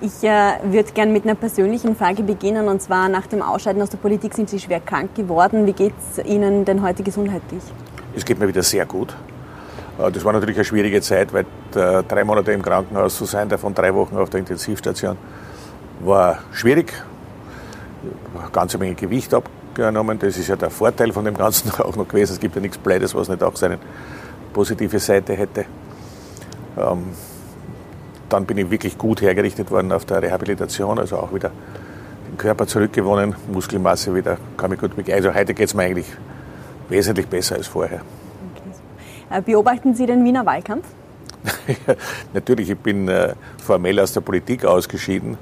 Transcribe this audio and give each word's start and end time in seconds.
Ich 0.00 0.22
äh, 0.22 0.58
würde 0.62 0.92
gerne 0.92 1.10
mit 1.10 1.24
einer 1.24 1.34
persönlichen 1.34 1.96
Frage 1.96 2.22
beginnen 2.22 2.68
und 2.68 2.80
zwar 2.80 3.08
nach 3.08 3.26
dem 3.26 3.42
Ausscheiden 3.42 3.82
aus 3.82 3.90
der 3.90 3.98
Politik 3.98 4.32
sind 4.32 4.48
Sie 4.48 4.60
schwer 4.60 4.78
krank 4.78 5.16
geworden. 5.16 5.66
Wie 5.66 5.72
geht 5.72 5.94
es 5.98 6.24
Ihnen 6.24 6.64
denn 6.64 6.82
heute 6.82 7.02
gesundheitlich? 7.02 7.62
Es 8.14 8.24
geht 8.24 8.38
mir 8.38 8.46
wieder 8.46 8.62
sehr 8.62 8.86
gut. 8.86 9.16
Äh, 9.98 10.12
das 10.12 10.24
war 10.24 10.32
natürlich 10.32 10.54
eine 10.54 10.64
schwierige 10.64 11.00
Zeit, 11.00 11.32
weil 11.32 11.46
äh, 11.74 12.04
drei 12.04 12.22
Monate 12.22 12.52
im 12.52 12.62
Krankenhaus 12.62 13.16
zu 13.16 13.24
sein, 13.24 13.48
davon 13.48 13.74
drei 13.74 13.92
Wochen 13.92 14.16
auf 14.16 14.30
der 14.30 14.38
Intensivstation, 14.38 15.16
war 15.98 16.38
schwierig. 16.52 16.92
Eine 18.40 18.50
ganze 18.52 18.78
Menge 18.78 18.94
Gewicht 18.94 19.34
abgenommen. 19.34 20.16
Das 20.20 20.38
ist 20.38 20.46
ja 20.46 20.54
der 20.54 20.70
Vorteil 20.70 21.12
von 21.12 21.24
dem 21.24 21.36
Ganzen 21.36 21.72
auch 21.80 21.96
noch 21.96 22.06
gewesen. 22.06 22.34
Es 22.34 22.38
gibt 22.38 22.54
ja 22.54 22.60
nichts 22.60 22.78
Bleides, 22.78 23.16
was 23.16 23.28
nicht 23.28 23.42
auch 23.42 23.56
seine 23.56 23.80
positive 24.52 25.00
Seite 25.00 25.34
hätte. 25.34 25.64
Ähm, 26.76 27.06
dann 28.28 28.44
bin 28.44 28.58
ich 28.58 28.70
wirklich 28.70 28.98
gut 28.98 29.22
hergerichtet 29.22 29.70
worden 29.70 29.92
auf 29.92 30.04
der 30.04 30.22
Rehabilitation, 30.22 30.98
also 30.98 31.16
auch 31.16 31.34
wieder 31.34 31.50
den 32.30 32.38
Körper 32.38 32.66
zurückgewonnen, 32.66 33.34
Muskelmasse 33.52 34.14
wieder, 34.14 34.38
kann 34.56 34.70
mich 34.70 34.80
gut 34.80 34.90
bewegen. 34.90 35.12
Also 35.12 35.34
heute 35.34 35.54
geht 35.54 35.68
es 35.68 35.74
mir 35.74 35.84
eigentlich 35.84 36.06
wesentlich 36.88 37.26
besser 37.26 37.56
als 37.56 37.66
vorher. 37.66 38.00
Okay. 38.54 39.38
Äh, 39.38 39.42
beobachten 39.42 39.94
Sie 39.94 40.06
den 40.06 40.24
Wiener 40.24 40.44
Wahlkampf? 40.44 40.86
Natürlich, 42.34 42.70
ich 42.70 42.78
bin 42.78 43.08
äh, 43.08 43.34
formell 43.58 44.00
aus 44.00 44.12
der 44.12 44.20
Politik 44.20 44.64
ausgeschieden 44.64 45.38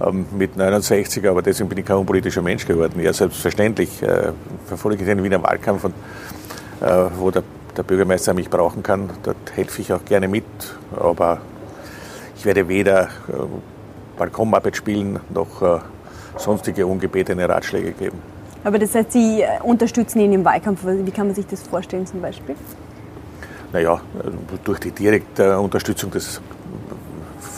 ähm, 0.00 0.26
mit 0.36 0.56
69, 0.56 1.26
aber 1.28 1.42
deswegen 1.42 1.68
bin 1.68 1.78
ich 1.78 1.84
kein 1.84 1.96
unpolitischer 1.96 2.42
Mensch 2.42 2.66
geworden. 2.66 3.00
Ja, 3.00 3.12
selbstverständlich 3.12 4.02
äh, 4.02 4.32
verfolge 4.66 4.98
ich 5.00 5.06
den 5.06 5.22
Wiener 5.22 5.42
Wahlkampf 5.42 5.84
und 5.84 5.94
äh, 6.80 7.04
wo 7.16 7.30
der, 7.30 7.42
der 7.76 7.82
Bürgermeister 7.82 8.34
mich 8.34 8.50
brauchen 8.50 8.82
kann, 8.82 9.10
dort 9.22 9.36
helfe 9.54 9.80
ich 9.82 9.92
auch 9.92 10.04
gerne 10.04 10.28
mit, 10.28 10.44
aber 10.96 11.40
ich 12.38 12.44
werde 12.44 12.68
weder 12.68 13.02
äh, 13.02 13.08
Balkonmuppet 14.16 14.76
spielen 14.76 15.18
noch 15.30 15.60
äh, 15.60 15.80
sonstige 16.36 16.86
ungebetene 16.86 17.48
Ratschläge 17.48 17.90
geben. 17.92 18.22
Aber 18.62 18.78
das 18.78 18.94
heißt, 18.94 19.12
Sie 19.12 19.42
äh, 19.42 19.60
unterstützen 19.62 20.20
ihn 20.20 20.32
im 20.32 20.44
Wahlkampf. 20.44 20.80
Wie 20.84 21.10
kann 21.10 21.26
man 21.26 21.34
sich 21.34 21.46
das 21.48 21.62
vorstellen 21.62 22.06
zum 22.06 22.22
Beispiel? 22.22 22.54
Naja, 23.72 24.00
durch 24.64 24.78
die 24.78 24.92
direkte 24.92 25.58
Unterstützung, 25.58 26.10
das 26.10 26.40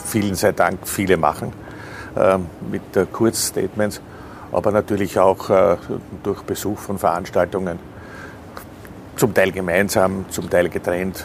vielen 0.06 0.34
sei 0.34 0.50
Dank 0.50 0.88
viele 0.88 1.16
machen, 1.16 1.52
mit 2.68 3.12
Kurzstatements, 3.12 4.00
aber 4.50 4.72
natürlich 4.72 5.20
auch 5.20 5.78
durch 6.24 6.42
Besuch 6.42 6.80
von 6.80 6.98
Veranstaltungen, 6.98 7.78
zum 9.14 9.32
Teil 9.32 9.52
gemeinsam, 9.52 10.24
zum 10.30 10.50
Teil 10.50 10.68
getrennt. 10.68 11.24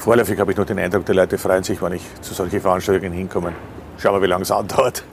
Vorläufig 0.00 0.40
habe 0.40 0.50
ich 0.50 0.56
nur 0.56 0.64
den 0.64 0.78
Eindruck, 0.78 1.04
die 1.04 1.12
Leute 1.12 1.36
freuen 1.36 1.62
sich, 1.62 1.82
wenn 1.82 1.92
ich 1.92 2.02
zu 2.22 2.32
solchen 2.32 2.58
Veranstaltungen 2.58 3.12
hinkomme. 3.12 3.52
Schauen 3.98 4.14
wir, 4.14 4.22
wie 4.22 4.28
lange 4.28 4.44
es 4.44 4.50
andauert. 4.50 5.04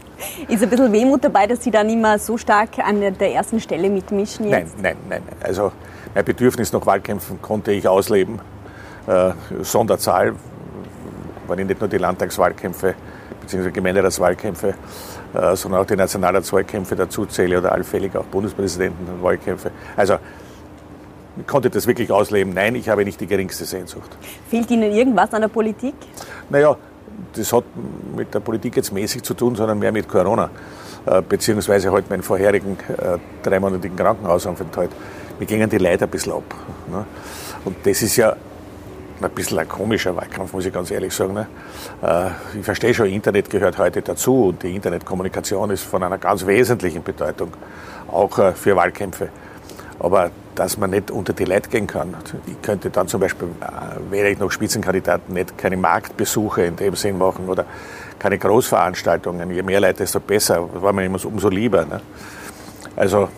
Ist 0.47 0.63
ein 0.63 0.69
bisschen 0.69 0.93
Wehmut 0.93 1.25
dabei, 1.25 1.45
dass 1.45 1.61
Sie 1.61 1.71
da 1.71 1.83
nicht 1.83 1.99
mehr 1.99 2.17
so 2.17 2.37
stark 2.37 2.79
an 2.79 3.01
der 3.01 3.33
ersten 3.33 3.59
Stelle 3.59 3.89
mitmischen? 3.89 4.47
Jetzt? 4.47 4.81
Nein, 4.81 4.95
nein, 5.09 5.21
nein. 5.25 5.37
Also 5.43 5.73
mein 6.15 6.23
Bedürfnis 6.23 6.71
nach 6.71 6.85
Wahlkämpfen 6.85 7.41
konnte 7.41 7.73
ich 7.73 7.85
ausleben. 7.85 8.39
Äh, 9.07 9.31
Sonderzahl, 9.61 10.35
ich 11.49 11.65
nicht 11.65 11.81
nur 11.81 11.89
die 11.89 11.97
Landtagswahlkämpfe 11.97 12.95
bzw. 13.41 13.71
Gemeinderatswahlkämpfe, 13.71 14.73
äh, 15.33 15.55
sondern 15.57 15.81
auch 15.81 15.85
die 15.85 15.97
Nationalratswahlkämpfe 15.97 16.95
dazu 16.95 17.25
zähle 17.25 17.57
oder 17.57 17.73
allfällig 17.73 18.15
auch 18.15 18.25
Bundespräsidentenwahlkämpfe. 18.25 19.71
Also 19.97 20.17
konnte 21.45 21.69
das 21.69 21.85
wirklich 21.87 22.11
ausleben. 22.11 22.53
Nein, 22.53 22.75
ich 22.75 22.89
habe 22.89 23.05
nicht 23.05 23.19
die 23.21 23.27
geringste 23.27 23.65
Sehnsucht. 23.65 24.17
Fehlt 24.49 24.71
Ihnen 24.71 24.91
irgendwas 24.91 25.33
an 25.33 25.41
der 25.41 25.49
Politik? 25.49 25.93
Naja, 26.49 26.75
das 27.33 27.53
hat 27.53 27.63
mit 28.15 28.33
der 28.33 28.39
Politik 28.39 28.75
jetzt 28.75 28.91
mäßig 28.91 29.23
zu 29.23 29.33
tun, 29.33 29.55
sondern 29.55 29.79
mehr 29.79 29.91
mit 29.91 30.07
Corona, 30.07 30.49
äh, 31.05 31.21
beziehungsweise 31.21 31.91
halt 31.91 32.09
meinen 32.09 32.23
vorherigen 32.23 32.77
äh, 32.89 33.17
dreimonatigen 33.43 33.95
Krankenhausaufenthalt. 33.95 34.91
Mir 35.39 35.45
gingen 35.45 35.69
die 35.69 35.77
Leute 35.77 36.05
ein 36.05 36.09
bisschen 36.09 36.33
ab. 36.33 36.55
Ne? 36.91 37.05
Und 37.65 37.75
das 37.83 38.01
ist 38.01 38.15
ja 38.15 38.35
ein 39.19 39.29
bisschen 39.31 39.59
ein 39.59 39.67
komischer 39.67 40.15
Wahlkampf, 40.15 40.53
muss 40.53 40.65
ich 40.65 40.73
ganz 40.73 40.91
ehrlich 40.91 41.13
sagen. 41.13 41.33
Ne? 41.33 41.47
Äh, 42.01 42.57
ich 42.59 42.65
verstehe 42.65 42.93
schon, 42.93 43.07
Internet 43.07 43.49
gehört 43.49 43.77
heute 43.77 44.01
dazu 44.01 44.47
und 44.47 44.63
die 44.63 44.75
Internetkommunikation 44.75 45.69
ist 45.71 45.83
von 45.83 46.03
einer 46.03 46.17
ganz 46.17 46.45
wesentlichen 46.45 47.03
Bedeutung, 47.03 47.51
auch 48.07 48.53
für 48.55 48.75
Wahlkämpfe. 48.75 49.29
Aber 49.99 50.31
dass 50.55 50.77
man 50.77 50.89
nicht 50.89 51.11
unter 51.11 51.33
die 51.33 51.45
Leute 51.45 51.69
gehen 51.69 51.87
kann. 51.87 52.15
Ich 52.45 52.61
könnte 52.61 52.89
dann 52.89 53.07
zum 53.07 53.19
Beispiel, 53.19 53.47
äh, 53.61 54.11
wäre 54.11 54.29
ich 54.29 54.39
noch 54.39 54.51
Spitzenkandidat, 54.51 55.29
nicht 55.29 55.57
keine 55.57 55.77
Marktbesuche 55.77 56.63
in 56.63 56.75
dem 56.75 56.95
Sinn 56.95 57.17
machen 57.17 57.47
oder 57.47 57.65
keine 58.19 58.37
Großveranstaltungen. 58.37 59.51
Je 59.51 59.61
mehr 59.61 59.79
Leute, 59.79 59.99
desto 59.99 60.19
besser. 60.19 60.67
Das 60.73 60.81
war 60.81 60.93
mir 60.93 61.05
immer 61.05 61.23
umso 61.25 61.49
lieber. 61.49 61.85
Ne? 61.85 62.01
Also, 62.95 63.29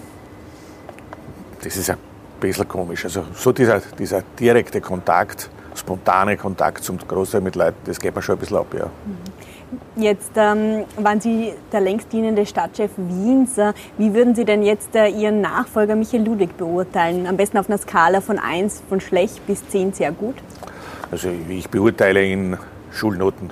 das 1.61 1.75
ist 1.75 1.89
ein 1.89 1.97
bisschen 2.39 2.67
komisch. 2.67 3.05
Also, 3.05 3.25
so 3.33 3.51
dieser, 3.51 3.81
dieser 3.97 4.23
direkte 4.39 4.79
Kontakt, 4.79 5.49
spontane 5.75 6.37
Kontakt 6.37 6.83
zum 6.83 6.97
Großteil 6.97 7.41
mit 7.41 7.55
Leuten, 7.55 7.77
das 7.85 7.99
geht 7.99 8.15
mir 8.15 8.21
schon 8.21 8.35
ein 8.35 8.39
bisschen 8.39 8.57
ab, 8.57 8.67
ja. 8.73 8.85
Mhm. 8.85 9.28
Jetzt 9.95 10.31
ähm, 10.35 10.85
waren 10.97 11.21
Sie 11.21 11.53
der 11.71 11.81
längst 11.81 12.11
dienende 12.11 12.45
Stadtchef 12.45 12.91
Wiens. 12.97 13.57
Wie 13.97 14.13
würden 14.13 14.33
Sie 14.33 14.45
denn 14.45 14.63
jetzt 14.63 14.95
äh, 14.95 15.07
Ihren 15.07 15.41
Nachfolger 15.41 15.95
Michael 15.95 16.23
Ludwig 16.23 16.57
beurteilen? 16.57 17.27
Am 17.27 17.37
besten 17.37 17.57
auf 17.57 17.69
einer 17.69 17.77
Skala 17.77 18.21
von 18.21 18.39
1 18.39 18.83
von 18.89 18.99
schlecht 18.99 19.45
bis 19.45 19.67
10 19.69 19.93
sehr 19.93 20.11
gut? 20.11 20.35
Also 21.11 21.29
ich 21.49 21.69
beurteile 21.69 22.25
in 22.25 22.57
Schulnoten. 22.91 23.51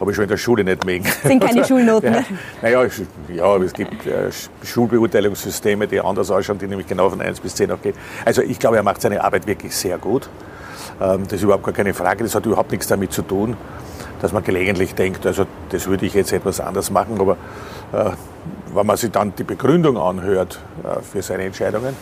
Habe 0.00 0.10
ich 0.12 0.16
schon 0.16 0.24
in 0.24 0.30
der 0.30 0.38
Schule 0.38 0.64
nicht 0.64 0.84
mögen. 0.84 1.04
Sind 1.22 1.44
keine 1.44 1.64
Schulnoten? 1.68 2.14
ja, 2.14 2.24
naja, 2.62 2.88
ja, 3.28 3.56
es 3.58 3.72
gibt 3.72 4.06
äh, 4.06 4.30
Schulbeurteilungssysteme, 4.64 5.86
die 5.86 6.00
anders 6.00 6.30
ausschauen, 6.30 6.58
die 6.58 6.66
nämlich 6.66 6.86
genau 6.86 7.10
von 7.10 7.20
1 7.20 7.40
bis 7.40 7.54
10 7.54 7.70
auch 7.70 7.82
gehen. 7.82 7.94
Also 8.24 8.42
ich 8.42 8.58
glaube, 8.58 8.76
er 8.76 8.82
macht 8.82 9.00
seine 9.02 9.22
Arbeit 9.22 9.46
wirklich 9.46 9.76
sehr 9.76 9.98
gut. 9.98 10.28
Ähm, 11.00 11.24
das 11.24 11.34
ist 11.34 11.42
überhaupt 11.42 11.64
gar 11.64 11.74
keine 11.74 11.92
Frage. 11.92 12.24
Das 12.24 12.34
hat 12.34 12.46
überhaupt 12.46 12.70
nichts 12.70 12.86
damit 12.86 13.12
zu 13.12 13.22
tun, 13.22 13.56
dass 14.20 14.32
man 14.32 14.44
gelegentlich 14.44 14.94
denkt, 14.94 15.26
also 15.26 15.46
das 15.70 15.86
würde 15.86 16.06
ich 16.06 16.14
jetzt 16.14 16.32
etwas 16.32 16.60
anders 16.60 16.90
machen, 16.90 17.20
aber 17.20 17.36
äh, 17.92 18.10
wenn 18.74 18.86
man 18.86 18.96
sich 18.96 19.10
dann 19.10 19.34
die 19.34 19.44
Begründung 19.44 19.96
anhört 19.96 20.60
äh, 20.84 21.00
für 21.02 21.22
seine 21.22 21.44
Entscheidungen, 21.44 21.94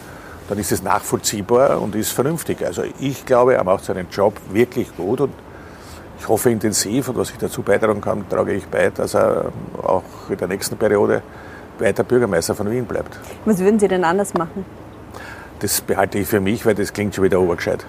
dann 0.49 0.59
ist 0.59 0.73
es 0.73 0.83
nachvollziehbar 0.83 1.81
und 1.81 1.95
ist 1.95 2.11
vernünftig. 2.11 2.65
Also 2.65 2.83
ich 3.01 3.27
glaube, 3.27 3.55
er 3.55 3.65
macht 3.65 3.85
seinen 3.85 4.09
Job 4.11 4.35
wirklich 4.51 4.95
gut 4.97 5.21
und 5.21 5.33
ich 6.19 6.27
hoffe 6.27 6.51
intensiv 6.51 7.09
und 7.09 7.17
was 7.17 7.31
ich 7.31 7.39
dazu 7.39 7.63
beitragen 7.63 8.01
kann, 8.01 8.29
trage 8.29 8.53
ich 8.55 8.67
bei, 8.67 8.91
dass 8.91 9.15
er 9.15 9.53
auch 9.83 10.03
in 10.29 10.37
der 10.37 10.49
nächsten 10.49 10.77
Periode 10.77 11.23
weiter 11.79 12.03
Bürgermeister 12.03 12.55
von 12.55 12.71
Wien 12.71 12.87
bleibt. 12.87 13.19
Was 13.45 13.59
würden 13.61 13.79
Sie 13.79 13.89
denn 13.89 14.05
anders 14.05 14.35
machen? 14.35 14.65
Das 15.61 15.81
behalte 15.81 16.19
ich 16.19 16.29
für 16.29 16.41
mich, 16.41 16.65
weil 16.67 16.75
das 16.75 16.93
klingt 16.93 17.15
schon 17.15 17.25
wieder 17.25 17.41
obergescheit. 17.41 17.85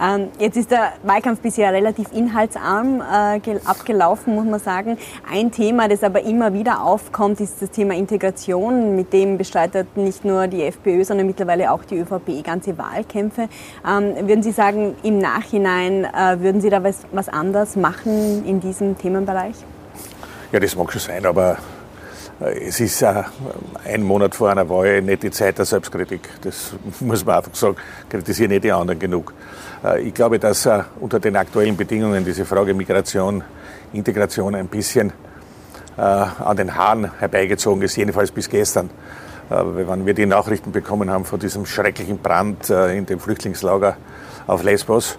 Ähm, 0.00 0.28
jetzt 0.38 0.56
ist 0.56 0.70
der 0.70 0.92
Wahlkampf 1.02 1.40
bisher 1.40 1.72
relativ 1.72 2.12
inhaltsarm 2.12 3.00
äh, 3.00 3.40
abgelaufen, 3.64 4.34
muss 4.34 4.44
man 4.44 4.60
sagen. 4.60 4.98
Ein 5.30 5.50
Thema, 5.50 5.88
das 5.88 6.02
aber 6.02 6.22
immer 6.22 6.52
wieder 6.52 6.82
aufkommt, 6.82 7.40
ist 7.40 7.60
das 7.60 7.70
Thema 7.70 7.94
Integration. 7.94 8.96
Mit 8.96 9.12
dem 9.12 9.38
bestreitet 9.38 9.96
nicht 9.96 10.24
nur 10.24 10.46
die 10.46 10.62
FPÖ, 10.62 11.04
sondern 11.04 11.26
mittlerweile 11.26 11.72
auch 11.72 11.84
die 11.84 11.98
ÖVP 11.98 12.44
ganze 12.44 12.78
Wahlkämpfe. 12.78 13.48
Ähm, 13.86 14.28
würden 14.28 14.42
Sie 14.42 14.52
sagen, 14.52 14.94
im 15.02 15.18
Nachhinein 15.18 16.04
äh, 16.04 16.40
würden 16.40 16.60
Sie 16.60 16.70
da 16.70 16.82
was, 16.84 17.02
was 17.12 17.28
anders 17.28 17.76
machen 17.76 18.44
in 18.44 18.60
diesem 18.60 18.96
Themenbereich? 18.96 19.56
Ja, 20.52 20.60
das 20.60 20.76
mag 20.76 20.90
schon 20.92 21.00
sein, 21.00 21.26
aber 21.26 21.58
es 22.40 22.78
ist 22.78 23.02
äh, 23.02 23.24
ein 23.84 24.02
Monat 24.02 24.34
vor 24.34 24.50
einer 24.50 24.68
Wahl 24.68 25.02
nicht 25.02 25.24
die 25.24 25.30
Zeit 25.30 25.58
der 25.58 25.64
Selbstkritik. 25.64 26.20
Das 26.42 26.72
muss 27.00 27.24
man 27.24 27.36
einfach 27.36 27.54
sagen. 27.54 27.76
Kritisieren 28.08 28.50
nicht 28.50 28.64
die 28.64 28.70
anderen 28.70 28.98
genug. 28.98 29.34
Äh, 29.84 30.02
ich 30.02 30.14
glaube, 30.14 30.38
dass 30.38 30.64
äh, 30.66 30.84
unter 31.00 31.18
den 31.18 31.34
aktuellen 31.36 31.76
Bedingungen 31.76 32.24
diese 32.24 32.44
Frage 32.44 32.74
Migration, 32.74 33.42
Integration 33.92 34.54
ein 34.54 34.68
bisschen 34.68 35.12
an 35.96 36.56
den 36.56 36.76
Haaren 36.76 37.10
herbeigezogen 37.18 37.82
ist, 37.82 37.96
jedenfalls 37.96 38.30
bis 38.30 38.48
gestern. 38.48 38.88
Wenn 39.48 40.06
wir 40.06 40.14
die 40.14 40.26
Nachrichten 40.26 40.70
bekommen 40.70 41.10
haben 41.10 41.24
von 41.24 41.40
diesem 41.40 41.66
schrecklichen 41.66 42.18
Brand 42.18 42.70
in 42.70 43.04
dem 43.04 43.18
Flüchtlingslager 43.18 43.96
auf 44.46 44.62
Lesbos, 44.62 45.18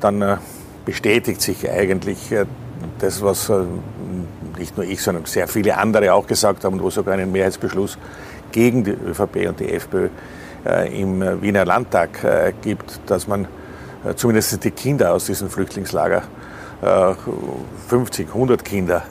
dann 0.00 0.40
bestätigt 0.84 1.40
sich 1.40 1.70
eigentlich 1.70 2.34
das, 2.98 3.22
was 3.22 3.48
nicht 4.62 4.76
nur 4.76 4.86
ich, 4.86 5.02
sondern 5.02 5.24
sehr 5.24 5.48
viele 5.48 5.76
andere 5.76 6.14
auch 6.14 6.26
gesagt 6.26 6.64
haben, 6.64 6.80
wo 6.80 6.90
sogar 6.90 7.14
einen 7.14 7.32
Mehrheitsbeschluss 7.32 7.98
gegen 8.52 8.84
die 8.84 8.92
ÖVP 8.92 9.48
und 9.48 9.60
die 9.60 9.72
FPÖ 9.72 10.08
im 10.92 11.42
Wiener 11.42 11.64
Landtag 11.64 12.10
gibt, 12.62 13.00
dass 13.06 13.26
man 13.26 13.48
äh, 14.04 14.14
zumindest 14.14 14.62
die 14.64 14.70
Kinder 14.70 15.12
aus 15.12 15.26
diesem 15.26 15.48
Flüchtlingslager, 15.48 16.22
50, 17.88 18.26
äh, 18.26 18.30
100 18.30 18.64
Kinder 18.64 19.02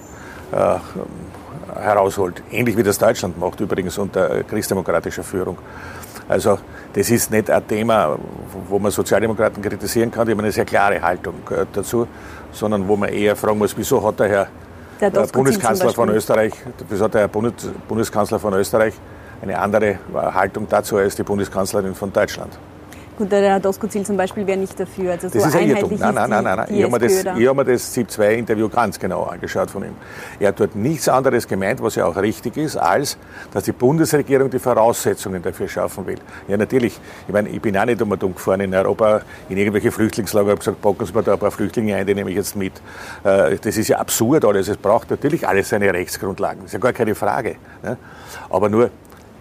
äh, 0.51 1.79
herausholt. 1.79 2.43
Ähnlich 2.51 2.75
wie 2.75 2.83
das 2.83 2.97
Deutschland 2.97 3.39
macht, 3.39 3.59
übrigens 3.61 3.97
unter 3.97 4.43
christdemokratischer 4.43 5.23
Führung. 5.23 5.57
Also 6.27 6.59
das 6.93 7.09
ist 7.09 7.31
nicht 7.31 7.49
ein 7.49 7.65
Thema, 7.67 8.17
wo 8.67 8.79
man 8.79 8.91
Sozialdemokraten 8.91 9.63
kritisieren 9.63 10.11
kann, 10.11 10.25
die 10.25 10.33
haben 10.33 10.39
eine 10.41 10.51
sehr 10.51 10.65
klare 10.65 11.01
Haltung 11.01 11.35
äh, 11.49 11.65
dazu, 11.71 12.07
sondern 12.51 12.87
wo 12.87 12.97
man 12.97 13.09
eher 13.09 13.35
fragen 13.37 13.57
muss, 13.57 13.75
wieso 13.77 14.05
hat 14.05 14.19
der 14.19 14.27
Herr 14.27 14.47
der 15.09 15.27
Bundeskanzler 15.27 15.91
von 15.91 16.09
Österreich, 16.09 16.53
wieso 16.89 17.05
hat 17.05 17.13
der 17.13 17.21
Herr 17.21 17.27
Bundeskanzler 17.27 18.39
von 18.39 18.53
Österreich 18.53 18.93
eine 19.41 19.57
andere 19.57 19.97
Haltung 20.13 20.67
dazu 20.69 20.97
als 20.97 21.15
die 21.15 21.23
Bundeskanzlerin 21.23 21.95
von 21.95 22.13
Deutschland? 22.13 22.57
Gut, 23.21 23.31
der 23.31 23.41
Herr 23.41 23.59
Doskozil 23.59 24.03
zum 24.03 24.17
Beispiel 24.17 24.47
wäre 24.47 24.57
nicht 24.57 24.79
dafür. 24.79 25.11
Also 25.11 25.29
so 25.29 25.37
das 25.37 25.49
ist 25.49 25.55
ein 25.55 25.69
Irrtum. 25.69 25.91
Nein, 25.95 26.15
nein, 26.15 26.27
nein, 26.27 26.43
nein, 26.43 26.57
nein. 26.57 26.67
Ich 26.75 26.81
habe 26.81 26.91
mir 26.91 26.99
das, 27.07 27.23
hab 27.23 27.55
mir 27.55 27.65
das 27.65 27.93
ZIP-2-Interview 27.93 28.67
ganz 28.67 28.97
genau 28.97 29.25
angeschaut 29.25 29.69
von 29.69 29.83
ihm. 29.83 29.93
Er 30.39 30.47
hat 30.47 30.59
dort 30.59 30.75
nichts 30.75 31.07
anderes 31.07 31.47
gemeint, 31.47 31.83
was 31.83 31.93
ja 31.93 32.05
auch 32.07 32.15
richtig 32.15 32.57
ist, 32.57 32.77
als, 32.77 33.19
dass 33.53 33.65
die 33.65 33.73
Bundesregierung 33.73 34.49
die 34.49 34.57
Voraussetzungen 34.57 35.39
dafür 35.43 35.67
schaffen 35.67 36.07
will. 36.07 36.17
Ja, 36.47 36.57
natürlich. 36.57 36.99
Ich 37.27 37.31
meine, 37.31 37.49
ich 37.49 37.61
bin 37.61 37.77
auch 37.77 37.85
nicht 37.85 38.01
um 38.01 38.17
dumm 38.17 38.33
gefahren 38.33 38.61
in 38.61 38.73
Europa, 38.73 39.21
in 39.49 39.57
irgendwelche 39.57 39.91
Flüchtlingslager, 39.91 40.49
habe 40.49 40.57
gesagt, 40.57 40.81
packen 40.81 41.05
Sie 41.05 41.13
mir 41.13 41.21
da 41.21 41.33
ein 41.33 41.39
paar 41.39 41.51
Flüchtlinge 41.51 41.95
ein, 41.95 42.07
die 42.07 42.15
nehme 42.15 42.31
ich 42.31 42.37
jetzt 42.37 42.55
mit. 42.55 42.73
Äh, 43.23 43.55
das 43.57 43.77
ist 43.77 43.87
ja 43.87 43.99
absurd 43.99 44.45
alles. 44.45 44.67
Es 44.67 44.77
braucht 44.77 45.11
natürlich 45.11 45.47
alles 45.47 45.69
seine 45.69 45.93
Rechtsgrundlagen. 45.93 46.61
Das 46.61 46.69
ist 46.69 46.73
ja 46.73 46.79
gar 46.79 46.93
keine 46.93 47.13
Frage. 47.13 47.57
Ne? 47.83 47.97
Aber 48.49 48.67
nur, 48.67 48.89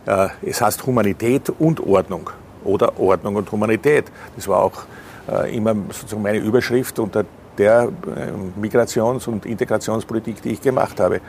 äh, 0.04 0.28
es 0.42 0.60
heißt 0.60 0.84
Humanität 0.84 1.48
und 1.58 1.80
Ordnung 1.80 2.28
oder 2.70 2.98
Ordnung 2.98 3.36
und 3.36 3.50
Humanität. 3.50 4.04
Das 4.36 4.48
war 4.48 4.62
auch 4.62 4.84
äh, 5.30 5.56
immer 5.56 5.74
sozusagen 5.90 6.22
meine 6.22 6.38
Überschrift 6.38 6.98
unter 6.98 7.24
der 7.58 7.88
äh, 8.06 8.60
Migrations- 8.60 9.28
und 9.28 9.46
Integrationspolitik, 9.46 10.42
die 10.42 10.50
ich 10.50 10.60
gemacht 10.60 11.00
habe. 11.00 11.20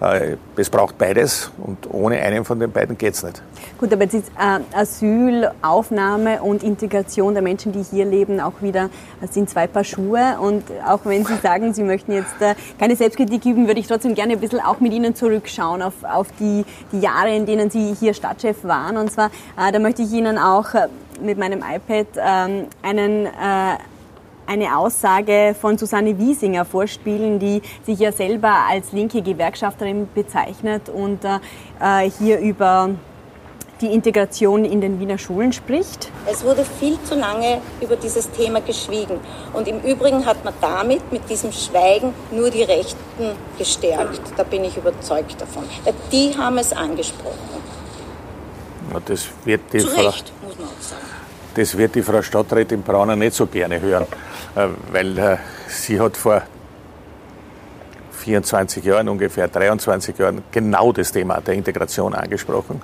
Äh, 0.00 0.36
es 0.56 0.70
braucht 0.70 0.98
beides 0.98 1.50
und 1.58 1.92
ohne 1.92 2.20
einen 2.20 2.44
von 2.44 2.58
den 2.60 2.70
beiden 2.70 2.96
geht 2.96 3.14
es 3.14 3.22
nicht. 3.22 3.42
Gut, 3.78 3.92
aber 3.92 4.04
jetzt 4.04 4.14
ist 4.14 4.28
äh, 4.38 4.76
Asyl, 4.76 5.50
Aufnahme 5.62 6.42
und 6.42 6.62
Integration 6.62 7.34
der 7.34 7.42
Menschen, 7.42 7.72
die 7.72 7.82
hier 7.82 8.04
leben, 8.04 8.40
auch 8.40 8.60
wieder, 8.60 8.90
sind 9.30 9.50
zwei 9.50 9.66
Paar 9.66 9.84
Schuhe. 9.84 10.38
Und 10.40 10.64
auch 10.86 11.00
wenn 11.04 11.24
Sie 11.24 11.36
sagen, 11.36 11.74
Sie 11.74 11.82
möchten 11.82 12.12
jetzt 12.12 12.34
keine 12.78 12.96
Selbstkritik 12.96 13.44
üben, 13.44 13.66
würde 13.66 13.80
ich 13.80 13.86
trotzdem 13.86 14.14
gerne 14.14 14.34
ein 14.34 14.40
bisschen 14.40 14.60
auch 14.60 14.80
mit 14.80 14.92
Ihnen 14.92 15.14
zurückschauen 15.14 15.82
auf, 15.82 15.94
auf 16.04 16.28
die, 16.38 16.64
die 16.92 17.00
Jahre, 17.00 17.34
in 17.34 17.46
denen 17.46 17.70
Sie 17.70 17.94
hier 17.94 18.14
Stadtchef 18.14 18.64
waren. 18.64 18.96
Und 18.96 19.10
zwar, 19.10 19.30
da 19.56 19.78
möchte 19.78 20.02
ich 20.02 20.12
Ihnen 20.12 20.38
auch 20.38 20.66
mit 21.22 21.38
meinem 21.38 21.60
iPad 21.60 22.06
ähm, 22.16 22.66
einen 22.82 23.28
eine 24.50 24.76
Aussage 24.76 25.54
von 25.58 25.78
Susanne 25.78 26.18
Wiesinger 26.18 26.64
vorspielen, 26.64 27.38
die 27.38 27.62
sich 27.86 28.00
ja 28.00 28.10
selber 28.10 28.52
als 28.68 28.90
linke 28.90 29.22
Gewerkschafterin 29.22 30.08
bezeichnet 30.12 30.88
und 30.88 31.24
äh, 31.24 32.10
hier 32.18 32.40
über 32.40 32.90
die 33.80 33.94
Integration 33.94 34.64
in 34.64 34.80
den 34.80 34.98
Wiener 34.98 35.18
Schulen 35.18 35.52
spricht. 35.52 36.10
Es 36.26 36.44
wurde 36.44 36.64
viel 36.64 36.98
zu 37.04 37.14
lange 37.14 37.62
über 37.80 37.96
dieses 37.96 38.28
Thema 38.32 38.60
geschwiegen. 38.60 39.18
Und 39.54 39.68
im 39.68 39.80
Übrigen 39.80 40.26
hat 40.26 40.44
man 40.44 40.52
damit, 40.60 41.10
mit 41.12 41.30
diesem 41.30 41.52
Schweigen, 41.52 42.12
nur 42.32 42.50
die 42.50 42.64
Rechten 42.64 43.36
gestärkt. 43.56 44.20
Da 44.36 44.42
bin 44.42 44.64
ich 44.64 44.76
überzeugt 44.76 45.40
davon. 45.40 45.62
Die 46.12 46.36
haben 46.36 46.58
es 46.58 46.72
angesprochen. 46.72 47.38
das 49.06 49.28
wird 49.44 49.62
die 49.72 49.78
Zu 49.78 49.96
Recht, 49.96 50.32
muss 50.44 50.58
man 50.58 50.66
auch 50.66 50.82
sagen. 50.82 51.09
Das 51.54 51.76
wird 51.76 51.94
die 51.94 52.02
Frau 52.02 52.22
Stadträtin 52.22 52.82
Brauner 52.82 53.16
nicht 53.16 53.34
so 53.34 53.46
gerne 53.46 53.80
hören. 53.80 54.06
Äh, 54.54 54.68
weil 54.92 55.18
äh, 55.18 55.36
sie 55.68 56.00
hat 56.00 56.16
vor 56.16 56.42
24 58.12 58.84
Jahren, 58.84 59.08
ungefähr 59.08 59.48
23 59.48 60.16
Jahren, 60.18 60.42
genau 60.52 60.92
das 60.92 61.10
Thema 61.10 61.40
der 61.40 61.54
Integration 61.54 62.14
angesprochen. 62.14 62.80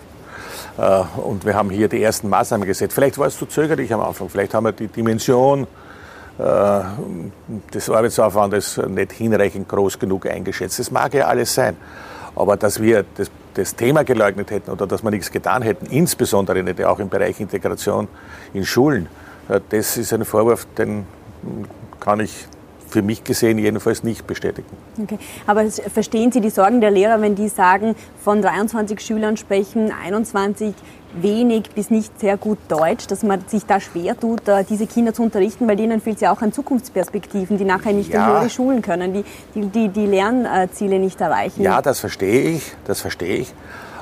Äh, 0.79 1.03
und 1.21 1.45
wir 1.45 1.55
haben 1.55 1.71
hier 1.71 1.89
die 1.89 2.03
ersten 2.03 2.29
Maßnahmen 2.29 2.67
gesetzt. 2.67 2.95
Vielleicht 2.95 3.19
war 3.19 3.29
es 3.29 3.39
zu 3.39 3.47
zögerlich 3.47 3.93
am 3.93 4.01
Anfang, 4.01 4.29
vielleicht 4.29 4.55
haben 4.55 4.65
wir 4.65 4.73
die 4.73 4.89
Dimension 4.89 5.67
des 6.39 7.89
Arbeitsaufwandes 7.89 8.77
nicht 8.89 9.13
hinreichend 9.13 9.71
groß 9.71 9.99
genug 9.99 10.27
eingeschätzt. 10.27 10.79
Das 10.79 10.91
mag 10.91 11.15
ja 11.15 11.29
alles 11.29 11.55
sein. 11.55 11.79
Aber 12.35 12.59
dass 12.59 12.83
wir 12.83 13.07
das, 13.17 13.31
das, 13.57 13.75
Thema 13.75 14.05
geleugnet 14.05 14.51
hätten 14.51 14.71
oder 14.71 14.87
dass 14.87 15.03
wir 15.03 15.11
nichts 15.11 15.31
getan 15.31 15.63
hätten, 15.63 15.87
insbesondere 15.87 16.63
nicht 16.63 16.83
auch 16.85 16.99
im 16.99 17.09
Bereich 17.09 17.41
Integration 17.41 18.09
in 18.55 18.65
Schulen, 18.65 19.09
das 19.71 19.97
ist 19.97 20.13
ein 20.13 20.25
Vorwurf, 20.25 20.67
den 20.77 21.07
kann 22.01 22.21
ich 22.21 22.47
für 22.89 23.03
mich 23.03 23.25
gesehen 23.25 23.59
jedenfalls 23.59 24.05
nicht 24.05 24.27
bestätigen. 24.27 24.69
Okay. 25.03 25.19
Aber 25.47 25.69
verstehen 25.71 26.33
Sie 26.33 26.41
die 26.41 26.51
Sorgen 26.51 26.81
der 26.81 26.91
Lehrer, 26.91 27.21
wenn 27.21 27.35
die 27.35 27.49
sagen, 27.49 27.95
von 28.23 28.41
23 28.41 29.01
Schülern 29.01 29.37
sprechen 29.37 29.93
21 29.93 30.75
wenig 31.23 31.71
bis 31.71 31.91
nicht 31.91 32.19
sehr 32.21 32.37
gut 32.37 32.59
Deutsch, 32.69 33.07
dass 33.07 33.23
man 33.23 33.41
sich 33.47 33.65
da 33.67 33.81
schwer 33.81 34.19
tut, 34.19 34.43
diese 34.69 34.87
Kinder 34.87 35.15
zu 35.15 35.23
unterrichten, 35.23 35.69
weil 35.69 35.77
denen 35.77 36.01
fehlt 36.01 36.17
es 36.17 36.23
ja 36.23 36.33
auch 36.33 36.43
an 36.43 36.53
Zukunftsperspektiven, 36.53 37.59
die 37.59 37.65
nachher 37.65 37.93
nicht 37.93 38.13
ja. 38.13 38.27
in 38.27 38.33
höhere 38.33 38.51
Schulen 38.51 38.83
können, 38.83 39.13
die, 39.13 39.25
die, 39.55 39.67
die, 39.67 39.89
die 39.89 40.07
Lernziele 40.07 40.99
nicht 40.99 41.21
erreichen. 41.21 41.63
Ja, 41.63 41.83
das 41.83 42.01
verstehe 42.01 42.51
ich, 42.51 42.73
das 42.87 43.01
verstehe 43.01 43.37
ich. 43.37 43.55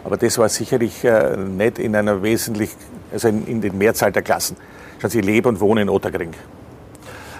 Aber 0.04 0.16
das 0.16 0.38
war 0.38 0.48
sicherlich 0.48 1.02
äh, 1.04 1.36
nicht 1.36 1.78
in 1.78 1.96
einer 1.96 2.22
wesentlich, 2.22 2.70
also 3.12 3.28
in, 3.28 3.46
in 3.46 3.60
den 3.60 3.78
Mehrzahl 3.78 4.12
der 4.12 4.22
Klassen. 4.22 4.56
Schauen 5.00 5.10
Sie, 5.10 5.20
ich 5.20 5.24
lebe 5.24 5.48
und 5.48 5.60
wohne 5.60 5.82
in 5.82 5.88
Ottergring. 5.88 6.32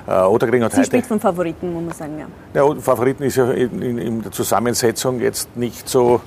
Äh, 0.07 0.13
Otterkring 0.13 0.63
hat 0.63 0.73
Sie 0.73 0.79
heute, 0.79 0.87
spricht 0.87 1.07
von 1.07 1.21
Favoriten, 1.21 1.73
muss 1.73 1.85
man 1.85 1.95
sagen, 1.95 2.19
ja. 2.19 2.27
ja 2.63 2.81
Favoriten 2.81 3.23
ist 3.23 3.37
ja 3.37 3.51
in, 3.51 3.83
in, 3.83 3.99
in, 3.99 4.23
der 4.23 4.33
Zusammensetzung 4.33 5.21
jetzt 5.21 5.57
nicht 5.57 5.89
so 5.89 6.21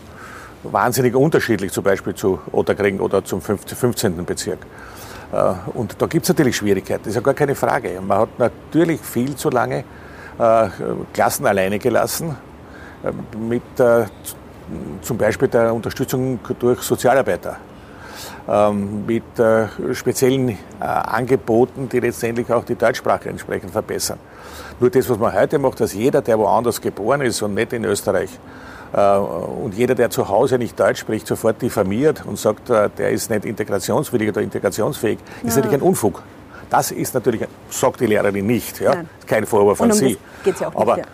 wahnsinnig 0.72 1.16
unterschiedlich, 1.16 1.72
zum 1.72 1.84
Beispiel 1.84 2.16
zu 2.16 2.40
Otterkring 2.52 3.00
oder 3.00 3.24
zum 3.24 3.42
15. 3.42 4.25
Bezirk. 4.25 4.60
Äh, 5.31 5.54
und 5.74 6.02
da 6.02 6.08
gibt 6.08 6.24
es 6.24 6.30
natürlich 6.30 6.58
Schwierigkeiten, 6.58 7.04
das 7.04 7.10
ist 7.10 7.16
ja 7.16 7.22
gar 7.22 7.34
keine 7.34 7.56
Frage. 7.56 8.00
Man 8.02 8.19
hat 8.19 8.40
natürlich 8.40 9.02
viel 9.02 9.36
zu 9.36 9.50
lange 9.50 9.84
äh, 10.40 10.69
Klassen 11.14 11.46
alleine 11.46 11.80
gelassen, 11.80 12.36
äh, 13.04 13.38
mit 13.38 13.64
zum 15.02 15.18
Beispiel 15.18 15.48
der 15.48 15.74
Unterstützung 15.74 16.40
durch 16.60 16.81
Sozialarbeiter. 16.81 17.56
Ähm, 18.50 19.06
mit 19.06 19.24
speziellen 19.94 20.58
Angeboten, 20.80 21.88
die 21.88 22.00
letztendlich 22.00 22.52
auch 22.52 22.66
die 22.66 22.75
Deutschsprache 22.75 23.30
entsprechend 23.30 23.72
verbessern. 23.72 24.19
Nur 24.80 24.90
das, 24.90 25.10
was 25.10 25.18
man 25.18 25.34
heute 25.34 25.60
macht, 25.60 25.80
dass 25.80 25.94
jeder, 25.94 26.22
der 26.22 26.38
woanders 26.38 26.81
geboren 26.81 27.22
ist 27.22 27.42
und 27.42 27.54
nicht 27.54 27.72
in 27.74 27.86
Österreich, 27.86 28.30
und 28.94 29.74
jeder, 29.75 29.95
der 29.95 30.10
zu 30.10 30.30
Hause 30.30 30.57
nicht 30.57 30.80
Deutsch 30.80 31.00
spricht, 31.00 31.28
sofort 31.28 31.62
diffamiert 31.62 32.24
und 32.25 32.39
sagt, 32.39 32.69
der 32.69 33.10
ist 33.10 33.30
nicht 33.30 33.44
integrationswillig 33.44 34.30
oder 34.30 34.42
integrationsfähig, 34.42 35.19
ist 35.44 35.56
ja. 35.56 35.56
natürlich 35.57 35.81
ein 35.81 35.88
Unfug. 35.88 36.24
Das 36.69 36.92
ist 36.92 37.13
natürlich, 37.13 37.45
sagt 37.69 38.00
die 38.00 38.07
Lehrerin 38.07 38.45
nicht. 38.45 38.80
Ja? 38.80 39.04
Kein 39.25 39.45
Vorwurf 39.45 39.81
an 39.81 39.92
um 39.92 39.98
sie. 39.98 40.18
Geht's 40.44 40.60
ja 40.60 40.68
auch 40.68 40.75
Aber 40.75 40.98
nicht, 40.98 41.07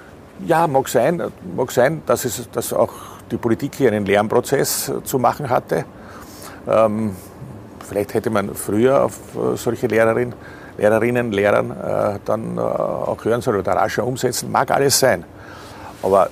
ja. 0.48 0.62
ja, 0.62 0.68
mag 0.68 0.88
sein, 0.90 1.22
mag 1.56 1.72
sein 1.72 2.02
dass, 2.06 2.26
es, 2.26 2.50
dass 2.52 2.74
auch 2.74 2.94
die 3.32 3.38
Politik 3.38 3.76
hier 3.76 3.92
einen 3.92 4.06
Lernprozess 4.06 4.92
zu 5.04 5.20
machen 5.20 5.50
hatte. 5.50 5.86
Ähm, 6.68 7.16
vielleicht 7.88 8.14
hätte 8.14 8.30
man 8.30 8.56
früher 8.56 9.04
auf 9.04 9.14
äh, 9.36 9.56
solche 9.58 9.88
Lehrerin, 9.88 10.34
Lehrerinnen, 10.78 11.32
Lehrern 11.32 11.72
äh, 11.72 12.20
dann 12.26 12.58
äh, 12.58 12.62
auch 12.62 13.24
hören 13.24 13.42
sollen 13.42 13.60
oder 13.60 13.74
rascher 13.74 14.06
umsetzen. 14.06 14.52
Mag 14.52 14.72
alles 14.72 15.00
sein. 15.00 15.24
Aber 16.02 16.30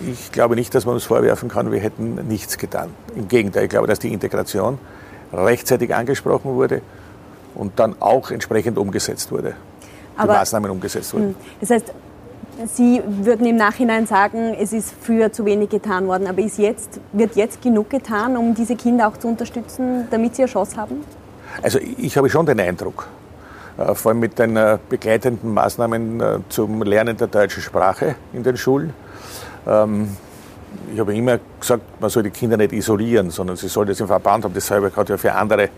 ich 0.00 0.32
glaube 0.32 0.54
nicht, 0.54 0.74
dass 0.74 0.86
man 0.86 0.94
uns 0.94 1.04
vorwerfen 1.04 1.48
kann, 1.48 1.72
wir 1.72 1.80
hätten 1.80 2.26
nichts 2.28 2.58
getan. 2.58 2.90
Im 3.14 3.28
Gegenteil, 3.28 3.64
ich 3.64 3.70
glaube, 3.70 3.86
dass 3.86 3.98
die 3.98 4.12
Integration 4.12 4.78
rechtzeitig 5.32 5.94
angesprochen 5.94 6.54
wurde 6.54 6.82
und 7.54 7.78
dann 7.78 7.96
auch 8.00 8.30
entsprechend 8.30 8.78
umgesetzt 8.78 9.30
wurde. 9.32 9.54
Die 10.16 10.20
Aber, 10.20 10.34
Maßnahmen 10.34 10.70
umgesetzt 10.70 11.12
wurden. 11.14 11.28
Hm, 11.28 11.34
das 11.60 11.70
heißt, 11.70 11.92
Sie 12.72 13.02
würden 13.04 13.46
im 13.46 13.56
Nachhinein 13.56 14.06
sagen, 14.06 14.54
es 14.54 14.72
ist 14.72 14.94
früher 15.00 15.32
zu 15.32 15.44
wenig 15.44 15.70
getan 15.70 16.06
worden, 16.06 16.28
aber 16.28 16.40
ist 16.40 16.58
jetzt, 16.58 17.00
wird 17.12 17.34
jetzt 17.34 17.60
genug 17.62 17.90
getan, 17.90 18.36
um 18.36 18.54
diese 18.54 18.76
Kinder 18.76 19.08
auch 19.08 19.16
zu 19.16 19.26
unterstützen, 19.26 20.06
damit 20.10 20.36
sie 20.36 20.42
eine 20.42 20.52
Chance 20.52 20.76
haben? 20.76 21.04
Also 21.62 21.80
ich 21.98 22.16
habe 22.16 22.30
schon 22.30 22.46
den 22.46 22.60
Eindruck, 22.60 23.08
äh, 23.76 23.94
vor 23.94 24.12
allem 24.12 24.20
mit 24.20 24.38
den 24.38 24.56
äh, 24.56 24.78
begleitenden 24.88 25.52
Maßnahmen 25.52 26.20
äh, 26.20 26.38
zum 26.48 26.82
Lernen 26.82 27.16
der 27.16 27.26
deutschen 27.26 27.62
Sprache 27.62 28.14
in 28.32 28.44
den 28.44 28.56
Schulen. 28.56 28.92
Ähm, 29.66 30.16
ich 30.92 30.98
habe 30.98 31.14
immer 31.14 31.38
gesagt, 31.60 32.00
man 32.00 32.10
soll 32.10 32.24
die 32.24 32.30
Kinder 32.30 32.56
nicht 32.56 32.72
isolieren, 32.72 33.30
sondern 33.30 33.56
sie 33.56 33.68
soll 33.68 33.86
das 33.86 34.00
im 34.00 34.06
Verband 34.06 34.44
haben. 34.44 34.54
Dasselbe 34.54 34.90
hat 34.94 35.08
ja 35.08 35.16
für 35.16 35.32
andere 35.32 35.68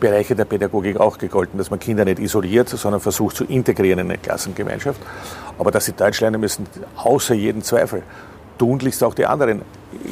Bereiche 0.00 0.34
der 0.34 0.46
Pädagogik 0.46 0.98
auch 0.98 1.18
gegolten, 1.18 1.58
dass 1.58 1.70
man 1.70 1.78
Kinder 1.78 2.04
nicht 2.06 2.18
isoliert, 2.18 2.70
sondern 2.70 3.00
versucht 3.00 3.36
zu 3.36 3.44
integrieren 3.44 3.98
in 4.00 4.06
eine 4.06 4.18
Klassengemeinschaft. 4.18 5.00
Aber 5.58 5.70
dass 5.70 5.84
sie 5.84 5.92
Deutsch 5.92 6.20
lernen 6.20 6.40
müssen, 6.40 6.66
außer 6.96 7.34
jedem 7.34 7.62
Zweifel. 7.62 8.02
Tunlichst 8.62 9.02
auch 9.02 9.12
die 9.12 9.26
anderen. 9.26 9.62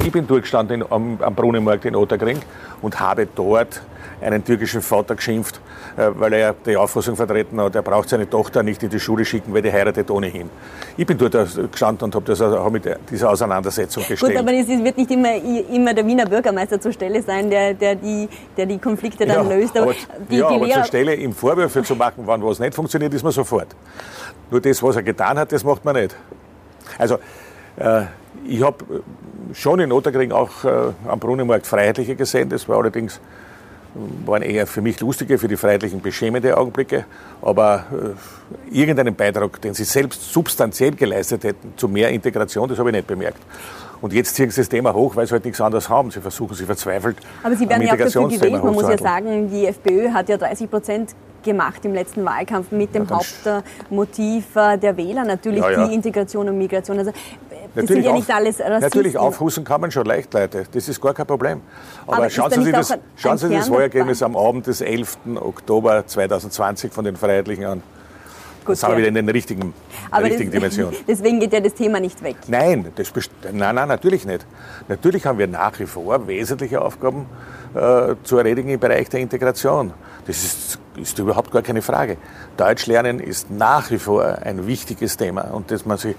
Ich 0.03 0.11
bin 0.11 0.27
durchgestanden 0.27 0.83
am, 0.89 1.17
am 1.21 1.33
Brunnenmarkt 1.33 1.85
in 1.85 1.95
Otterkring 1.95 2.37
und 2.81 2.99
habe 2.99 3.25
dort 3.33 3.81
einen 4.19 4.43
türkischen 4.43 4.81
Vater 4.81 5.15
geschimpft, 5.15 5.61
äh, 5.95 6.09
weil 6.15 6.33
er 6.33 6.53
die 6.65 6.75
Auffassung 6.75 7.15
vertreten 7.15 7.61
hat, 7.61 7.75
er 7.75 7.81
braucht 7.81 8.09
seine 8.09 8.29
Tochter 8.29 8.61
nicht 8.61 8.83
in 8.83 8.89
die 8.89 8.99
Schule 8.99 9.23
schicken, 9.23 9.53
weil 9.53 9.61
die 9.61 9.71
heiratet 9.71 10.11
ohnehin. 10.11 10.49
Ich 10.97 11.07
bin 11.07 11.17
dort 11.17 11.31
gestanden 11.71 12.03
und 12.03 12.15
habe 12.15 12.25
das 12.25 12.41
auch 12.41 12.69
mit 12.69 12.83
dieser 13.09 13.29
Auseinandersetzung 13.29 14.03
gestellt. 14.05 14.33
Gut, 14.33 14.41
aber 14.41 14.51
es 14.51 14.67
wird 14.67 14.97
nicht 14.97 15.11
immer, 15.11 15.33
immer 15.71 15.93
der 15.93 16.05
Wiener 16.05 16.25
Bürgermeister 16.25 16.81
zur 16.81 16.91
Stelle 16.91 17.21
sein, 17.21 17.49
der, 17.49 17.73
der, 17.73 17.95
die, 17.95 18.27
der 18.57 18.65
die 18.65 18.79
Konflikte 18.79 19.25
dann 19.25 19.47
ja, 19.47 19.55
löst. 19.55 19.77
Aber, 19.77 19.93
die, 20.29 20.35
ja, 20.35 20.49
die 20.49 20.55
aber 20.55 20.69
zur 20.71 20.83
Stelle 20.83 21.15
ihm 21.15 21.31
Vorwürfe 21.31 21.83
zu 21.83 21.95
machen, 21.95 22.23
wann 22.25 22.43
was 22.43 22.59
nicht 22.59 22.75
funktioniert, 22.75 23.13
ist 23.13 23.23
man 23.23 23.31
sofort. 23.31 23.69
Nur 24.49 24.59
das, 24.59 24.83
was 24.83 24.97
er 24.97 25.03
getan 25.03 25.39
hat, 25.39 25.53
das 25.53 25.63
macht 25.63 25.85
man 25.85 25.95
nicht. 25.95 26.13
Also, 26.97 27.15
äh, 27.77 28.01
ich 28.47 28.63
habe 28.63 29.03
schon 29.53 29.79
in 29.79 29.91
Otterkring 29.91 30.31
auch 30.31 30.63
äh, 30.63 30.69
am 31.07 31.19
Brunnenmarkt 31.19 31.67
Freiheitliche 31.67 32.15
gesehen. 32.15 32.49
Das 32.49 32.67
war 32.67 32.77
allerdings 32.77 33.19
waren 34.25 34.41
eher 34.41 34.67
für 34.67 34.81
mich 34.81 34.99
lustige, 35.01 35.37
für 35.37 35.47
die 35.47 35.57
Freiheitlichen 35.57 36.01
beschämende 36.01 36.57
Augenblicke. 36.57 37.05
Aber 37.41 37.85
äh, 37.91 38.77
irgendeinen 38.77 39.15
Beitrag, 39.15 39.61
den 39.61 39.73
sie 39.73 39.83
selbst 39.83 40.31
substanziell 40.31 40.91
geleistet 40.91 41.43
hätten 41.43 41.73
zu 41.75 41.87
mehr 41.87 42.09
Integration, 42.09 42.69
das 42.69 42.79
habe 42.79 42.89
ich 42.89 42.95
nicht 42.95 43.07
bemerkt. 43.07 43.41
Und 43.99 44.13
jetzt 44.13 44.35
ziehen 44.35 44.49
sie 44.49 44.61
das 44.61 44.69
Thema 44.69 44.93
hoch, 44.93 45.15
weil 45.15 45.27
sie 45.27 45.33
halt 45.33 45.45
nichts 45.45 45.61
anderes 45.61 45.87
haben. 45.87 46.09
Sie 46.09 46.21
versuchen 46.21 46.55
sie 46.55 46.65
verzweifelt. 46.65 47.17
Aber 47.43 47.55
Sie 47.55 47.69
werden 47.69 47.83
ja 47.83 47.93
auch 47.93 47.97
dafür 47.97 48.29
gewählt. 48.29 48.63
Man 48.63 48.73
muss 48.73 48.89
ja 48.89 48.97
sagen, 48.97 49.49
die 49.51 49.67
FPÖ 49.67 50.09
hat 50.09 50.27
ja 50.27 50.37
30 50.37 50.71
Prozent 50.71 51.15
gemacht 51.43 51.83
im 51.85 51.93
letzten 51.93 52.23
Wahlkampf 52.25 52.71
mit 52.71 52.95
dem 52.95 53.07
Hauptmotiv 53.09 54.55
äh, 54.55 54.77
der 54.77 54.95
Wähler, 54.97 55.23
natürlich 55.23 55.61
ja, 55.61 55.71
ja. 55.71 55.87
die 55.87 55.93
Integration 55.95 56.47
und 56.49 56.57
Migration. 56.57 56.97
Also 56.97 57.11
natürlich 57.75 58.05
ja 58.05 58.13
nicht 58.13 58.29
alles 58.29 58.59
Rassisten. 58.59 58.81
Natürlich 58.81 59.17
aufhusen 59.17 59.63
kann 59.63 59.81
man 59.81 59.91
schon 59.91 60.05
leicht, 60.05 60.33
Leute. 60.33 60.65
Das 60.71 60.87
ist 60.87 61.01
gar 61.01 61.13
kein 61.13 61.27
Problem. 61.27 61.61
Aber, 62.05 62.17
Aber 62.17 62.29
schauen 62.29 62.51
Sie 62.51 62.63
sich 62.63 62.73
das, 62.73 62.97
schauen 63.15 63.37
Sie 63.37 63.49
das 63.49 63.69
Wahlergebnis 63.69 64.21
am 64.23 64.35
Abend 64.35 64.67
des 64.67 64.81
11. 64.81 65.17
Oktober 65.35 66.05
2020 66.05 66.91
von 66.91 67.05
den 67.05 67.15
Freiheitlichen 67.15 67.65
an. 67.65 67.83
Gut, 68.63 68.77
sind 68.77 68.89
wir 68.89 68.97
wieder 68.97 69.07
in 69.07 69.15
den 69.15 69.29
richtigen, 69.29 69.73
Aber 70.11 70.25
richtigen 70.25 70.51
das, 70.51 70.59
Dimensionen. 70.59 70.95
Deswegen 71.07 71.39
geht 71.39 71.51
ja 71.51 71.59
das 71.59 71.73
Thema 71.73 71.99
nicht 71.99 72.21
weg. 72.21 72.35
Nein, 72.47 72.91
das 72.95 73.11
nein, 73.51 73.75
nein, 73.75 73.87
natürlich 73.87 74.25
nicht. 74.25 74.45
Natürlich 74.87 75.25
haben 75.25 75.39
wir 75.39 75.47
nach 75.47 75.79
wie 75.79 75.87
vor 75.87 76.27
wesentliche 76.27 76.79
Aufgaben 76.79 77.25
äh, 77.73 78.15
zu 78.23 78.37
erledigen 78.37 78.69
im 78.69 78.79
Bereich 78.79 79.09
der 79.09 79.19
Integration. 79.19 79.93
Das 80.27 80.43
ist, 80.43 80.79
ist 80.95 81.17
überhaupt 81.17 81.51
gar 81.51 81.63
keine 81.63 81.81
Frage. 81.81 82.17
Deutsch 82.55 82.85
lernen 82.85 83.19
ist 83.19 83.49
nach 83.49 83.89
wie 83.89 83.97
vor 83.97 84.23
ein 84.43 84.67
wichtiges 84.67 85.17
Thema 85.17 85.45
und 85.51 85.71
dass 85.71 85.85
man 85.85 85.97
sich 85.97 86.15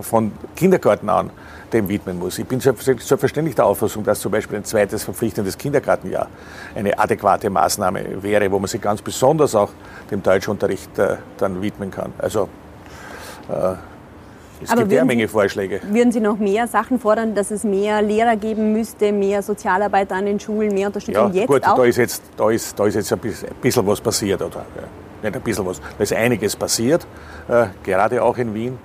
von 0.00 0.32
Kindergarten 0.56 1.08
an 1.08 1.30
dem 1.72 1.88
widmen 1.88 2.18
muss. 2.18 2.38
Ich 2.38 2.46
bin 2.46 2.60
selbstverständlich 2.60 3.54
der 3.54 3.64
Auffassung, 3.64 4.04
dass 4.04 4.20
zum 4.20 4.32
Beispiel 4.32 4.58
ein 4.58 4.64
zweites 4.64 5.04
verpflichtendes 5.04 5.56
Kindergartenjahr 5.56 6.28
eine 6.74 6.98
adäquate 6.98 7.48
Maßnahme 7.50 8.22
wäre, 8.22 8.50
wo 8.50 8.58
man 8.58 8.68
sich 8.68 8.80
ganz 8.80 9.00
besonders 9.00 9.54
auch 9.54 9.70
dem 10.10 10.22
Deutschunterricht 10.22 10.98
äh, 10.98 11.16
dann 11.38 11.62
widmen 11.62 11.90
kann. 11.90 12.12
Also 12.18 12.48
äh, 13.48 13.74
es 14.62 14.70
Aber 14.70 14.82
gibt 14.82 14.92
ja 14.92 15.00
eine 15.00 15.06
Menge 15.06 15.26
Vorschläge. 15.26 15.80
Würden 15.90 16.12
Sie 16.12 16.20
noch 16.20 16.38
mehr 16.38 16.68
Sachen 16.68 17.00
fordern, 17.00 17.34
dass 17.34 17.50
es 17.50 17.64
mehr 17.64 18.00
Lehrer 18.00 18.36
geben 18.36 18.72
müsste, 18.72 19.10
mehr 19.10 19.42
Sozialarbeiter 19.42 20.14
an 20.14 20.26
den 20.26 20.38
Schulen, 20.38 20.72
mehr 20.72 20.86
Unterstützung 20.86 21.32
ja, 21.32 21.40
jetzt 21.40 21.48
gut, 21.48 21.64
auch? 21.64 21.76
Da 21.76 21.84
ist 21.84 21.96
jetzt, 21.96 22.22
da 22.36 22.50
ist, 22.50 22.78
da 22.78 22.86
ist 22.86 22.94
jetzt 22.94 23.12
ein 23.12 23.18
bisschen, 23.60 23.86
was 23.86 24.00
passiert. 24.00 24.40
Oder? 24.40 24.64
Nicht 25.22 25.34
ein 25.34 25.42
bisschen 25.42 25.66
was, 25.66 25.80
da 25.80 26.02
ist 26.02 26.12
einiges 26.12 26.54
passiert, 26.54 27.06
äh, 27.48 27.66
gerade 27.82 28.22
auch 28.22 28.38
in 28.38 28.54
Wien. 28.54 28.78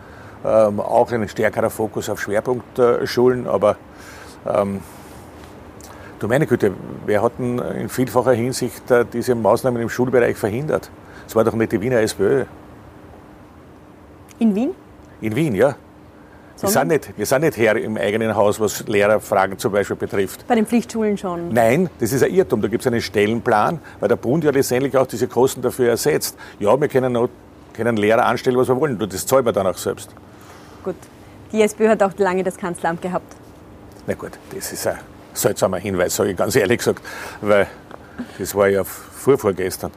Ähm, 0.45 0.79
auch 0.79 1.11
ein 1.11 1.27
stärkerer 1.27 1.69
Fokus 1.69 2.09
auf 2.09 2.21
Schwerpunktschulen, 2.21 3.47
aber 3.47 3.75
ähm, 4.45 4.81
du 6.19 6.27
meine 6.27 6.45
Güte, 6.45 6.73
wer 7.05 7.21
hat 7.23 7.33
denn 7.39 7.59
in 7.59 7.89
vielfacher 7.89 8.33
Hinsicht 8.33 8.89
äh, 8.91 9.05
diese 9.11 9.35
Maßnahmen 9.35 9.81
im 9.81 9.89
Schulbereich 9.89 10.37
verhindert? 10.37 10.89
Es 11.27 11.35
war 11.35 11.43
doch 11.43 11.53
nicht 11.53 11.71
die 11.71 11.81
Wiener 11.81 11.99
SPÖ. 12.01 12.45
In 14.39 14.53
Wien? 14.55 14.71
In 15.21 15.35
Wien, 15.35 15.55
ja. 15.55 15.75
Wir 16.59 16.69
sind, 16.69 16.87
nicht, 16.87 17.17
wir 17.17 17.25
sind 17.25 17.41
nicht 17.41 17.57
Herr 17.57 17.75
im 17.75 17.97
eigenen 17.97 18.35
Haus, 18.35 18.59
was 18.59 18.87
Lehrerfragen 18.87 19.59
zum 19.59 19.71
Beispiel 19.71 19.95
betrifft. 19.95 20.47
Bei 20.47 20.55
den 20.55 20.65
Pflichtschulen 20.65 21.15
schon? 21.15 21.49
Nein, 21.49 21.87
das 21.99 22.13
ist 22.13 22.23
ein 22.23 22.33
Irrtum. 22.33 22.61
Da 22.61 22.67
gibt 22.67 22.81
es 22.81 22.87
einen 22.87 23.01
Stellenplan, 23.01 23.79
weil 23.99 24.09
der 24.09 24.15
Bund 24.15 24.43
ja 24.43 24.49
letztendlich 24.49 24.97
auch 24.97 25.05
diese 25.05 25.27
Kosten 25.27 25.61
dafür 25.61 25.89
ersetzt. 25.89 26.35
Ja, 26.59 26.79
wir 26.79 26.87
können, 26.87 27.29
können 27.73 27.97
Lehrer 27.97 28.25
anstellen, 28.25 28.57
was 28.57 28.67
wir 28.69 28.79
wollen. 28.79 28.97
Das 28.97 29.25
zahlen 29.27 29.45
wir 29.45 29.51
dann 29.53 29.67
auch 29.67 29.77
selbst. 29.77 30.09
Gut. 30.87 30.95
Die 31.51 31.61
SPÖ 31.61 31.89
hat 31.89 32.01
auch 32.01 32.13
lange 32.17 32.45
das 32.45 32.55
Kanzleramt 32.55 33.01
gehabt. 33.01 33.35
Na 34.05 34.13
gut, 34.13 34.31
das 34.55 34.71
ist 34.71 34.87
ein 34.87 34.97
seltsamer 35.33 35.79
Hinweis, 35.79 36.15
sage 36.15 36.31
ich 36.31 36.37
ganz 36.37 36.55
ehrlich 36.55 36.77
gesagt, 36.77 37.03
weil 37.41 37.67
das 38.39 38.55
war 38.55 38.69
ja 38.69 38.85
vorvorgestern. 38.85 39.91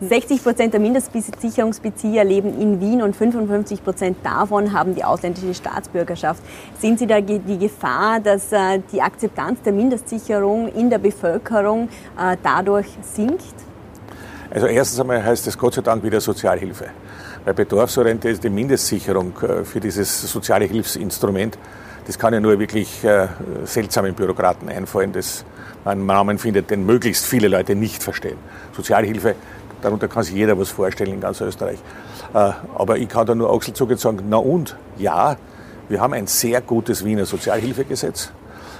60 0.00 0.42
Prozent 0.42 0.72
der 0.74 0.80
Mindestsicherungsbezieher 0.80 2.24
leben 2.24 2.60
in 2.60 2.80
Wien 2.80 3.02
und 3.02 3.14
55 3.14 3.84
Prozent 3.84 4.16
davon 4.24 4.72
haben 4.72 4.96
die 4.96 5.04
ausländische 5.04 5.54
Staatsbürgerschaft. 5.54 6.42
Sehen 6.80 6.98
Sie 6.98 7.06
da 7.06 7.20
die 7.20 7.58
Gefahr, 7.58 8.18
dass 8.18 8.50
äh, 8.50 8.80
die 8.90 9.00
Akzeptanz 9.00 9.62
der 9.62 9.72
Mindestsicherung 9.72 10.72
in 10.74 10.90
der 10.90 10.98
Bevölkerung 10.98 11.88
äh, 12.18 12.36
dadurch 12.42 12.88
sinkt? 13.14 13.54
Also 14.50 14.66
erstens 14.66 14.98
einmal 14.98 15.24
heißt 15.24 15.46
es 15.46 15.56
Gott 15.56 15.74
sei 15.74 15.82
Dank 15.82 16.02
wieder 16.02 16.20
Sozialhilfe. 16.20 16.86
Weil 17.44 17.54
Bedarfsorientierte 17.54 18.34
ist 18.34 18.44
die 18.44 18.50
Mindestsicherung 18.50 19.32
äh, 19.42 19.64
für 19.64 19.80
dieses 19.80 20.22
soziale 20.22 20.64
Hilfsinstrument. 20.64 21.58
Das 22.06 22.18
kann 22.18 22.34
ja 22.34 22.40
nur 22.40 22.58
wirklich 22.58 23.06
seltsamen 23.64 24.14
Bürokraten 24.14 24.68
einfallen, 24.68 25.12
dass 25.12 25.44
man 25.84 25.98
einen 25.98 26.06
Namen 26.06 26.38
findet, 26.38 26.68
den 26.68 26.84
möglichst 26.84 27.24
viele 27.24 27.46
Leute 27.46 27.76
nicht 27.76 28.02
verstehen. 28.02 28.38
Sozialhilfe 28.72 29.36
Darunter 29.82 30.08
kann 30.08 30.22
sich 30.22 30.34
jeder 30.34 30.58
was 30.58 30.70
vorstellen 30.70 31.14
in 31.14 31.20
ganz 31.20 31.40
Österreich. 31.40 31.78
Äh, 32.32 32.52
aber 32.76 32.96
ich 32.98 33.08
kann 33.08 33.26
da 33.26 33.34
nur 33.34 33.52
achselzuckend 33.52 34.00
sagen, 34.00 34.20
na 34.28 34.36
und, 34.36 34.76
ja, 34.96 35.36
wir 35.88 36.00
haben 36.00 36.14
ein 36.14 36.26
sehr 36.26 36.60
gutes 36.60 37.04
Wiener 37.04 37.26
Sozialhilfegesetz, 37.26 38.32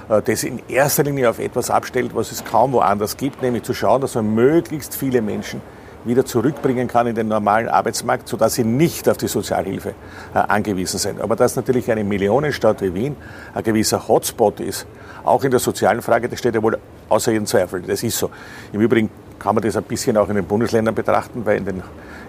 äh, 0.09 0.21
das 0.21 0.43
in 0.43 0.61
erster 0.69 1.03
Linie 1.03 1.29
auf 1.29 1.39
etwas 1.39 1.69
abstellt, 1.69 2.15
was 2.15 2.31
es 2.31 2.43
kaum 2.45 2.71
woanders 2.71 3.17
gibt, 3.17 3.41
nämlich 3.41 3.63
zu 3.63 3.73
schauen, 3.73 4.01
dass 4.01 4.15
man 4.15 4.33
möglichst 4.33 4.95
viele 4.95 5.21
Menschen 5.21 5.61
wieder 6.05 6.25
zurückbringen 6.25 6.87
kann 6.87 7.07
in 7.07 7.15
den 7.15 7.27
normalen 7.27 7.67
Arbeitsmarkt, 7.69 8.27
sodass 8.27 8.55
sie 8.55 8.63
nicht 8.63 9.07
auf 9.09 9.17
die 9.17 9.27
Sozialhilfe 9.27 9.89
äh, 10.33 10.37
angewiesen 10.37 10.99
sind. 10.99 11.21
Aber 11.21 11.35
dass 11.35 11.55
natürlich 11.55 11.91
eine 11.91 12.03
Millionenstadt 12.03 12.81
wie 12.81 12.93
Wien 12.93 13.15
ein 13.53 13.63
gewisser 13.63 14.07
Hotspot 14.07 14.59
ist, 14.59 14.85
auch 15.23 15.43
in 15.43 15.51
der 15.51 15.59
sozialen 15.59 16.01
Frage, 16.01 16.27
das 16.27 16.39
steht 16.39 16.55
ja 16.55 16.61
wohl 16.61 16.77
außer 17.09 17.31
jedem 17.31 17.45
Zweifel. 17.45 17.81
Das 17.81 18.03
ist 18.03 18.17
so. 18.17 18.29
Im 18.71 18.81
Übrigen 18.81 19.09
kann 19.39 19.55
man 19.55 19.63
das 19.63 19.75
ein 19.75 19.83
bisschen 19.83 20.17
auch 20.17 20.29
in 20.29 20.35
den 20.35 20.45
Bundesländern 20.45 20.95
betrachten, 20.95 21.45
weil 21.45 21.57
in 21.57 21.65
den, 21.65 21.83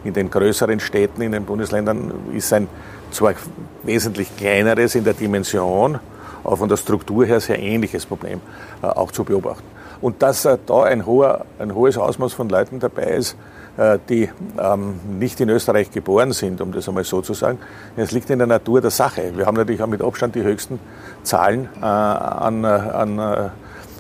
in 0.05 0.13
den 0.13 0.31
größeren 0.31 0.81
Städten, 0.81 1.23
in 1.23 1.33
den 1.33 1.45
Bundesländern 1.45 2.13
ist 2.33 2.53
ein 2.53 2.69
zwar 3.11 3.35
wesentlich 3.83 4.37
kleineres 4.37 4.95
in 4.95 5.05
der 5.05 5.15
Dimension, 5.15 5.99
aber 6.43 6.57
von 6.57 6.69
der 6.69 6.77
Struktur 6.77 7.25
her 7.25 7.41
sehr 7.41 7.59
ähnliches 7.59 8.05
Problem 8.07 8.41
äh, 8.83 8.87
auch 8.87 9.13
zu 9.13 9.25
beobachten. 9.25 9.65
Und 10.01 10.23
dass 10.23 10.45
äh, 10.45 10.59
da 10.67 10.83
ein, 10.83 11.07
hoher, 11.07 11.47
ein 11.59 11.75
hohes 11.75 11.97
Ausmaß 11.97 12.33
von 12.33 12.49
Leuten 12.49 12.81
dabei 12.81 13.05
ist, 13.05 13.37
die 14.09 14.31
ähm, 14.57 15.01
nicht 15.19 15.41
in 15.41 15.49
Österreich 15.49 15.91
geboren 15.91 16.33
sind, 16.33 16.61
um 16.61 16.71
das 16.71 16.89
einmal 16.89 17.03
so 17.03 17.23
zu 17.23 17.35
sagen, 17.35 17.59
das 17.97 18.13
liegt 18.13 18.31
in 18.31 18.39
der 18.39 18.47
Natur 18.47 18.81
der 18.81 18.93
Sache. 18.93 19.33
Wir 19.35 19.47
haben 19.47 19.57
natürlich 19.57 19.83
auch 19.83 19.89
mit 19.89 20.01
Abstand 20.01 20.37
die 20.37 20.45
höchsten 20.45 20.79
Zahlen 21.25 21.69
äh, 21.81 21.85
an, 21.85 22.63
äh, 22.63 22.67
an 22.67 23.19
äh, 23.19 23.49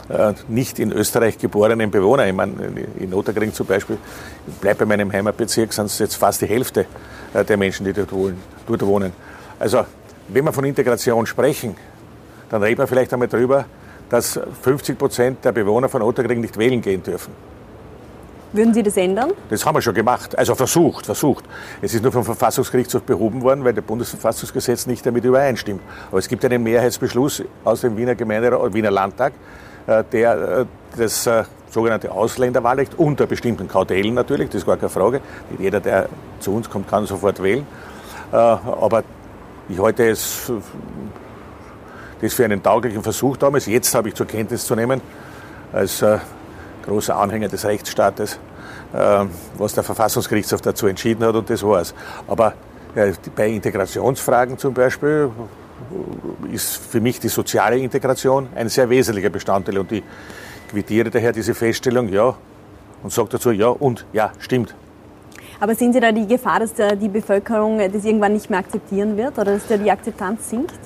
äh, 0.08 0.34
nicht 0.48 0.78
in 0.78 0.92
Österreich 0.92 1.38
geborenen 1.38 1.90
Bewohner. 1.90 2.26
Ich 2.26 2.34
meine, 2.34 2.52
in 2.98 3.14
Otterkring 3.14 3.52
zum 3.54 3.66
Beispiel, 3.66 3.96
ich 4.46 4.54
bleibe 4.54 4.80
bei 4.80 4.86
meinem 4.86 5.10
Heimatbezirk, 5.10 5.72
sind 5.72 5.86
es 5.86 5.98
jetzt 5.98 6.16
fast 6.16 6.42
die 6.42 6.46
Hälfte 6.46 6.86
äh, 7.32 7.44
der 7.44 7.56
Menschen, 7.56 7.86
die 7.86 7.92
dort 7.92 8.12
wohnen. 8.12 9.12
Also, 9.58 9.86
wenn 10.28 10.44
wir 10.44 10.52
von 10.52 10.64
Integration 10.64 11.26
sprechen, 11.26 11.74
dann 12.50 12.62
reden 12.62 12.78
wir 12.78 12.86
vielleicht 12.86 13.12
einmal 13.12 13.28
darüber, 13.28 13.64
dass 14.10 14.38
50 14.62 14.98
Prozent 14.98 15.44
der 15.44 15.52
Bewohner 15.52 15.88
von 15.88 16.02
Otterkring 16.02 16.40
nicht 16.40 16.58
wählen 16.58 16.82
gehen 16.82 17.02
dürfen. 17.02 17.32
Würden 18.54 18.72
Sie 18.72 18.84
das 18.84 18.96
ändern? 18.96 19.32
Das 19.50 19.66
haben 19.66 19.74
wir 19.74 19.82
schon 19.82 19.94
gemacht. 19.94 20.38
Also 20.38 20.54
versucht, 20.54 21.06
versucht. 21.06 21.44
Es 21.82 21.92
ist 21.92 22.04
nur 22.04 22.12
vom 22.12 22.22
Verfassungsgerichtshof 22.22 23.02
behoben 23.02 23.42
worden, 23.42 23.64
weil 23.64 23.74
das 23.74 23.84
Bundesverfassungsgesetz 23.84 24.86
nicht 24.86 25.04
damit 25.04 25.24
übereinstimmt. 25.24 25.80
Aber 26.08 26.20
es 26.20 26.28
gibt 26.28 26.44
einen 26.44 26.62
Mehrheitsbeschluss 26.62 27.42
aus 27.64 27.80
dem 27.80 27.96
Wiener, 27.96 28.14
Gemeinderat, 28.14 28.72
Wiener 28.72 28.92
Landtag, 28.92 29.32
äh, 29.88 30.04
der 30.12 30.60
äh, 30.60 30.66
das 30.96 31.26
äh, 31.26 31.42
sogenannte 31.68 32.12
Ausländerwahlrecht 32.12 32.96
unter 32.96 33.26
bestimmten 33.26 33.66
Kautelen 33.66 34.14
natürlich, 34.14 34.50
das 34.50 34.60
ist 34.60 34.66
gar 34.66 34.76
keine 34.76 34.88
Frage. 34.88 35.20
Nicht 35.50 35.60
jeder, 35.60 35.80
der 35.80 36.08
zu 36.38 36.54
uns 36.54 36.70
kommt, 36.70 36.88
kann 36.88 37.06
sofort 37.06 37.42
wählen. 37.42 37.66
Aber 38.30 39.02
ich 39.68 39.80
halte 39.80 40.08
es 40.08 40.52
das 42.20 42.34
für 42.34 42.44
einen 42.44 42.62
tauglichen 42.62 43.02
Versuch 43.02 43.36
damals. 43.36 43.66
Jetzt 43.66 43.92
habe 43.96 44.08
ich 44.08 44.14
zur 44.14 44.26
Kenntnis 44.26 44.64
zu 44.64 44.76
nehmen, 44.76 45.00
als 45.72 46.04
großer 46.84 47.16
Anhänger 47.16 47.48
des 47.48 47.64
Rechtsstaates, 47.64 48.38
was 49.58 49.74
der 49.74 49.82
Verfassungsgerichtshof 49.82 50.60
dazu 50.60 50.86
entschieden 50.86 51.24
hat 51.24 51.34
und 51.34 51.50
das 51.50 51.62
war's. 51.62 51.94
Aber 52.28 52.54
bei 53.34 53.48
Integrationsfragen 53.48 54.56
zum 54.58 54.72
Beispiel 54.72 55.30
ist 56.52 56.76
für 56.76 57.00
mich 57.00 57.18
die 57.18 57.28
soziale 57.28 57.78
Integration 57.78 58.48
ein 58.54 58.68
sehr 58.68 58.88
wesentlicher 58.88 59.30
Bestandteil 59.30 59.78
und 59.78 59.90
ich 59.90 60.02
quittiere 60.70 61.10
daher 61.10 61.32
diese 61.32 61.54
Feststellung, 61.54 62.08
ja, 62.08 62.34
und 63.02 63.12
sage 63.12 63.28
dazu, 63.32 63.50
ja 63.50 63.68
und, 63.68 64.06
ja, 64.12 64.32
stimmt. 64.38 64.74
Aber 65.60 65.74
sehen 65.74 65.92
Sie 65.92 66.00
da 66.00 66.10
die 66.12 66.26
Gefahr, 66.26 66.60
dass 66.60 66.72
die 66.74 67.08
Bevölkerung 67.08 67.78
das 67.78 68.04
irgendwann 68.04 68.32
nicht 68.32 68.50
mehr 68.50 68.58
akzeptieren 68.58 69.16
wird 69.16 69.38
oder 69.38 69.54
dass 69.54 69.66
da 69.66 69.76
die 69.76 69.90
Akzeptanz 69.90 70.50
sinkt? 70.50 70.78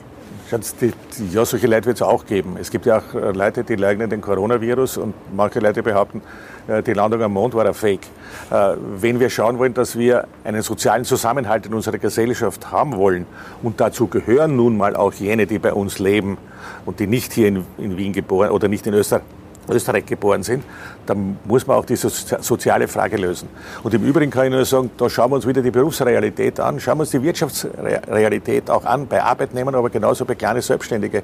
Ja, 1.31 1.45
solche 1.45 1.67
Leute 1.67 1.87
wird 1.87 1.99
es 1.99 2.03
auch 2.03 2.25
geben. 2.25 2.57
Es 2.59 2.71
gibt 2.71 2.87
ja 2.87 2.99
auch 2.99 3.15
äh, 3.15 3.33
Leute, 3.33 3.65
die 3.65 3.77
leugnen 3.77 4.09
den 4.09 4.23
Coronavirus 4.23 4.97
und 4.97 5.15
manche 5.35 5.61
Leute 5.61 5.83
behaupten, 5.83 6.23
äh, 6.67 6.83
die 6.83 6.95
Landung 6.95 7.21
am 7.23 7.35
Mond 7.35 7.55
war 7.55 7.67
ein 7.67 7.75
Fake. 7.75 8.07
Äh, 8.51 8.77
wenn 8.99 9.21
wir 9.21 9.29
schauen 9.29 9.59
wollen, 9.59 9.75
dass 9.75 9.99
wir 9.99 10.27
einen 10.45 10.63
sozialen 10.63 11.05
Zusammenhalt 11.05 11.67
in 11.67 11.75
unserer 11.75 11.99
Gesellschaft 11.99 12.71
haben 12.71 12.97
wollen 12.97 13.27
und 13.63 13.79
dazu 13.79 14.07
gehören 14.07 14.57
nun 14.57 14.79
mal 14.79 14.97
auch 14.97 15.13
jene, 15.13 15.47
die 15.47 15.59
bei 15.59 15.75
uns 15.75 15.99
leben 15.99 16.39
und 16.87 16.99
die 16.99 17.07
nicht 17.07 17.35
hier 17.35 17.49
in 17.49 17.65
Wien 17.77 18.15
geboren 18.15 18.51
oder 18.51 18.69
nicht 18.69 18.87
in 18.87 18.95
Österreich, 18.95 19.23
Österreich 19.71 20.07
geboren 20.07 20.43
sind, 20.43 20.65
dann 21.07 21.39
muss 21.45 21.67
man 21.67 21.77
auch 21.77 21.85
diese 21.85 22.09
soziale 22.09 22.89
Frage 22.89 23.17
lösen. 23.17 23.49
Und 23.83 23.95
im 23.95 24.05
Übrigen 24.05 24.31
kann 24.31 24.47
ich 24.47 24.53
nur 24.53 24.65
sagen, 24.65 24.91
da 24.97 25.09
schauen 25.09 25.31
wir 25.31 25.37
uns 25.37 25.47
wieder 25.47 25.63
die 25.63 25.71
Berufsrealität 25.71 26.61
an, 26.61 26.81
schauen 26.81 26.99
wir 26.99 27.03
uns 27.03 27.11
die 27.11 27.23
Wirtschaftsrealität 27.23 28.71
auch 28.71 28.85
an, 28.85 29.07
bei 29.07 29.23
Arbeitnehmern, 29.23 29.75
aber 29.75 29.91
genauso 29.91 30.25
bei 30.25 30.35
kleinen 30.35 30.63
Selbstständigen. 30.63 31.21
Äh, 31.21 31.23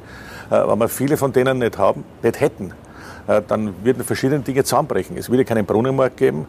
wenn 0.50 0.78
wir 0.78 0.88
viele 0.88 1.16
von 1.16 1.32
denen 1.32 1.58
nicht 1.58 1.78
haben, 1.78 2.04
nicht 2.22 2.40
hätten, 2.40 2.72
äh, 3.26 3.42
dann 3.46 3.74
würden 3.84 4.04
verschiedene 4.04 4.40
Dinge 4.40 4.64
zusammenbrechen. 4.64 5.16
Es 5.16 5.30
würde 5.30 5.44
keinen 5.44 5.66
Brunnenmarkt 5.66 6.16
geben, 6.16 6.46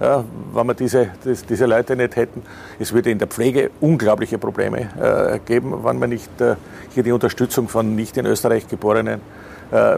ja, 0.00 0.24
wenn 0.54 0.66
wir 0.66 0.74
diese, 0.74 1.08
diese 1.48 1.66
Leute 1.66 1.96
nicht 1.96 2.16
hätten. 2.16 2.42
Es 2.78 2.92
würde 2.92 3.10
in 3.10 3.18
der 3.18 3.28
Pflege 3.28 3.70
unglaubliche 3.80 4.38
Probleme 4.38 4.88
äh, 5.00 5.38
geben, 5.40 5.84
wenn 5.84 5.98
wir 5.98 6.06
nicht 6.06 6.40
äh, 6.40 6.54
hier 6.94 7.02
die 7.02 7.12
Unterstützung 7.12 7.68
von 7.68 7.96
nicht 7.96 8.16
in 8.16 8.26
Österreich 8.26 8.68
geborenen 8.68 9.20
äh, 9.20 9.47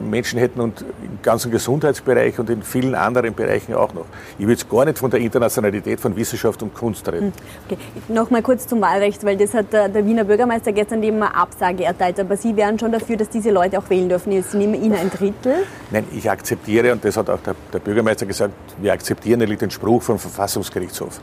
Menschen 0.00 0.38
hätten 0.38 0.60
und 0.60 0.80
im 0.80 1.22
ganzen 1.22 1.50
Gesundheitsbereich 1.50 2.38
und 2.38 2.50
in 2.50 2.62
vielen 2.62 2.94
anderen 2.94 3.34
Bereichen 3.34 3.74
auch 3.74 3.94
noch. 3.94 4.06
Ich 4.38 4.46
will 4.46 4.54
jetzt 4.54 4.68
gar 4.68 4.84
nicht 4.84 4.98
von 4.98 5.10
der 5.10 5.20
Internationalität 5.20 6.00
von 6.00 6.16
Wissenschaft 6.16 6.62
und 6.62 6.74
Kunst 6.74 7.06
reden. 7.08 7.32
Hm, 7.32 7.32
okay. 7.66 7.78
Nochmal 8.08 8.42
kurz 8.42 8.66
zum 8.66 8.80
Wahlrecht, 8.80 9.24
weil 9.24 9.36
das 9.36 9.54
hat 9.54 9.72
der, 9.72 9.88
der 9.88 10.04
Wiener 10.04 10.24
Bürgermeister 10.24 10.72
gestern 10.72 11.02
eben 11.02 11.22
eine 11.22 11.34
Absage 11.34 11.84
erteilt. 11.84 12.18
Aber 12.18 12.36
Sie 12.36 12.56
wären 12.56 12.78
schon 12.78 12.92
dafür, 12.92 13.16
dass 13.16 13.28
diese 13.28 13.50
Leute 13.50 13.78
auch 13.78 13.88
wählen 13.90 14.08
dürfen. 14.08 14.42
Sie 14.42 14.56
nehmen 14.56 14.82
Ihnen 14.82 14.94
ein 14.94 15.10
Drittel? 15.10 15.54
Nein, 15.90 16.04
ich 16.12 16.28
akzeptiere, 16.28 16.92
und 16.92 17.04
das 17.04 17.16
hat 17.16 17.30
auch 17.30 17.40
der, 17.40 17.54
der 17.72 17.78
Bürgermeister 17.78 18.26
gesagt, 18.26 18.54
wir 18.80 18.92
akzeptieren 18.92 19.38
nämlich 19.38 19.58
den 19.58 19.70
Spruch 19.70 20.02
vom 20.02 20.18
Verfassungsgerichtshof. 20.18 21.20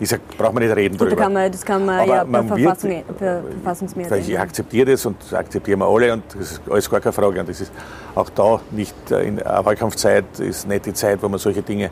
Ich 0.00 0.08
sage, 0.08 0.22
braucht 0.36 0.54
man 0.54 0.62
nicht 0.62 0.74
reden 0.74 0.96
Gut, 0.96 1.10
drüber. 1.10 1.22
Kann 1.22 1.32
man, 1.32 1.50
das 1.50 1.64
kann 1.64 1.84
man 1.84 2.00
Aber 2.00 2.16
ja 2.16 2.24
man 2.24 2.46
Verfassung, 2.46 2.90
wird, 2.90 3.04
Verfassungsmehrheit. 3.18 4.28
Ich 4.28 4.38
akzeptiere 4.38 4.92
das 4.92 5.04
und 5.06 5.20
das 5.20 5.34
akzeptieren 5.34 5.80
wir 5.80 5.86
alle 5.86 6.12
und 6.12 6.22
das 6.38 6.52
ist 6.52 6.62
alles 6.70 6.88
gar 6.88 7.00
keine 7.00 7.12
Frage. 7.12 7.40
Und 7.40 7.48
das 7.48 7.60
ist 7.60 7.72
auch 8.14 8.30
da 8.30 8.60
nicht 8.70 8.94
äh, 9.10 9.22
in 9.22 9.38
Wahlkampfzeit 9.38 10.38
ist 10.38 10.68
nicht 10.68 10.86
die 10.86 10.92
Zeit, 10.92 11.22
wo 11.22 11.28
man 11.28 11.38
solche 11.38 11.62
Dinge 11.62 11.90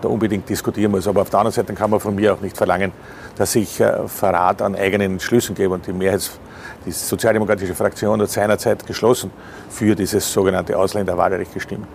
da 0.00 0.08
unbedingt 0.08 0.48
diskutieren 0.48 0.92
muss. 0.92 1.06
Aber 1.06 1.22
auf 1.22 1.30
der 1.30 1.40
anderen 1.40 1.54
Seite 1.54 1.74
kann 1.74 1.90
man 1.90 2.00
von 2.00 2.14
mir 2.14 2.32
auch 2.32 2.40
nicht 2.40 2.56
verlangen, 2.56 2.92
dass 3.36 3.54
ich 3.56 3.78
äh, 3.80 4.08
Verrat 4.08 4.62
an 4.62 4.74
eigenen 4.74 5.20
Schlüssen 5.20 5.54
gebe. 5.54 5.74
Und 5.74 5.86
die 5.86 5.92
Mehrheits, 5.92 6.38
die 6.86 6.92
sozialdemokratische 6.92 7.74
Fraktion 7.74 8.22
hat 8.22 8.30
seinerzeit 8.30 8.86
geschlossen 8.86 9.30
für 9.68 9.94
dieses 9.94 10.32
sogenannte 10.32 10.78
Ausländerwahlrecht 10.78 11.52
gestimmt. 11.52 11.86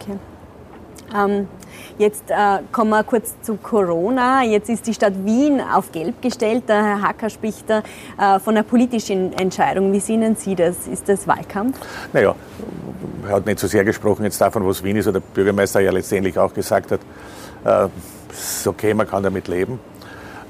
Okay. 0.00 0.18
Ähm, 1.14 1.48
Jetzt 1.98 2.30
äh, 2.30 2.34
kommen 2.72 2.90
wir 2.90 3.02
kurz 3.04 3.34
zu 3.40 3.56
Corona. 3.56 4.42
Jetzt 4.42 4.68
ist 4.68 4.86
die 4.86 4.92
Stadt 4.92 5.14
Wien 5.24 5.60
auf 5.60 5.92
Gelb 5.92 6.20
gestellt. 6.20 6.64
Der 6.68 6.84
Herr 6.84 7.02
Hacker 7.02 7.30
spricht 7.30 7.70
da 7.70 7.78
äh, 7.78 8.38
von 8.38 8.54
einer 8.54 8.64
politischen 8.64 9.32
Entscheidung. 9.32 9.92
Wie 9.94 10.00
sehen 10.00 10.36
Sie 10.36 10.54
das? 10.54 10.86
Ist 10.86 11.08
das 11.08 11.26
Wahlkampf? 11.26 11.78
Naja, 12.12 12.34
er 13.26 13.36
hat 13.36 13.46
nicht 13.46 13.58
so 13.58 13.66
sehr 13.66 13.82
gesprochen 13.82 14.24
jetzt 14.24 14.38
davon, 14.38 14.66
was 14.66 14.82
Wien 14.82 14.96
ist, 14.96 15.06
oder 15.06 15.20
der 15.20 15.26
Bürgermeister 15.32 15.80
ja 15.80 15.90
letztendlich 15.90 16.38
auch 16.38 16.52
gesagt 16.52 16.92
hat, 16.92 17.00
äh, 17.64 17.88
ist 18.30 18.66
okay, 18.66 18.92
man 18.92 19.08
kann 19.08 19.22
damit 19.22 19.48
leben. 19.48 19.80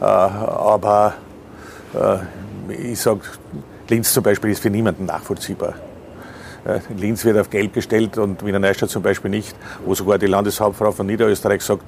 Äh, 0.01 0.05
aber 0.05 1.15
äh, 1.95 2.83
ich 2.93 3.01
sage, 3.01 3.21
Linz 3.89 4.13
zum 4.13 4.25
Beispiel 4.25 4.51
ist 4.51 4.61
für 4.61 4.71
niemanden 4.71 5.05
nachvollziehbar. 5.05 5.75
Äh, 6.67 6.81
Linz 6.97 7.25
wird 7.25 7.39
auf 7.39 7.51
Gelb 7.51 7.75
gestellt 7.75 8.19
und 8.19 8.45
Wiener 8.45 8.59
Neustadt 8.59 8.91
zum 8.91 9.03
Beispiel 9.03 9.31
nicht, 9.31 9.55
wo 9.85 9.95
sogar 9.95 10.19
die 10.19 10.27
Landeshauptfrau 10.27 10.91
von 10.93 11.07
Niederösterreich 11.07 11.63
sagt, 11.63 11.85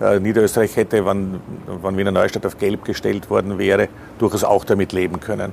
äh, 0.00 0.18
Niederösterreich 0.18 0.74
hätte, 0.76 1.04
wenn, 1.04 1.40
wenn 1.82 1.96
Wiener 1.96 2.12
Neustadt 2.12 2.46
auf 2.46 2.58
Gelb 2.58 2.84
gestellt 2.84 3.28
worden 3.28 3.58
wäre, 3.58 3.88
durchaus 4.18 4.44
auch 4.44 4.64
damit 4.64 4.92
leben 4.92 5.20
können. 5.20 5.52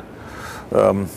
Ähm, 0.73 1.09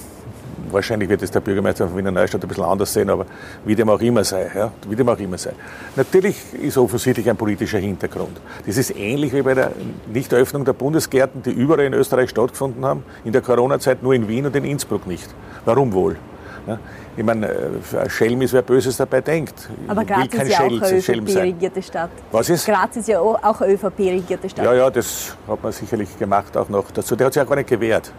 wahrscheinlich 0.70 1.08
wird 1.08 1.22
es 1.22 1.30
der 1.30 1.40
Bürgermeister 1.40 1.86
von 1.86 1.96
Wiener 1.96 2.10
Neustadt 2.10 2.42
ein 2.42 2.48
bisschen 2.48 2.64
anders 2.64 2.92
sehen, 2.92 3.10
aber 3.10 3.26
wie 3.64 3.76
dem 3.76 3.88
auch 3.90 4.00
immer 4.00 4.24
sei, 4.24 4.50
ja, 4.54 4.72
wie 4.88 4.96
dem 4.96 5.08
auch 5.08 5.18
immer 5.18 5.38
sei. 5.38 5.52
Natürlich 5.94 6.36
ist 6.60 6.76
offensichtlich 6.78 7.30
ein 7.30 7.36
politischer 7.36 7.78
Hintergrund. 7.78 8.40
Das 8.66 8.76
ist 8.76 8.96
ähnlich 8.96 9.32
wie 9.32 9.42
bei 9.42 9.54
der 9.54 9.70
Nichteröffnung 10.12 10.64
der 10.64 10.72
Bundesgärten, 10.72 11.42
die 11.42 11.50
überall 11.50 11.84
in 11.84 11.94
Österreich 11.94 12.30
stattgefunden 12.30 12.84
haben, 12.84 13.04
in 13.24 13.32
der 13.32 13.42
Corona-Zeit 13.42 14.02
nur 14.02 14.14
in 14.14 14.26
Wien 14.26 14.46
und 14.46 14.56
in 14.56 14.64
Innsbruck 14.64 15.06
nicht. 15.06 15.28
Warum 15.64 15.92
wohl? 15.92 16.16
Ich 17.16 17.24
meine, 17.24 17.48
ein 17.48 18.10
Schelm 18.10 18.40
ist, 18.42 18.52
wer 18.52 18.62
Böses 18.62 18.96
dabei 18.96 19.20
denkt. 19.20 19.68
Aber 19.88 20.04
Graz 20.04 20.26
ist 20.26 20.48
ja 20.48 20.56
Schell, 20.56 20.78
auch 20.78 20.82
eine 20.82 20.98
ÖVP-regierte 20.98 21.82
Stadt. 21.82 22.10
Was 22.30 22.48
ist? 22.48 22.66
Graz 22.66 22.96
ist 22.96 23.08
ja 23.08 23.20
auch 23.20 23.60
eine 23.60 23.72
ÖVP-regierte 23.72 24.48
Stadt. 24.48 24.64
Ja, 24.64 24.72
ja, 24.72 24.90
das 24.90 25.36
hat 25.48 25.62
man 25.62 25.72
sicherlich 25.72 26.18
gemacht 26.18 26.56
auch 26.56 26.68
noch 26.68 26.90
dazu. 26.90 27.16
Der 27.16 27.26
hat 27.26 27.34
sich 27.34 27.42
auch 27.42 27.48
gar 27.48 27.56
nicht 27.56 27.68
gewehrt. 27.68 28.12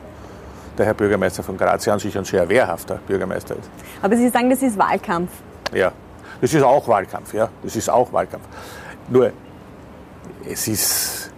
Der 0.77 0.86
Herr 0.88 0.93
Bürgermeister 0.93 1.43
von 1.43 1.58
Graz, 1.58 1.88
an 1.88 1.99
sich 1.99 2.17
ein 2.17 2.25
sehr 2.25 2.47
wehrhafter 2.49 2.99
Bürgermeister 3.08 3.56
ist. 3.56 3.69
Aber 4.01 4.15
Sie 4.17 4.29
sagen, 4.29 4.49
das 4.49 4.62
ist 4.62 4.77
Wahlkampf. 4.77 5.32
Ja, 5.73 5.91
das 6.41 6.53
ist 6.53 6.63
auch 6.63 6.88
Wahlkampf, 6.88 7.34
ja. 7.34 7.49
Das 7.63 7.75
ist 7.75 7.89
auch 7.89 8.12
Wahlkampf. 8.12 8.43
Nur, 9.10 9.32
es 10.49 10.67
ist 10.67 11.32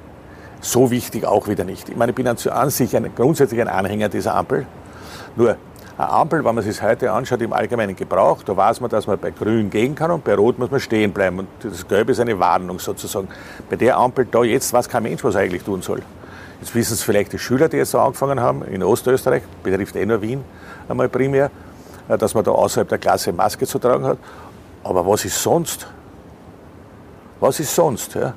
so 0.62 0.90
wichtig 0.90 1.26
auch 1.26 1.48
wieder 1.48 1.64
nicht. 1.64 1.90
Ich 1.90 1.96
meine, 1.96 2.12
ich 2.12 2.16
bin 2.16 2.28
an 2.28 2.38
sich 2.70 2.96
ein, 2.96 3.12
grundsätzlich 3.16 3.62
ein 3.62 3.68
Anhänger 3.68 4.10
dieser 4.10 4.36
Ampel. 4.36 4.66
Nur, 5.36 5.58
eine 5.98 6.10
Ampel, 6.10 6.44
wenn 6.44 6.56
man 6.56 6.64
sich 6.64 6.82
heute 6.82 7.12
anschaut, 7.12 7.42
im 7.42 7.54
allgemeinen 7.54 7.96
Gebrauch, 7.96 8.44
da 8.44 8.56
weiß 8.56 8.82
man, 8.82 8.90
dass 8.90 9.08
man 9.08 9.18
bei 9.18 9.32
Grün 9.32 9.70
gehen 9.70 9.96
kann 9.96 10.12
und 10.12 10.26
bei 10.26 10.36
Rot 10.36 10.60
muss 10.60 10.70
man 10.70 10.82
stehen 10.82 11.14
bleiben. 11.14 11.40
Und 11.40 11.48
das 11.64 11.88
Gelbe 11.88 12.12
ist 12.12 12.20
eine 12.20 12.38
Warnung 12.38 12.80
sozusagen. 12.80 13.30
Bei 13.70 13.78
der 13.78 13.98
Ampel 13.98 14.26
da 14.30 14.44
jetzt 14.44 14.74
weiß 14.74 14.90
kein 14.90 15.04
Mensch, 15.04 15.24
was 15.24 15.36
er 15.36 15.42
eigentlich 15.42 15.64
tun 15.64 15.82
soll. 15.82 16.02
Jetzt 16.60 16.76
wissen 16.76 16.94
es 16.94 17.04
vielleicht 17.04 17.32
die 17.32 17.40
Schüler, 17.40 17.70
die 17.70 17.78
jetzt 17.78 17.96
angefangen 17.96 18.42
haben, 18.42 18.64
in 18.64 18.84
Ostösterreich, 18.84 19.44
betrifft 19.64 19.96
eh 19.96 20.06
nur 20.06 20.22
Wien 20.22 20.44
einmal 20.90 21.08
primär, 21.08 21.50
äh, 22.10 22.18
dass 22.18 22.34
man 22.34 22.44
da 22.44 22.52
außerhalb 22.52 22.90
der 22.90 22.98
Klasse 22.98 23.32
Maske 23.32 23.66
zu 23.66 23.80
tragen 23.80 24.06
hat. 24.06 24.18
Aber 24.84 25.08
was 25.08 25.24
ist 25.24 25.42
sonst? 25.42 25.88
Was 27.40 27.60
ist 27.60 27.74
sonst? 27.74 28.16
Ja? 28.16 28.34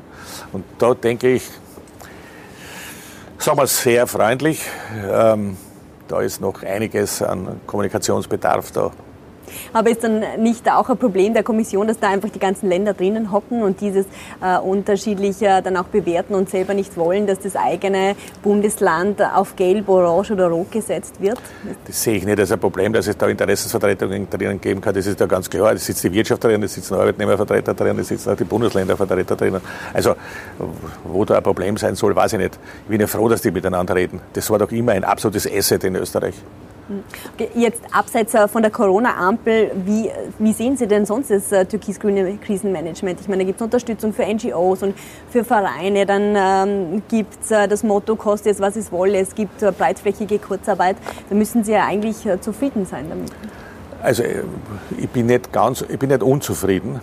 Und 0.52 0.64
da 0.78 0.94
denke 0.94 1.28
ich, 1.28 1.48
sagen 3.38 3.58
wir 3.58 3.66
sehr 3.66 4.06
freundlich, 4.06 4.64
ähm, 5.10 5.56
da 6.08 6.20
ist 6.20 6.40
noch 6.40 6.62
einiges 6.62 7.22
an 7.22 7.60
Kommunikationsbedarf 7.66 8.72
da. 8.72 8.90
Aber 9.72 9.90
ist 9.90 10.04
dann 10.04 10.22
nicht 10.38 10.70
auch 10.70 10.88
ein 10.88 10.96
Problem 10.96 11.34
der 11.34 11.42
Kommission, 11.42 11.86
dass 11.88 11.98
da 11.98 12.08
einfach 12.08 12.30
die 12.30 12.38
ganzen 12.38 12.68
Länder 12.68 12.94
drinnen 12.94 13.32
hocken 13.32 13.62
und 13.62 13.80
dieses 13.80 14.06
äh, 14.42 14.58
unterschiedlich 14.58 15.40
äh, 15.42 15.62
dann 15.62 15.76
auch 15.76 15.84
bewerten 15.84 16.34
und 16.34 16.50
selber 16.50 16.74
nicht 16.74 16.96
wollen, 16.96 17.26
dass 17.26 17.38
das 17.40 17.56
eigene 17.56 18.16
Bundesland 18.42 19.20
auf 19.22 19.56
Gelb, 19.56 19.88
Orange 19.88 20.32
oder 20.32 20.48
Rot 20.48 20.70
gesetzt 20.72 21.20
wird? 21.20 21.38
Das 21.86 22.02
sehe 22.02 22.16
ich 22.16 22.24
nicht 22.24 22.38
als 22.38 22.52
ein 22.52 22.58
Problem, 22.58 22.92
dass 22.92 23.06
es 23.06 23.16
da 23.16 23.26
Interessensvertretungen 23.26 24.28
drinnen 24.30 24.60
geben 24.60 24.80
kann. 24.80 24.94
Das 24.94 25.06
ist 25.06 25.20
ja 25.20 25.26
ganz 25.26 25.48
klar. 25.48 25.72
Es 25.72 25.86
sitzt 25.86 26.04
die 26.04 26.12
Wirtschaft 26.12 26.44
drin, 26.44 26.62
es 26.62 26.74
sitzen 26.74 26.94
Arbeitnehmervertreter 26.94 27.74
drin, 27.74 27.98
es 27.98 28.08
sitzen 28.08 28.30
auch 28.30 28.36
die 28.36 28.44
Bundesländervertreter 28.44 29.36
drinnen. 29.36 29.60
Also, 29.92 30.14
wo 31.04 31.24
da 31.24 31.36
ein 31.36 31.42
Problem 31.42 31.76
sein 31.76 31.94
soll, 31.94 32.14
weiß 32.14 32.34
ich 32.34 32.38
nicht. 32.38 32.58
Ich 32.84 32.90
bin 32.90 33.00
ja 33.00 33.06
froh, 33.06 33.28
dass 33.28 33.42
die 33.42 33.50
miteinander 33.50 33.94
reden. 33.94 34.20
Das 34.32 34.50
war 34.50 34.58
doch 34.58 34.70
immer 34.72 34.92
ein 34.92 35.04
absolutes 35.04 35.50
Asset 35.50 35.84
in 35.84 35.96
Österreich. 35.96 36.34
Jetzt 37.54 37.82
abseits 37.92 38.32
äh, 38.34 38.48
von 38.48 38.62
der 38.62 38.70
Corona-Ampel, 38.70 39.72
wie, 39.84 40.10
wie 40.38 40.52
sehen 40.52 40.76
Sie 40.76 40.86
denn 40.86 41.04
sonst 41.04 41.30
das 41.30 41.52
äh, 41.52 41.66
türkis-grüne 41.66 42.38
Krisenmanagement? 42.38 43.20
Ich 43.20 43.28
meine, 43.28 43.42
da 43.42 43.46
gibt 43.46 43.60
es 43.60 43.64
Unterstützung 43.64 44.12
für 44.14 44.24
NGOs 44.24 44.82
und 44.82 44.94
für 45.28 45.44
Vereine, 45.44 46.06
dann 46.06 46.34
ähm, 46.34 47.02
gibt 47.08 47.42
es 47.42 47.50
äh, 47.50 47.68
das 47.68 47.82
Motto, 47.82 48.16
kostet 48.16 48.54
es, 48.54 48.60
was 48.60 48.76
es 48.76 48.90
wolle, 48.90 49.18
es 49.18 49.34
gibt 49.34 49.58
breitflächige 49.76 50.38
Kurzarbeit. 50.38 50.96
Da 51.28 51.34
müssen 51.34 51.62
Sie 51.62 51.72
ja 51.72 51.84
eigentlich 51.86 52.16
zufrieden 52.40 52.86
sein 52.86 53.06
damit. 53.08 53.30
Also 54.02 54.22
ich 54.96 55.08
bin 55.10 55.26
nicht 55.26 55.52
ganz, 55.52 55.84
ich 55.86 55.98
bin 55.98 56.08
nicht 56.08 56.22
unzufrieden 56.22 57.00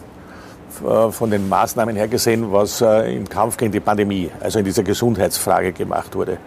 von 1.10 1.30
den 1.30 1.48
Maßnahmen 1.48 1.96
her 1.96 2.08
gesehen, 2.08 2.52
was 2.52 2.82
im 2.82 3.28
Kampf 3.30 3.56
gegen 3.56 3.72
die 3.72 3.80
Pandemie, 3.80 4.30
also 4.42 4.60
in 4.60 4.66
dieser 4.66 4.84
Gesundheitsfrage 4.84 5.72
gemacht 5.72 6.16
wurde 6.16 6.38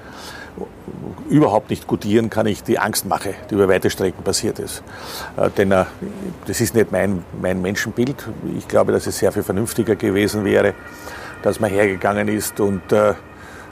überhaupt 1.28 1.70
nicht 1.70 1.86
gutieren 1.86 2.30
kann 2.30 2.46
ich 2.46 2.62
die 2.62 2.78
Angstmache, 2.78 3.34
die 3.50 3.54
über 3.54 3.68
weite 3.68 3.90
Strecken 3.90 4.22
passiert 4.22 4.58
ist. 4.58 4.82
Äh, 5.36 5.50
denn 5.50 5.72
äh, 5.72 5.84
das 6.46 6.60
ist 6.60 6.74
nicht 6.74 6.92
mein, 6.92 7.24
mein 7.40 7.60
Menschenbild. 7.62 8.28
Ich 8.56 8.68
glaube, 8.68 8.92
dass 8.92 9.06
es 9.06 9.18
sehr 9.18 9.32
viel 9.32 9.42
vernünftiger 9.42 9.96
gewesen 9.96 10.44
wäre, 10.44 10.74
dass 11.42 11.60
man 11.60 11.70
hergegangen 11.70 12.28
ist 12.28 12.60
und 12.60 12.92
äh, 12.92 13.14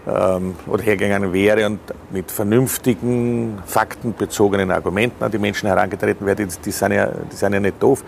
ähm, 0.06 0.54
oder 0.68 0.84
hergegangen 0.84 1.32
wäre 1.32 1.66
und 1.66 1.80
mit 2.12 2.30
vernünftigen, 2.30 3.58
faktenbezogenen 3.66 4.70
Argumenten 4.70 5.24
an 5.24 5.32
die 5.32 5.38
Menschen 5.38 5.66
herangetreten 5.66 6.24
wäre, 6.24 6.36
die, 6.36 6.46
die, 6.64 6.70
sind, 6.70 6.92
ja, 6.92 7.06
die 7.06 7.34
sind 7.34 7.52
ja 7.52 7.60
nicht 7.60 7.82
doof. 7.82 8.04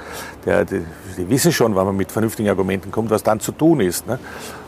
Die, 0.47 0.65
die, 0.65 0.85
die, 1.17 1.29
wissen 1.29 1.51
schon, 1.51 1.75
wenn 1.75 1.85
man 1.85 1.97
mit 1.97 2.13
vernünftigen 2.13 2.49
Argumenten 2.49 2.93
kommt, 2.93 3.11
was 3.11 3.23
dann 3.23 3.41
zu 3.41 3.51
tun 3.51 3.81
ist. 3.81 4.07
Ne? 4.07 4.19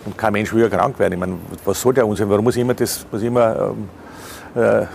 Und 0.04 0.18
kein 0.18 0.32
Mensch 0.32 0.52
will 0.52 0.62
ja 0.62 0.68
krank 0.68 0.98
werden. 0.98 1.14
Ich 1.14 1.20
meine, 1.20 1.36
was 1.64 1.80
soll 1.80 1.94
der 1.94 2.06
Unsinn? 2.06 2.28
Warum 2.28 2.44
muss 2.44 2.56
immer 2.56 2.74
das, 2.74 3.06
muss 3.12 3.22
immer 3.22 3.70
ähm, 3.70 3.88
äh, 4.54 4.86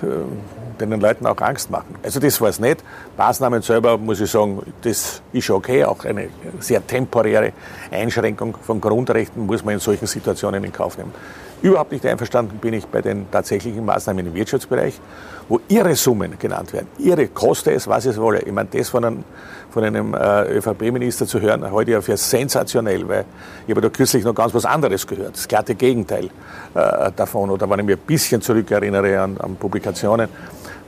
den 0.80 1.00
Leuten 1.00 1.26
auch 1.26 1.40
Angst 1.42 1.72
machen. 1.72 1.96
Also 2.04 2.20
das 2.20 2.40
war 2.42 2.50
es 2.50 2.60
nicht. 2.60 2.84
Maßnahmen 3.18 3.62
selber, 3.62 3.98
muss 3.98 4.20
ich 4.20 4.30
sagen, 4.30 4.62
das 4.82 5.22
ist 5.32 5.50
okay. 5.50 5.86
Auch 5.86 6.04
eine 6.06 6.30
sehr 6.60 6.86
temporäre 6.86 7.54
Einschränkung 7.92 8.58
von 8.62 8.82
Grundrechten 8.82 9.46
muss 9.46 9.64
man 9.64 9.76
in 9.76 9.80
solchen 9.80 10.08
Situationen 10.08 10.64
in 10.64 10.74
Kauf 10.74 10.98
nehmen. 10.98 11.14
Überhaupt 11.62 11.92
nicht 11.92 12.06
einverstanden 12.06 12.58
bin 12.58 12.74
ich 12.74 12.86
bei 12.86 13.02
den 13.02 13.30
tatsächlichen 13.32 13.86
Maßnahmen 13.86 14.28
im 14.28 14.34
Wirtschaftsbereich, 14.34 15.00
wo 15.48 15.60
irre 15.68 15.96
Summen 15.96 16.38
genannt 16.38 16.74
werden. 16.74 16.88
Irre, 16.98 17.28
koste 17.28 17.72
es, 17.72 17.88
was 17.88 18.06
es 18.06 18.18
wolle. 18.18 18.42
Ich 18.42 18.52
meine, 18.52 18.70
das 18.72 18.90
von 18.90 19.06
einem, 19.06 19.24
von 19.72 19.84
einem 19.84 20.14
äh, 20.14 20.58
ÖVP-Minister 20.58 21.26
zu 21.26 21.40
hören, 21.40 21.72
heute 21.72 21.92
ja 21.92 22.02
für 22.02 22.18
sensationell, 22.18 23.08
weil 23.08 23.26
ich 23.66 23.72
habe 23.72 23.82
da 23.82 23.90
kürzlich 23.90 24.24
noch 24.24 24.36
ganz 24.36 24.54
was 24.54 24.66
anderes 24.66 25.08
gehört. 25.08 25.36
Das 25.36 25.48
glatte 25.48 25.76
Gegenteil 25.76 26.30
äh, 26.74 27.12
davon. 27.16 27.50
Oder 27.50 27.70
wenn 27.70 27.80
ich 27.80 27.86
mir 27.86 27.96
ein 27.96 28.06
bisschen 28.06 28.42
zurückerinnere 28.42 29.22
an, 29.22 29.38
an 29.38 29.56
Publikationen, 29.56 30.30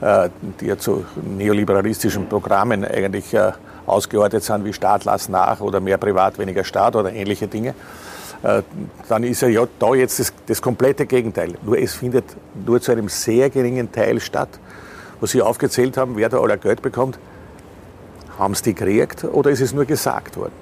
äh, 0.00 0.28
die 0.60 0.66
ja 0.66 0.78
zu 0.78 1.04
neoliberalistischen 1.22 2.28
Programmen 2.28 2.84
eigentlich 2.84 3.32
äh, 3.34 3.52
ausgeordnet 3.86 4.44
sind, 4.44 4.64
wie 4.64 4.72
Staat 4.72 5.04
lass 5.04 5.28
nach 5.28 5.60
oder 5.60 5.80
mehr 5.80 5.98
Privat, 5.98 6.38
weniger 6.38 6.62
Staat 6.62 6.94
oder 6.94 7.12
ähnliche 7.12 7.48
Dinge. 7.48 7.74
Äh, 8.42 8.62
dann 9.08 9.24
ist 9.24 9.42
ja 9.42 9.66
da 9.78 9.94
jetzt 9.94 10.20
das, 10.20 10.32
das 10.46 10.62
komplette 10.62 11.06
Gegenteil. 11.06 11.54
Nur 11.62 11.78
es 11.78 11.94
findet 11.94 12.24
nur 12.64 12.80
zu 12.80 12.92
einem 12.92 13.08
sehr 13.08 13.50
geringen 13.50 13.90
Teil 13.90 14.20
statt. 14.20 14.48
Was 15.20 15.32
Sie 15.32 15.42
aufgezählt 15.42 15.96
haben, 15.96 16.16
wer 16.16 16.28
da 16.28 16.40
aller 16.40 16.56
Geld 16.56 16.80
bekommt, 16.80 17.18
haben 18.38 18.52
es 18.52 18.62
die 18.62 18.74
gekriegt 18.74 19.24
oder 19.24 19.50
ist 19.50 19.60
es 19.60 19.72
nur 19.72 19.84
gesagt 19.84 20.36
worden? 20.36 20.52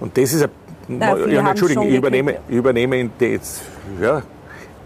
Und 0.00 0.16
das 0.18 0.34
ist 0.34 0.42
ein, 0.88 1.00
ja, 1.00 1.16
ja 1.16 1.50
Entschuldigung, 1.50 1.88
ich 1.88 1.96
übernehme, 1.96 2.36
ich 2.48 2.56
übernehme 2.56 3.10
jetzt, 3.18 3.62
ja, 4.00 4.22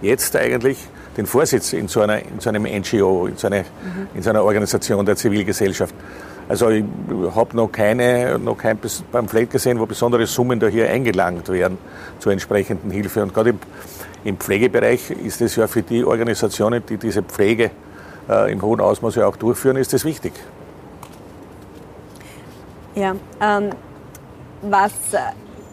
jetzt 0.00 0.36
eigentlich 0.36 0.78
den 1.16 1.26
Vorsitz 1.26 1.72
in 1.72 1.88
so, 1.88 2.00
einer, 2.00 2.20
in 2.20 2.38
so 2.38 2.48
einem 2.48 2.62
NGO, 2.62 3.26
in 3.26 3.36
so, 3.36 3.48
eine, 3.48 3.60
mhm. 3.60 4.08
in 4.14 4.22
so 4.22 4.30
einer 4.30 4.44
Organisation 4.44 5.04
der 5.04 5.16
Zivilgesellschaft. 5.16 5.94
Also 6.52 6.68
ich 6.68 6.84
habe 7.34 7.56
noch, 7.56 7.72
keine, 7.72 8.38
noch 8.38 8.58
kein 8.58 8.78
Pamphlet 9.10 9.50
gesehen, 9.50 9.80
wo 9.80 9.86
besondere 9.86 10.26
Summen 10.26 10.60
da 10.60 10.66
hier 10.66 10.90
eingelangt 10.90 11.48
werden 11.48 11.78
zur 12.18 12.30
entsprechenden 12.30 12.90
Hilfe. 12.90 13.22
Und 13.22 13.32
gerade 13.32 13.54
im, 14.22 14.36
Pflegebereich 14.36 15.12
ist 15.12 15.40
es 15.40 15.56
ja 15.56 15.66
für 15.66 15.80
die 15.80 16.04
Organisationen, 16.04 16.84
die 16.86 16.98
diese 16.98 17.22
Pflege 17.22 17.70
äh, 18.28 18.52
im 18.52 18.60
hohen 18.60 18.82
Ausmaß 18.82 19.14
ja 19.14 19.26
auch 19.26 19.36
durchführen, 19.36 19.78
ist 19.78 19.94
das 19.94 20.04
wichtig. 20.04 20.34
Ja, 22.96 23.14
ähm, 23.40 23.70
was 24.60 24.92
äh, 25.14 25.20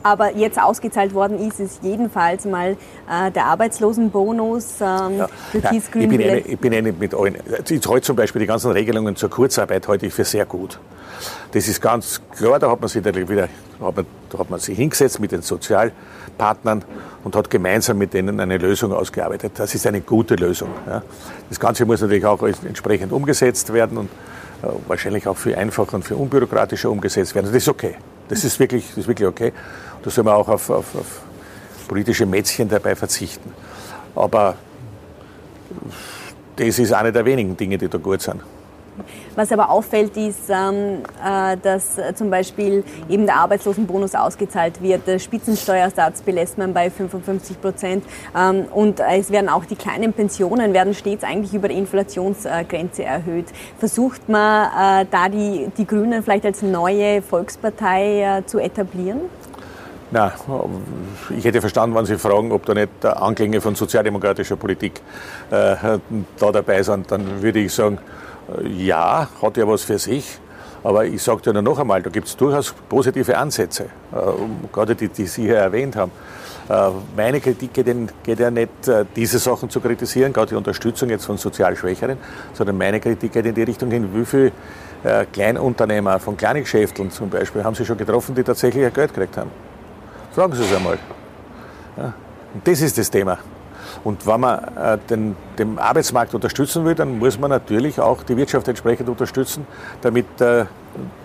aber 0.04 0.36
jetzt 0.36 0.62
ausgezahlt 0.62 1.14
worden 1.14 1.40
ist, 1.40 1.60
ist 1.60 1.84
jedenfalls 1.84 2.46
mal 2.46 2.78
äh, 3.10 3.32
der 3.32 3.46
Arbeitslosenbonus 3.46 4.82
ähm, 4.82 5.18
ja. 5.18 5.28
für 5.52 5.60
ja, 5.60 5.72
ich, 5.72 5.90
bin 5.90 6.22
eine, 6.22 6.40
ich 6.40 6.60
bin 6.60 6.74
eine 6.74 6.92
mit 6.92 7.14
allen. 7.14 7.38
Ich 7.68 7.88
halte 7.88 8.02
zum 8.02 8.16
Beispiel 8.16 8.40
die 8.40 8.48
ganzen 8.48 8.72
Regelungen 8.72 9.16
zur 9.16 9.30
Kurzarbeit 9.30 9.88
halte 9.88 10.06
ich 10.06 10.14
für 10.14 10.26
sehr 10.26 10.46
gut. 10.46 10.80
Das 11.52 11.68
ist 11.68 11.82
ganz 11.82 12.22
klar, 12.36 12.60
da 12.60 12.72
hat 12.72 12.80
man 12.80 12.88
sich 12.88 13.04
wieder, 13.04 13.50
hat 13.82 13.96
man, 13.96 14.06
da 14.30 14.40
hat 14.40 14.50
man 14.50 14.60
sich 14.60 14.78
hingesetzt 14.78 15.20
mit 15.20 15.32
den 15.32 15.42
Sozialpartnern 15.42 16.86
und 17.24 17.36
hat 17.36 17.50
gemeinsam 17.50 17.98
mit 17.98 18.14
denen 18.14 18.40
eine 18.40 18.58
Lösung 18.58 18.94
ausgearbeitet. 18.94 19.54
Das 19.56 19.76
ist 19.76 19.86
eine 19.88 20.02
gute 20.02 20.36
Lösung. 20.36 20.70
Ja. 20.88 21.02
Das 21.50 21.60
Ganze 21.60 21.86
muss 21.86 22.02
natürlich 22.02 22.26
auch 22.26 22.42
entsprechend 22.44 23.12
umgesetzt 23.12 23.74
werden 23.74 23.98
und 23.98 24.10
äh, 24.62 24.68
wahrscheinlich 24.88 25.28
auch 25.28 25.38
viel 25.38 25.56
einfacher 25.56 25.96
und 25.96 26.04
viel 26.06 26.18
unbürokratischer 26.18 26.90
umgesetzt 26.90 27.36
werden. 27.36 27.48
Das 27.48 27.56
ist 27.56 27.68
okay. 27.68 27.96
Das 28.28 28.44
ist 28.44 28.60
wirklich, 28.60 28.88
das 28.90 28.98
ist 29.00 29.08
wirklich 29.08 29.28
okay. 29.28 29.54
Da 30.04 30.10
soll 30.10 30.24
man 30.24 30.34
auch 30.36 30.48
auf, 30.48 30.70
auf, 30.70 30.96
auf 30.96 31.22
politische 31.88 32.26
Mätzchen 32.26 32.70
dabei 32.70 32.96
verzichten. 32.96 33.54
Aber 34.16 34.56
das 36.56 36.80
ist 36.80 36.94
eine 36.94 37.12
der 37.12 37.26
wenigen 37.26 37.56
Dinge, 37.56 37.78
die 37.78 37.88
da 37.88 37.98
gut 37.98 38.22
sind. 38.22 38.42
Was 39.36 39.52
aber 39.54 39.70
auffällt, 39.70 40.18
ist, 40.18 40.50
ähm, 40.50 41.04
äh, 41.26 41.56
dass 41.62 41.98
zum 42.16 42.30
Beispiel 42.30 42.84
eben 43.08 43.26
der 43.26 43.36
Arbeitslosenbonus 43.36 44.14
ausgezahlt 44.14 44.82
wird. 44.82 45.08
Der 45.08 45.20
Spitzensteuersatz 45.20 46.22
belässt 46.22 46.58
man 46.58 46.74
bei 46.74 46.90
55 46.90 47.62
Prozent. 47.62 48.04
Ähm, 48.38 48.66
und 48.74 49.00
es 49.00 49.32
werden 49.32 49.48
auch 49.48 49.64
die 49.64 49.78
kleinen 49.78 50.12
Pensionen 50.12 50.74
werden 50.74 50.94
stets 50.94 51.24
eigentlich 51.24 51.54
über 51.54 51.70
die 51.70 51.78
Inflationsgrenze 51.78 53.06
erhöht. 53.06 53.46
Versucht 53.78 54.28
man 54.28 54.66
äh, 54.66 55.06
da 55.10 55.30
die, 55.30 55.68
die 55.78 55.88
Grünen 55.88 56.22
vielleicht 56.22 56.46
als 56.46 56.62
neue 56.62 57.22
Volkspartei 57.22 58.40
äh, 58.40 58.46
zu 58.46 58.60
etablieren? 58.60 59.22
Na, 60.12 60.34
ich 61.38 61.46
hätte 61.46 61.62
verstanden, 61.62 61.96
wenn 61.96 62.06
Sie 62.06 62.18
fragen, 62.18 62.52
ob 62.52 62.66
da 62.66 62.74
nicht 62.74 63.06
Anklänge 63.06 63.62
von 63.62 63.76
sozialdemokratischer 63.76 64.56
Politik 64.56 65.02
äh, 65.52 65.76
da 66.40 66.52
dabei 66.52 66.82
sind, 66.82 67.12
dann 67.12 67.44
würde 67.44 67.60
ich 67.60 67.72
sagen, 67.72 68.00
äh, 68.58 68.68
ja, 68.68 69.28
hat 69.40 69.58
ja 69.58 69.68
was 69.68 69.84
für 69.84 70.00
sich. 70.00 70.40
Aber 70.84 71.06
ich 71.06 71.22
sage 71.22 71.54
nur 71.54 71.62
noch 71.62 71.78
einmal, 71.78 72.02
da 72.02 72.10
gibt 72.10 72.28
es 72.28 72.36
durchaus 72.36 72.74
positive 72.88 73.38
Ansätze, 73.38 73.84
äh, 73.84 74.18
gerade 74.74 74.96
die, 74.96 75.10
die 75.10 75.28
Sie 75.28 75.44
hier 75.44 75.58
erwähnt 75.58 75.96
haben. 75.96 76.12
Äh, 76.70 76.90
meine 77.16 77.40
Kritik 77.40 77.74
geht, 77.74 77.88
in, 77.88 78.10
geht, 78.24 78.40
ja 78.40 78.50
nicht, 78.50 78.88
äh, 78.88 79.06
diese 79.16 79.38
Sachen 79.38 79.70
zu 79.70 79.80
kritisieren, 79.80 80.34
gerade 80.34 80.50
die 80.50 80.56
Unterstützung 80.56 81.10
jetzt 81.10 81.26
von 81.26 81.38
sozial 81.38 81.76
Schwächeren, 81.76 82.18
sondern 82.54 82.80
meine 82.80 83.00
Kritik 83.00 83.34
geht 83.34 83.46
in 83.46 83.54
die 83.54 83.64
Richtung 83.64 83.92
hin, 83.92 84.10
wie 84.14 84.26
viele 84.26 84.52
äh, 85.04 85.26
Kleinunternehmer 85.32 86.20
von 86.20 86.36
Kleingeschäften 86.36 87.12
zum 87.12 87.30
Beispiel 87.30 87.64
haben 87.64 87.76
Sie 87.76 87.86
schon 87.86 87.98
getroffen, 87.98 88.34
die 88.34 88.44
tatsächlich 88.44 88.84
ihr 88.84 88.92
Geld 88.92 89.14
gekriegt 89.14 89.38
haben. 89.38 89.52
Fragen 90.32 90.54
Sie 90.54 90.64
es 90.64 90.74
einmal. 90.74 90.98
Ja. 91.98 92.14
Und 92.54 92.68
das 92.68 92.82
ist 92.82 92.98
das 92.98 93.10
Thema. 93.10 93.40
Und 94.04 94.26
wenn 94.26 94.40
man 94.40 94.60
äh, 94.78 94.98
den, 95.10 95.36
den 95.58 95.80
Arbeitsmarkt 95.80 96.34
unterstützen 96.34 96.86
will, 96.86 96.96
dann 96.96 97.20
muss 97.20 97.40
man 97.40 97.50
natürlich 97.50 98.00
auch 98.00 98.24
die 98.24 98.38
Wirtschaft 98.38 98.68
entsprechend 98.68 99.10
unterstützen, 99.10 99.66
damit 100.02 100.26
äh, 100.40 100.66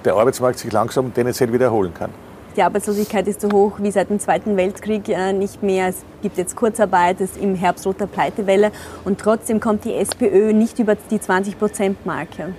der 0.04 0.14
Arbeitsmarkt 0.14 0.58
sich 0.58 0.72
langsam 0.72 1.12
tendenziell 1.12 1.52
wiederholen 1.52 1.92
kann. 1.94 2.10
Die 2.56 2.62
Arbeitslosigkeit 2.62 3.26
ist 3.26 3.40
so 3.40 3.50
hoch 3.50 3.78
wie 3.78 3.90
seit 3.90 4.10
dem 4.10 4.20
Zweiten 4.20 4.56
Weltkrieg 4.56 5.08
äh, 5.08 5.32
nicht 5.32 5.62
mehr. 5.62 5.88
Es 5.88 6.04
gibt 6.22 6.38
jetzt 6.38 6.54
Kurzarbeit, 6.54 7.20
es 7.20 7.32
ist 7.32 7.42
im 7.42 7.56
Herbst 7.56 7.86
roter 7.86 8.06
Pleitewelle 8.06 8.70
und 9.04 9.20
trotzdem 9.20 9.60
kommt 9.60 9.84
die 9.84 9.94
SPÖ 9.94 10.52
nicht 10.52 10.78
über 10.78 10.94
die 10.94 11.18
20-Prozent-Marke. 11.18 12.54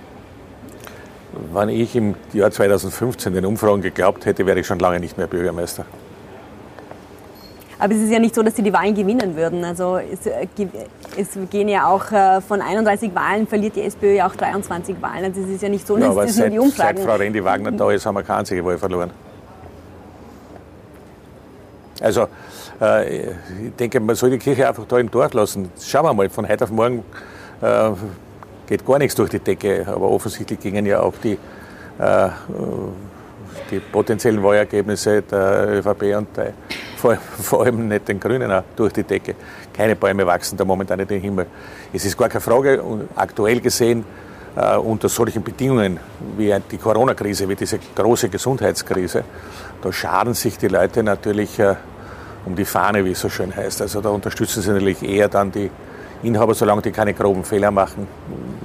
Wenn 1.52 1.68
ich 1.68 1.96
im 1.96 2.14
Jahr 2.32 2.50
2015 2.50 3.34
den 3.34 3.44
Umfragen 3.44 3.82
geglaubt 3.82 4.26
hätte, 4.26 4.46
wäre 4.46 4.60
ich 4.60 4.66
schon 4.66 4.78
lange 4.78 5.00
nicht 5.00 5.18
mehr 5.18 5.26
Bürgermeister. 5.26 5.84
Aber 7.78 7.94
es 7.94 8.00
ist 8.00 8.10
ja 8.10 8.18
nicht 8.18 8.34
so, 8.34 8.42
dass 8.42 8.56
sie 8.56 8.62
die 8.62 8.72
Wahlen 8.72 8.94
gewinnen 8.94 9.36
würden. 9.36 9.64
Also 9.64 9.98
es, 9.98 10.26
äh, 10.26 10.46
es 11.16 11.28
gehen 11.50 11.68
ja 11.68 11.86
auch 11.86 12.10
äh, 12.10 12.40
von 12.40 12.60
31 12.62 13.14
Wahlen, 13.14 13.46
verliert 13.46 13.76
die 13.76 13.82
SPÖ 13.82 14.14
ja 14.14 14.28
auch 14.28 14.34
23 14.34 15.00
Wahlen. 15.00 15.24
Also 15.26 15.42
es 15.42 15.48
ist 15.48 15.62
ja 15.62 15.68
nicht 15.68 15.86
so, 15.86 15.96
dass 15.96 16.14
ja, 16.14 16.22
das 16.22 16.34
seit, 16.34 16.52
die 16.52 16.58
Umfragen... 16.58 16.98
Seit 16.98 17.06
Frau 17.06 17.16
Rendi 17.16 17.44
Wagner 17.44 17.72
da 17.72 17.90
ist, 17.90 18.06
haben 18.06 18.14
wir 18.14 18.22
keine 18.22 18.40
einzige 18.40 18.64
Wahl 18.64 18.78
verloren. 18.78 19.10
Also 22.00 22.28
äh, 22.80 23.30
ich 23.30 23.76
denke, 23.78 24.00
man 24.00 24.16
soll 24.16 24.30
die 24.30 24.38
Kirche 24.38 24.68
einfach 24.68 24.84
da 24.86 24.98
im 24.98 25.10
Dorf 25.10 25.32
lassen. 25.34 25.70
Schauen 25.80 26.04
wir 26.04 26.14
mal, 26.14 26.28
von 26.30 26.48
heute 26.48 26.64
auf 26.64 26.70
morgen 26.70 27.04
äh, 27.60 27.90
geht 28.66 28.86
gar 28.86 28.98
nichts 28.98 29.14
durch 29.14 29.30
die 29.30 29.38
Decke. 29.38 29.86
Aber 29.86 30.10
offensichtlich 30.10 30.60
gingen 30.60 30.86
ja 30.86 31.00
auch 31.00 31.14
die 31.22 31.38
äh, 31.98 32.28
die 33.70 33.80
potenziellen 33.80 34.42
Wahlergebnisse 34.42 35.22
der 35.22 35.68
ÖVP 35.68 36.16
und 36.16 36.36
der, 36.36 36.52
vor, 36.96 37.16
vor, 37.16 37.64
allem 37.64 37.88
nicht 37.88 38.08
den 38.08 38.18
Grünen 38.18 38.50
auch 38.50 38.62
durch 38.74 38.92
die 38.92 39.04
Decke. 39.04 39.34
Keine 39.72 39.96
Bäume 39.96 40.26
wachsen 40.26 40.56
da 40.56 40.64
momentan 40.64 40.98
in 41.00 41.06
den 41.06 41.20
Himmel. 41.20 41.46
Es 41.92 42.04
ist 42.04 42.16
gar 42.16 42.28
keine 42.28 42.40
Frage, 42.40 42.82
aktuell 43.14 43.60
gesehen, 43.60 44.04
äh, 44.56 44.76
unter 44.76 45.08
solchen 45.08 45.42
Bedingungen 45.42 46.00
wie 46.36 46.54
die 46.70 46.78
Corona-Krise, 46.78 47.48
wie 47.48 47.54
diese 47.54 47.78
große 47.94 48.28
Gesundheitskrise, 48.28 49.24
da 49.82 49.92
schaden 49.92 50.34
sich 50.34 50.56
die 50.58 50.68
Leute 50.68 51.02
natürlich 51.02 51.58
äh, 51.58 51.74
um 52.46 52.56
die 52.56 52.64
Fahne, 52.64 53.04
wie 53.04 53.10
es 53.10 53.20
so 53.20 53.28
schön 53.28 53.54
heißt. 53.54 53.82
Also 53.82 54.00
da 54.00 54.08
unterstützen 54.08 54.62
sie 54.62 54.70
natürlich 54.70 55.02
eher 55.02 55.28
dann 55.28 55.52
die 55.52 55.70
Inhaber, 56.22 56.54
solange 56.54 56.82
die 56.82 56.90
keine 56.90 57.12
groben 57.12 57.44
Fehler 57.44 57.70
machen, 57.70 58.08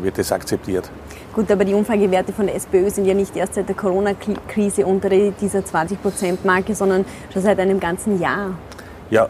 wird 0.02 0.18
das 0.18 0.32
akzeptiert. 0.32 0.90
Gut, 1.34 1.50
aber 1.50 1.64
die 1.64 1.74
Umfragewerte 1.74 2.34
von 2.34 2.46
der 2.48 2.56
SPÖ 2.56 2.90
sind 2.90 3.06
ja 3.06 3.14
nicht 3.14 3.36
erst 3.38 3.56
seit 3.56 3.68
der 3.70 3.76
Corona-Krise 3.76 4.86
unter 4.86 5.10
dieser 5.10 5.60
20-Prozent-Marke, 5.60 6.76
sondern 6.76 7.06
schon 7.32 7.42
seit 7.42 7.60
einem 7.60 7.80
ganzen 7.80 8.20
Jahr. 8.20 8.56
Ja, 9.10 9.30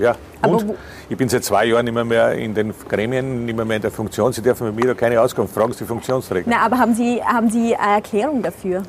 ja. 0.00 0.16
Und 0.42 0.74
ich 1.10 1.16
bin 1.16 1.28
seit 1.28 1.44
zwei 1.44 1.66
Jahren 1.66 1.84
nicht 1.84 2.04
mehr, 2.04 2.32
in 2.32 2.54
den 2.54 2.72
Gremien, 2.88 3.44
nicht 3.44 3.54
mehr, 3.54 3.76
in 3.76 3.82
der 3.82 3.90
Funktion. 3.90 4.32
Sie 4.32 4.40
dürfen 4.40 4.68
mit 4.68 4.76
mir 4.76 4.86
da 4.86 4.94
keine 4.94 5.20
Auskunft 5.20 5.52
fragen, 5.52 5.72
Sie 5.72 5.80
die 5.80 5.84
Funktionsträger. 5.84 6.48
Na, 6.48 6.64
aber 6.64 6.78
haben 6.78 6.94
Sie, 6.94 7.22
haben 7.22 7.50
Sie 7.50 7.76
eine 7.76 7.96
Erklärung 7.96 8.42
dafür? 8.42 8.82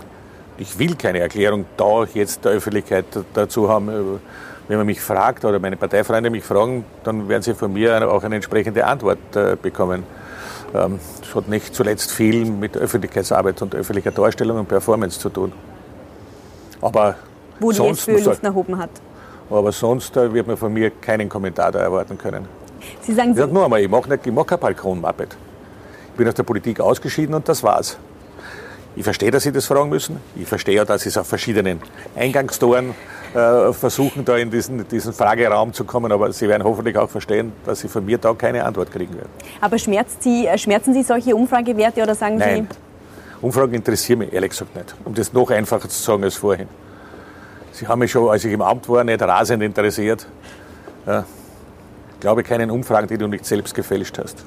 Ich 0.57 0.79
will 0.79 0.95
keine 0.95 1.19
Erklärung 1.19 1.65
da 1.75 2.05
jetzt 2.13 2.45
der 2.45 2.53
Öffentlichkeit 2.53 3.05
dazu 3.33 3.67
haben. 3.67 4.19
wenn 4.67 4.77
man 4.77 4.85
mich 4.85 5.01
fragt 5.01 5.43
oder 5.43 5.59
meine 5.59 5.75
Parteifreunde 5.75 6.29
mich 6.29 6.45
fragen, 6.45 6.85
dann 7.03 7.27
werden 7.27 7.41
sie 7.41 7.53
von 7.53 7.73
mir 7.73 8.09
auch 8.09 8.23
eine 8.23 8.35
entsprechende 8.35 8.85
Antwort 8.85 9.35
äh, 9.35 9.57
bekommen. 9.61 10.03
Ähm, 10.73 10.99
das 11.21 11.35
hat 11.35 11.47
nicht 11.47 11.75
zuletzt 11.75 12.11
viel 12.11 12.45
mit 12.45 12.77
Öffentlichkeitsarbeit 12.77 13.61
und 13.61 13.75
öffentlicher 13.75 14.11
Darstellung 14.11 14.59
und 14.59 14.67
Performance 14.67 15.19
zu 15.19 15.29
tun. 15.29 15.51
Aber 16.81 17.15
Wo 17.59 17.71
die 17.71 17.77
sonst, 17.77 18.07
SPÖ 18.07 18.23
Luft 18.23 18.43
nach 18.43 18.53
oben 18.55 18.77
hat. 18.77 18.89
aber 19.49 19.71
sonst 19.71 20.15
äh, 20.17 20.33
wird 20.33 20.47
man 20.47 20.57
von 20.57 20.73
mir 20.73 20.89
keinen 20.89 21.29
Kommentar 21.29 21.71
da 21.71 21.79
erwarten 21.79 22.17
können. 22.17 22.47
Sie 23.01 23.13
sagen, 23.13 23.31
Ich 23.31 23.37
sage 23.37 23.53
nur 23.53 23.63
einmal, 23.65 23.81
ich 23.81 23.89
mache 23.89 24.17
mach 24.31 24.45
keine 24.45 24.59
Balkonmappet. 24.59 25.35
Ich 26.11 26.17
bin 26.17 26.27
aus 26.27 26.33
der 26.33 26.43
Politik 26.43 26.79
ausgeschieden 26.79 27.35
und 27.35 27.47
das 27.47 27.63
war's. 27.63 27.97
Ich 28.95 29.03
verstehe, 29.03 29.31
dass 29.31 29.43
Sie 29.43 29.51
das 29.51 29.65
fragen 29.65 29.89
müssen. 29.89 30.17
Ich 30.35 30.47
verstehe 30.47 30.75
ja, 30.75 30.85
dass 30.85 31.03
Sie 31.03 31.09
es 31.09 31.17
auf 31.17 31.27
verschiedenen 31.27 31.81
Eingangstoren 32.15 32.93
äh, 33.33 33.73
versuchen, 33.73 34.25
da 34.25 34.37
in 34.37 34.51
diesen, 34.51 34.87
diesen 34.87 35.13
Frageraum 35.13 35.73
zu 35.73 35.83
kommen. 35.85 36.11
Aber 36.11 36.31
Sie 36.33 36.47
werden 36.47 36.63
hoffentlich 36.63 36.97
auch 36.97 37.09
verstehen, 37.09 37.53
dass 37.65 37.79
Sie 37.79 37.87
von 37.87 38.05
mir 38.05 38.17
da 38.17 38.33
keine 38.33 38.63
Antwort 38.63 38.91
kriegen 38.91 39.13
werden. 39.15 39.29
aber 39.61 39.77
schmerzt 39.77 40.23
Sie, 40.23 40.47
äh, 40.47 40.57
schmerzen 40.57 40.93
Sie 40.93 41.03
solche 41.03 41.35
Umfragewerte 41.35 42.01
oder 42.01 42.15
sagen 42.15 42.37
Nein. 42.37 42.67
Umfragen 43.41 43.73
interessieren 43.73 44.19
mich 44.19 44.33
ehrlich 44.33 44.51
gesagt 44.51 44.75
nicht. 44.75 44.93
Um 45.03 45.13
das 45.15 45.33
noch 45.33 45.49
einfacher 45.49 45.89
zu 45.89 46.01
sagen 46.01 46.23
als 46.23 46.35
vorhin. 46.35 46.67
Sie 47.71 47.87
haben 47.87 47.99
mich 47.99 48.11
schon, 48.11 48.29
als 48.29 48.43
ich 48.45 48.53
im 48.53 48.61
Amt 48.61 48.87
war, 48.89 49.03
nicht 49.03 49.21
rasend 49.21 49.63
interessiert. 49.63 50.27
Ja. 51.07 51.25
Ich 52.13 52.19
glaube 52.19 52.43
keinen 52.43 52.69
Umfragen, 52.69 53.07
die 53.07 53.17
du 53.17 53.27
nicht 53.27 53.45
selbst 53.45 53.73
gefälscht 53.73 54.19
hast. 54.19 54.43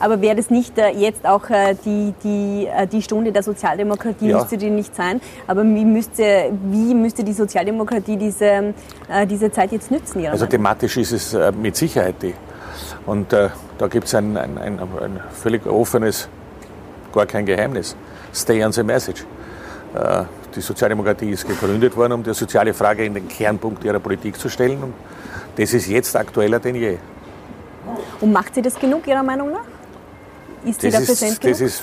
Aber 0.00 0.20
wäre 0.20 0.36
das 0.36 0.50
nicht 0.50 0.76
äh, 0.78 0.90
jetzt 0.90 1.26
auch 1.26 1.48
äh, 1.50 1.74
die, 1.84 2.12
die, 2.22 2.66
äh, 2.66 2.86
die 2.86 3.00
Stunde 3.02 3.32
der 3.32 3.42
Sozialdemokratie, 3.42 4.28
Ja. 4.28 4.38
müsste 4.38 4.56
die 4.58 4.70
nicht 4.70 4.94
sein, 4.94 5.20
aber 5.46 5.62
wie 5.64 5.84
müsste, 5.84 6.50
wie 6.70 6.94
müsste 6.94 7.24
die 7.24 7.32
Sozialdemokratie 7.32 8.16
diese, 8.16 8.74
diese 9.28 9.50
Zeit 9.50 9.72
jetzt 9.72 9.90
nützen? 9.90 10.20
Ihrer 10.20 10.32
Also 10.32 10.44
Meinung? 10.44 10.50
thematisch 10.50 10.96
ist 10.98 11.12
es 11.12 11.36
mit 11.60 11.76
Sicherheit 11.76 12.16
die. 12.22 12.34
Und 13.06 13.32
äh, 13.32 13.48
da 13.78 13.86
gibt 13.88 14.06
es 14.06 14.14
ein, 14.14 14.36
ein, 14.36 14.58
ein, 14.58 14.78
ein 14.80 15.20
völlig 15.32 15.64
offenes, 15.66 16.28
gar 17.14 17.26
kein 17.26 17.46
Geheimnis. 17.46 17.96
Stay 18.34 18.62
on 18.64 18.72
the 18.72 18.82
message. 18.82 19.24
Äh, 19.94 20.24
die 20.54 20.60
Sozialdemokratie 20.60 21.30
ist 21.30 21.46
gegründet 21.48 21.96
worden, 21.96 22.12
um 22.14 22.22
die 22.22 22.34
soziale 22.34 22.74
Frage 22.74 23.04
in 23.04 23.14
den 23.14 23.28
Kernpunkt 23.28 23.84
ihrer 23.84 24.00
Politik 24.00 24.38
zu 24.38 24.48
stellen. 24.48 24.82
Und 24.82 24.94
das 25.56 25.72
ist 25.72 25.86
jetzt 25.86 26.14
aktueller 26.16 26.58
denn 26.60 26.74
je. 26.74 26.98
Und 28.20 28.32
macht 28.32 28.54
sie 28.54 28.62
das 28.62 28.74
genug 28.78 29.06
Ihrer 29.06 29.22
Meinung 29.22 29.52
nach? 29.52 29.60
Ist 30.66 30.80
sie 30.80 30.90
da 30.90 30.98
Das 30.98 31.06
präsent 31.06 31.44
ist, 31.44 31.44
das 31.44 31.58
genug? 31.58 31.70
ist 31.70 31.82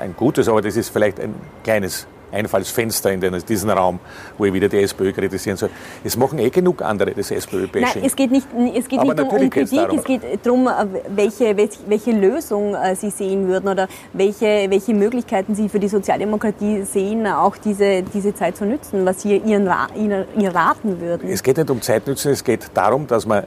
ein 0.00 0.14
gutes, 0.16 0.48
aber 0.48 0.60
das 0.62 0.76
ist 0.76 0.88
vielleicht 0.90 1.20
ein 1.20 1.34
kleines 1.62 2.06
Einfallsfenster 2.32 3.12
in 3.12 3.20
den, 3.20 3.38
diesen 3.46 3.70
Raum, 3.70 4.00
wo 4.36 4.44
ich 4.44 4.52
wieder 4.52 4.68
die 4.68 4.82
SPÖ 4.82 5.12
kritisieren 5.12 5.56
soll. 5.56 5.70
Es 6.02 6.16
machen 6.16 6.40
eh 6.40 6.50
genug 6.50 6.82
andere 6.82 7.12
das 7.12 7.30
Nein, 7.30 7.38
SPÖ-Bashing. 7.38 8.02
es 8.04 8.16
geht 8.16 8.32
nicht, 8.32 8.48
es 8.76 8.88
geht 8.88 8.98
Aber 8.98 9.14
nicht 9.14 9.22
um, 9.22 9.38
um 9.38 9.50
Kritik, 9.50 9.78
darum. 9.78 9.98
es 9.98 10.04
geht 10.04 10.22
darum, 10.42 10.68
welche, 11.14 11.56
welche, 11.56 11.78
welche 11.86 12.10
Lösung 12.10 12.74
äh, 12.74 12.96
Sie 12.96 13.10
sehen 13.10 13.46
würden 13.46 13.68
oder 13.68 13.86
welche, 14.14 14.66
welche 14.68 14.94
Möglichkeiten 14.94 15.54
Sie 15.54 15.68
für 15.68 15.78
die 15.78 15.86
Sozialdemokratie 15.88 16.82
sehen, 16.82 17.24
auch 17.28 17.56
diese, 17.56 18.02
diese 18.02 18.34
Zeit 18.34 18.56
zu 18.56 18.64
nützen, 18.64 19.06
was 19.06 19.22
Sie 19.22 19.36
Ihren, 19.36 19.68
Ra- 19.68 19.86
Ihnen, 19.94 20.24
ihr 20.36 20.52
raten 20.52 21.00
würden. 21.00 21.28
Es 21.30 21.40
geht 21.42 21.56
nicht 21.56 21.70
um 21.70 21.80
Zeitnützen, 21.82 22.32
es 22.32 22.42
geht 22.42 22.68
darum, 22.74 23.06
dass 23.06 23.26
man 23.26 23.44
äh, 23.44 23.46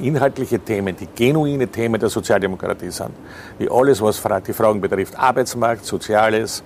inhaltliche 0.00 0.58
Themen, 0.58 0.96
die 0.96 1.08
genuine 1.14 1.68
Themen 1.68 2.00
der 2.00 2.08
Sozialdemokratie 2.08 2.90
sind, 2.90 3.10
wie 3.58 3.68
alles, 3.70 4.00
was 4.00 4.22
die 4.46 4.52
Fragen 4.52 4.80
betrifft, 4.80 5.18
Arbeitsmarkt, 5.18 5.84
Soziales, 5.84 6.62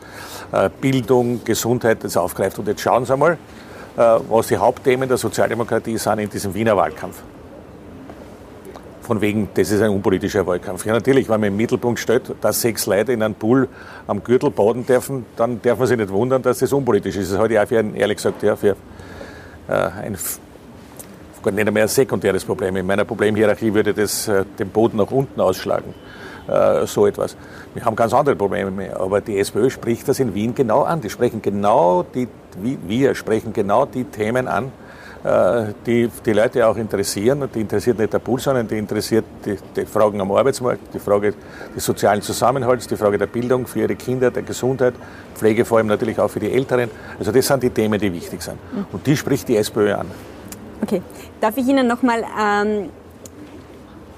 äh, 0.52 0.70
Bildung, 0.80 1.40
Gesundheit, 1.44 2.04
das 2.04 2.16
aufgreift. 2.16 2.58
Und 2.58 2.68
jetzt 2.68 2.80
schauen 2.80 3.04
Sie 3.04 3.12
einmal, 3.12 3.32
äh, 3.32 3.38
was 4.28 4.46
die 4.46 4.56
Hauptthemen 4.56 5.08
der 5.08 5.18
Sozialdemokratie 5.18 5.98
sind 5.98 6.20
in 6.20 6.30
diesem 6.30 6.54
Wiener 6.54 6.76
Wahlkampf. 6.76 7.22
Von 9.02 9.20
wegen, 9.20 9.48
das 9.54 9.72
ist 9.72 9.82
ein 9.82 9.90
unpolitischer 9.90 10.46
Wahlkampf. 10.46 10.86
Ja, 10.86 10.92
natürlich, 10.92 11.28
wenn 11.28 11.40
man 11.40 11.48
im 11.48 11.56
Mittelpunkt 11.56 11.98
stellt, 11.98 12.32
dass 12.40 12.60
sechs 12.60 12.86
Leute 12.86 13.12
in 13.12 13.22
einem 13.22 13.34
Pool 13.34 13.68
am 14.06 14.22
Gürtel 14.22 14.50
baden 14.50 14.86
dürfen, 14.86 15.26
dann 15.36 15.60
darf 15.60 15.78
man 15.78 15.88
sich 15.88 15.96
nicht 15.96 16.10
wundern, 16.10 16.40
dass 16.40 16.60
das 16.60 16.72
unpolitisch 16.72 17.16
ist. 17.16 17.32
Das 17.32 17.38
halte 17.38 17.54
ich 17.54 17.60
auch 17.60 17.66
für 17.66 17.80
ein, 17.80 17.96
ehrlich 17.96 18.18
gesagt, 18.18 18.44
ja, 18.44 18.54
für 18.54 18.76
äh, 19.68 19.72
ein 19.72 20.16
gar 21.42 21.52
nicht 21.52 21.66
einmal 21.66 21.82
ein 21.82 21.88
sekundäres 21.88 22.44
Problem. 22.44 22.76
In 22.76 22.86
meiner 22.86 23.04
Problemhierarchie 23.04 23.74
würde 23.74 23.92
das 23.92 24.28
äh, 24.28 24.44
den 24.58 24.70
Boden 24.70 24.96
nach 24.96 25.10
unten 25.10 25.40
ausschlagen. 25.40 25.94
Äh, 26.48 26.86
so 26.86 27.06
etwas. 27.06 27.36
Wir 27.74 27.84
haben 27.84 27.94
ganz 27.94 28.12
andere 28.12 28.34
Probleme 28.34 28.70
mehr. 28.70 29.00
Aber 29.00 29.20
die 29.20 29.38
SPÖ 29.38 29.70
spricht 29.70 30.08
das 30.08 30.18
in 30.18 30.34
Wien 30.34 30.54
genau 30.54 30.82
an. 30.82 31.00
Die 31.00 31.10
sprechen 31.10 31.40
genau 31.40 32.02
die, 32.02 32.28
wir 32.86 33.14
sprechen 33.14 33.52
genau 33.52 33.86
die 33.86 34.04
Themen 34.04 34.48
an, 34.48 34.72
äh, 35.22 35.72
die 35.86 36.10
die 36.26 36.32
Leute 36.32 36.66
auch 36.66 36.76
interessieren. 36.76 37.42
Und 37.42 37.54
die 37.54 37.60
interessiert 37.60 37.98
nicht 37.98 38.12
der 38.12 38.18
Pool, 38.18 38.40
sondern 38.40 38.66
die 38.66 38.76
interessiert 38.76 39.24
die, 39.44 39.56
die 39.76 39.86
Fragen 39.86 40.20
am 40.20 40.32
Arbeitsmarkt, 40.32 40.92
die 40.92 40.98
Frage 40.98 41.34
des 41.76 41.84
sozialen 41.84 42.22
Zusammenhalts, 42.22 42.88
die 42.88 42.96
Frage 42.96 43.18
der 43.18 43.28
Bildung 43.28 43.66
für 43.66 43.80
ihre 43.80 43.94
Kinder, 43.94 44.32
der 44.32 44.42
Gesundheit, 44.42 44.94
Pflege 45.36 45.64
vor 45.64 45.78
allem 45.78 45.86
natürlich 45.86 46.18
auch 46.18 46.28
für 46.28 46.40
die 46.40 46.52
Älteren. 46.52 46.90
Also 47.20 47.30
das 47.30 47.46
sind 47.46 47.62
die 47.62 47.70
Themen, 47.70 48.00
die 48.00 48.12
wichtig 48.12 48.42
sind. 48.42 48.58
Und 48.90 49.06
die 49.06 49.16
spricht 49.16 49.48
die 49.48 49.56
SPÖ 49.56 49.94
an. 49.94 50.06
Okay, 50.82 51.00
darf 51.40 51.56
ich 51.56 51.68
Ihnen 51.68 51.86
nochmal 51.86 52.24
ähm, 52.24 52.90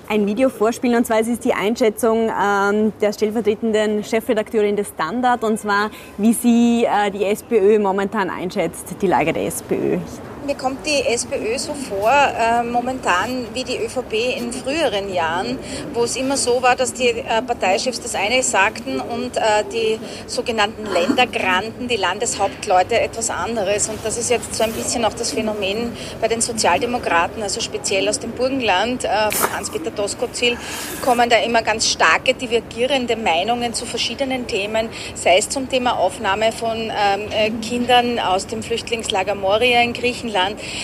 ein 0.09 0.27
Video 0.27 0.49
vorspielen? 0.49 0.97
Und 0.97 1.07
zwar 1.07 1.21
es 1.21 1.29
ist 1.29 1.45
die 1.45 1.53
Einschätzung 1.53 2.31
ähm, 2.31 2.93
der 3.03 3.13
stellvertretenden 3.13 4.03
Chefredakteurin 4.03 4.75
des 4.75 4.89
Standard, 4.89 5.45
und 5.45 5.59
zwar 5.59 5.91
wie 6.17 6.33
sie 6.33 6.85
äh, 6.85 7.11
die 7.11 7.25
SPÖ 7.25 7.79
momentan 7.79 8.31
einschätzt, 8.31 8.97
die 9.03 9.07
Lage 9.07 9.35
der 9.35 9.47
SPÖ. 9.47 9.99
Mir 10.47 10.57
kommt 10.57 10.85
die 10.85 11.01
SPÖ 11.07 11.59
so 11.59 11.73
vor, 11.73 12.13
äh, 12.13 12.63
momentan 12.63 13.47
wie 13.55 13.65
die 13.65 13.79
ÖVP 13.79 14.37
in 14.37 14.53
früheren 14.53 15.11
Jahren, 15.11 15.59
wo 15.95 16.05
es 16.05 16.17
immer 16.17 16.37
so 16.37 16.61
war, 16.61 16.77
dass 16.77 16.93
die 16.93 17.09
äh, 17.09 17.41
Parteichefs 17.41 18.03
das 18.03 18.15
eine 18.15 18.43
sagten 18.43 19.01
und 19.01 19.39
äh, 19.39 19.65
die 19.73 19.99
sogenannten 20.27 20.85
Ländergranten, 20.85 21.89
die 21.89 21.97
Landeshauptleute 21.97 23.01
etwas 23.01 23.31
anderes. 23.31 23.89
Und 23.89 24.05
das 24.05 24.19
ist 24.19 24.29
jetzt 24.29 24.55
so 24.55 24.65
ein 24.65 24.73
bisschen 24.73 25.07
auch 25.07 25.15
das 25.15 25.33
Phänomen 25.33 25.97
bei 26.21 26.29
den 26.29 26.43
Sozialdemokraten, 26.43 27.43
also 27.43 27.63
speziell 27.63 28.07
aus 28.07 28.19
dem 28.19 28.33
Burgenland, 28.33 29.05
äh, 29.05 29.31
von 29.31 29.51
Hans-Peter 29.57 29.93
Doskozil, 29.93 30.59
kommen 31.03 31.31
da 31.31 31.39
immer 31.39 31.63
ganz 31.63 31.89
starke, 31.89 32.35
divergierende 32.35 33.17
Meinungen 33.17 33.73
zu 33.73 33.87
verschiedenen 33.87 34.47
Themen, 34.47 34.91
sei 35.15 35.39
es 35.39 35.49
zum 35.49 35.71
Thema 35.71 35.99
Aufnahme 35.99 36.53
von 36.53 36.77
ähm, 36.77 37.31
äh, 37.31 37.51
Kindern 37.67 38.19
aus 38.19 38.47
dem 38.47 38.63
Flüchtlingslager 38.63 39.35
Moria 39.35 39.81
in 39.81 39.95
Griechenland, 39.95 40.34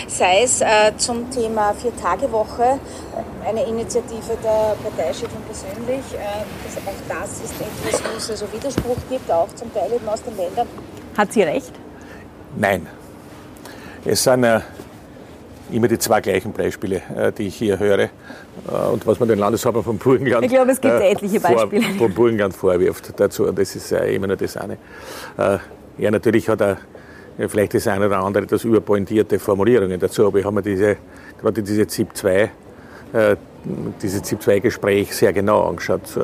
sei 0.07 0.43
es 0.43 0.61
äh, 0.61 0.95
zum 0.97 1.29
Thema 1.29 1.73
Vier-Tage-Woche, 1.73 2.63
äh, 2.63 3.49
eine 3.49 3.63
Initiative 3.65 4.37
der 4.43 4.75
Parteichefin 4.83 5.41
persönlich. 5.45 6.05
Äh, 6.13 6.43
das, 6.65 6.77
auch 6.77 7.21
das 7.21 7.41
ist 7.41 7.53
etwas, 7.59 8.03
wo 8.03 8.17
es 8.17 8.29
also 8.29 8.45
Widerspruch 8.53 8.97
gibt, 9.09 9.31
auch 9.31 9.49
zum 9.55 9.73
Teil 9.73 9.91
eben 9.93 10.07
aus 10.07 10.23
den 10.23 10.37
Ländern. 10.37 10.67
Hat 11.17 11.33
sie 11.33 11.43
recht? 11.43 11.71
Nein. 12.55 12.87
Es 14.05 14.23
sind 14.23 14.43
äh, 14.43 14.61
immer 15.71 15.87
die 15.87 15.99
zwei 15.99 16.21
gleichen 16.21 16.53
Beispiele, 16.53 17.01
äh, 17.15 17.31
die 17.31 17.47
ich 17.47 17.55
hier 17.55 17.79
höre. 17.79 18.09
Und 18.91 19.07
was 19.07 19.19
man 19.19 19.29
den 19.29 19.39
Landeshauptmann 19.39 19.83
vom 19.83 19.97
Burgenland, 19.97 20.43
Ich 20.43 20.51
glaube, 20.51 20.71
es 20.71 20.81
gibt 20.81 20.93
etliche 20.93 21.39
Beispiele. 21.39 21.81
Vor, 21.83 21.97
vom 21.97 22.13
Burgenland 22.13 22.53
vorwirft 22.53 23.13
dazu. 23.17 23.47
Und 23.47 23.57
das 23.57 23.75
ist 23.75 23.91
immer 23.91 24.27
nur 24.27 24.35
das 24.35 24.57
eine. 24.57 24.77
Ja, 25.97 26.11
natürlich 26.11 26.49
hat 26.49 26.61
er 26.61 26.77
vielleicht 27.47 27.73
das 27.73 27.87
eine 27.87 28.07
oder 28.07 28.19
andere 28.19 28.45
das 28.45 28.63
überpointierte 28.63 29.39
Formulierungen 29.39 29.99
dazu, 29.99 30.25
aber 30.25 30.39
ich 30.39 30.45
habe 30.45 30.55
mir 30.55 30.61
diese, 30.61 30.97
gerade 31.39 31.63
diese 31.63 31.87
ZIP 31.87 32.15
2 32.15 32.51
äh, 33.13 33.35
dieses 34.01 34.23
ZIP-2-Gespräch 34.23 35.15
sehr 35.15 35.33
genau 35.33 35.67
angeschaut, 35.67 36.15
äh, 36.15 36.19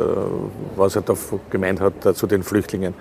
was 0.75 0.95
er 0.95 1.01
da 1.03 1.13
gemeint 1.49 1.79
hat 1.81 2.05
äh, 2.05 2.13
zu 2.13 2.27
den 2.27 2.43
Flüchtlingen. 2.43 2.93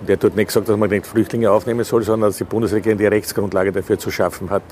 Und 0.00 0.08
er 0.08 0.14
hat 0.14 0.24
dort 0.24 0.36
nicht 0.36 0.48
gesagt, 0.48 0.68
dass 0.68 0.76
man 0.76 0.90
nicht 0.90 1.06
Flüchtlinge 1.06 1.50
aufnehmen 1.50 1.84
soll, 1.84 2.02
sondern 2.02 2.30
dass 2.30 2.38
die 2.38 2.44
Bundesregierung 2.44 2.98
die 2.98 3.06
Rechtsgrundlage 3.06 3.72
dafür 3.72 3.98
zu 3.98 4.10
schaffen 4.10 4.50
hat. 4.50 4.62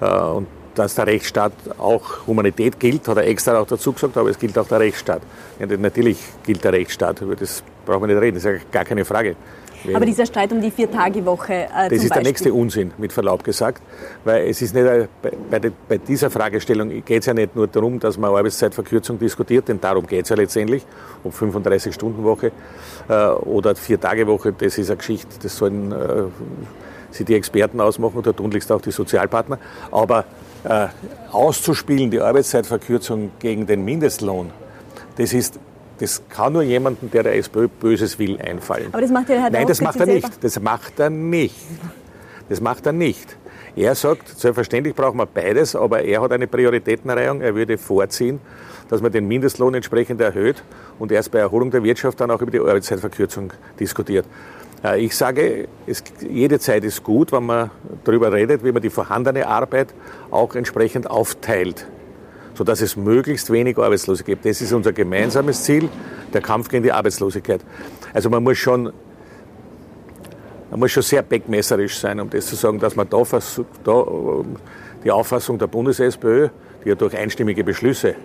Äh, 0.00 0.06
Und 0.06 0.46
dass 0.74 0.94
der 0.94 1.06
Rechtsstaat 1.06 1.52
auch 1.78 2.26
Humanität 2.26 2.78
gilt, 2.78 3.08
hat 3.08 3.16
er 3.16 3.26
extra 3.26 3.58
auch 3.58 3.66
dazu 3.66 3.92
gesagt, 3.92 4.16
aber 4.16 4.30
es 4.30 4.38
gilt 4.38 4.56
auch 4.58 4.68
der 4.68 4.78
Rechtsstaat. 4.78 5.22
Ja, 5.58 5.66
natürlich 5.76 6.18
gilt 6.44 6.62
der 6.62 6.72
Rechtsstaat, 6.72 7.20
über 7.20 7.34
das 7.34 7.64
brauchen 7.84 8.02
wir 8.02 8.14
nicht 8.14 8.22
reden, 8.22 8.36
das 8.36 8.44
ist 8.44 8.52
ja 8.52 8.64
gar 8.70 8.84
keine 8.84 9.04
Frage. 9.04 9.34
Aber 9.94 10.04
dieser 10.06 10.26
Streit 10.26 10.52
um 10.52 10.60
die 10.60 10.70
Vier-Tage-Woche 10.70 11.52
äh, 11.52 11.68
Das 11.88 11.92
ist 11.92 12.02
der 12.04 12.08
Beispiel. 12.08 12.22
nächste 12.22 12.52
Unsinn, 12.54 12.92
mit 12.98 13.12
Verlaub 13.12 13.44
gesagt. 13.44 13.82
Weil 14.24 14.48
es 14.48 14.60
ist 14.62 14.74
nicht, 14.74 14.86
ein- 14.86 15.08
bei, 15.22 15.32
bei, 15.50 15.58
de- 15.58 15.72
bei 15.88 15.98
dieser 15.98 16.30
Fragestellung 16.30 16.88
geht 17.04 17.20
es 17.20 17.26
ja 17.26 17.34
nicht 17.34 17.54
nur 17.56 17.66
darum, 17.66 17.98
dass 18.00 18.18
man 18.18 18.30
Arbeitszeitverkürzung 18.34 19.18
diskutiert, 19.18 19.68
denn 19.68 19.80
darum 19.80 20.06
geht 20.06 20.24
es 20.24 20.28
ja 20.30 20.36
letztendlich, 20.36 20.84
ob 21.24 21.32
35-Stunden-Woche 21.34 22.52
äh, 23.08 23.26
oder 23.28 23.74
Vier-Tage-Woche, 23.76 24.52
das 24.58 24.78
ist 24.78 24.90
eine 24.90 24.96
Geschichte, 24.98 25.28
das 25.42 25.56
sollen 25.56 25.92
äh, 25.92 25.94
sich 27.10 27.24
die 27.26 27.34
Experten 27.34 27.80
ausmachen 27.80 28.16
und 28.18 28.26
da 28.26 28.32
tunlichst 28.32 28.70
auch 28.72 28.80
die 28.80 28.90
Sozialpartner. 28.90 29.58
Aber 29.90 30.24
äh, 30.64 30.88
auszuspielen, 31.32 32.10
die 32.10 32.20
Arbeitszeitverkürzung 32.20 33.30
gegen 33.38 33.66
den 33.66 33.84
Mindestlohn, 33.84 34.50
das 35.16 35.32
ist 35.32 35.58
das 35.98 36.22
kann 36.28 36.52
nur 36.52 36.62
jemanden, 36.62 37.10
der 37.10 37.22
der 37.24 37.36
SPÖ 37.36 37.68
Böses 37.68 38.18
will, 38.18 38.40
einfallen. 38.40 38.88
Aber 38.92 39.00
das 39.00 39.10
macht 39.10 39.28
ja 39.28 39.36
Herr 39.36 39.50
Nein, 39.50 39.66
das 39.66 39.80
macht 39.80 40.00
er 40.00 40.06
selber. 40.06 40.28
nicht. 40.28 40.44
Das 40.44 40.60
macht 40.60 41.00
er 41.00 41.10
nicht. 41.10 41.56
Das 42.48 42.60
macht 42.60 42.86
er 42.86 42.92
nicht. 42.92 43.36
Er 43.76 43.94
sagt, 43.94 44.28
selbstverständlich 44.38 44.94
brauchen 44.94 45.18
wir 45.18 45.26
beides, 45.26 45.76
aber 45.76 46.02
er 46.02 46.20
hat 46.22 46.32
eine 46.32 46.46
Prioritätenreihung. 46.46 47.40
Er 47.40 47.54
würde 47.54 47.78
vorziehen, 47.78 48.40
dass 48.88 49.00
man 49.02 49.12
den 49.12 49.28
Mindestlohn 49.28 49.74
entsprechend 49.74 50.20
erhöht 50.20 50.62
und 50.98 51.12
erst 51.12 51.30
bei 51.30 51.38
Erholung 51.38 51.70
der 51.70 51.84
Wirtschaft 51.84 52.20
dann 52.20 52.30
auch 52.30 52.40
über 52.40 52.50
die 52.50 52.58
Arbeitszeitverkürzung 52.58 53.52
diskutiert. 53.78 54.26
Äh, 54.82 55.04
ich 55.04 55.16
sage, 55.16 55.68
es, 55.86 56.02
jede 56.28 56.58
Zeit 56.58 56.84
ist 56.84 57.02
gut, 57.04 57.32
wenn 57.32 57.44
man 57.44 57.70
darüber 58.04 58.32
redet, 58.32 58.64
wie 58.64 58.72
man 58.72 58.82
die 58.82 58.90
vorhandene 58.90 59.46
Arbeit 59.46 59.88
auch 60.30 60.54
entsprechend 60.54 61.08
aufteilt, 61.10 61.86
sodass 62.58 62.80
es 62.80 62.96
möglichst 62.96 63.52
wenig 63.52 63.78
Arbeitslose 63.78 64.24
gibt. 64.24 64.44
Das 64.44 64.60
ist 64.60 64.72
unser 64.72 64.92
gemeinsames 64.92 65.62
Ziel, 65.62 65.88
der 66.34 66.40
Kampf 66.40 66.68
gegen 66.68 66.82
die 66.82 66.90
Arbeitslosigkeit. 66.90 67.60
Also 68.12 68.28
man 68.30 68.42
muss 68.42 68.58
schon, 68.58 68.92
man 70.68 70.80
muss 70.80 70.90
schon 70.90 71.04
sehr 71.04 71.22
beckmesserisch 71.22 71.96
sein, 71.96 72.18
um 72.18 72.28
das 72.28 72.46
zu 72.46 72.56
sagen, 72.56 72.80
dass 72.80 72.96
man 72.96 73.08
da, 73.08 73.24
versucht, 73.24 73.68
da 73.84 74.04
die 75.04 75.10
Auffassung 75.12 75.56
der 75.56 75.68
Bundes-SPÖ, 75.68 76.48
die 76.84 76.88
ja 76.88 76.96
durch 76.96 77.16
einstimmige 77.16 77.62
Beschlüsse 77.62 78.16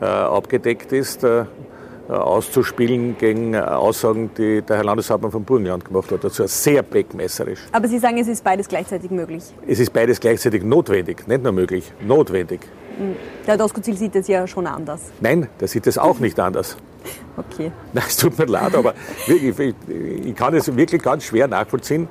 äh, 0.00 0.04
abgedeckt 0.04 0.92
ist, 0.92 1.24
äh, 1.24 1.40
äh, 1.40 2.12
auszuspielen 2.12 3.18
gegen 3.18 3.54
äh, 3.54 3.58
Aussagen, 3.58 4.30
die 4.38 4.62
der 4.62 4.76
Herr 4.76 4.84
Landeshauptmann 4.84 5.32
von 5.32 5.42
Burgenland 5.42 5.84
gemacht 5.84 6.12
hat. 6.12 6.22
Dazu 6.22 6.46
sehr 6.46 6.84
beckmesserisch. 6.84 7.60
Aber 7.72 7.88
Sie 7.88 7.98
sagen, 7.98 8.18
es 8.18 8.28
ist 8.28 8.44
beides 8.44 8.68
gleichzeitig 8.68 9.10
möglich? 9.10 9.42
Es 9.66 9.80
ist 9.80 9.92
beides 9.92 10.20
gleichzeitig 10.20 10.62
notwendig, 10.62 11.26
nicht 11.26 11.42
nur 11.42 11.50
möglich, 11.52 11.92
notwendig. 12.06 12.60
Hm. 13.00 13.16
Der 13.46 13.56
Doskozil 13.56 13.96
sieht 13.96 14.14
es 14.14 14.28
ja 14.28 14.46
schon 14.46 14.66
anders. 14.66 15.00
Nein, 15.20 15.48
der 15.58 15.68
sieht 15.68 15.86
es 15.86 15.96
auch 15.98 16.20
nicht 16.20 16.38
anders. 16.38 16.76
Okay. 17.36 17.72
Nein, 17.94 18.04
es 18.06 18.18
tut 18.18 18.38
mir 18.38 18.44
leid, 18.44 18.74
aber 18.74 18.92
ich, 19.26 19.58
ich, 19.58 20.34
kann 20.34 20.52
es 20.52 20.76
wirklich 20.76 21.00
ganz 21.00 21.24
schwer 21.24 21.48
nachvollziehen, 21.48 22.06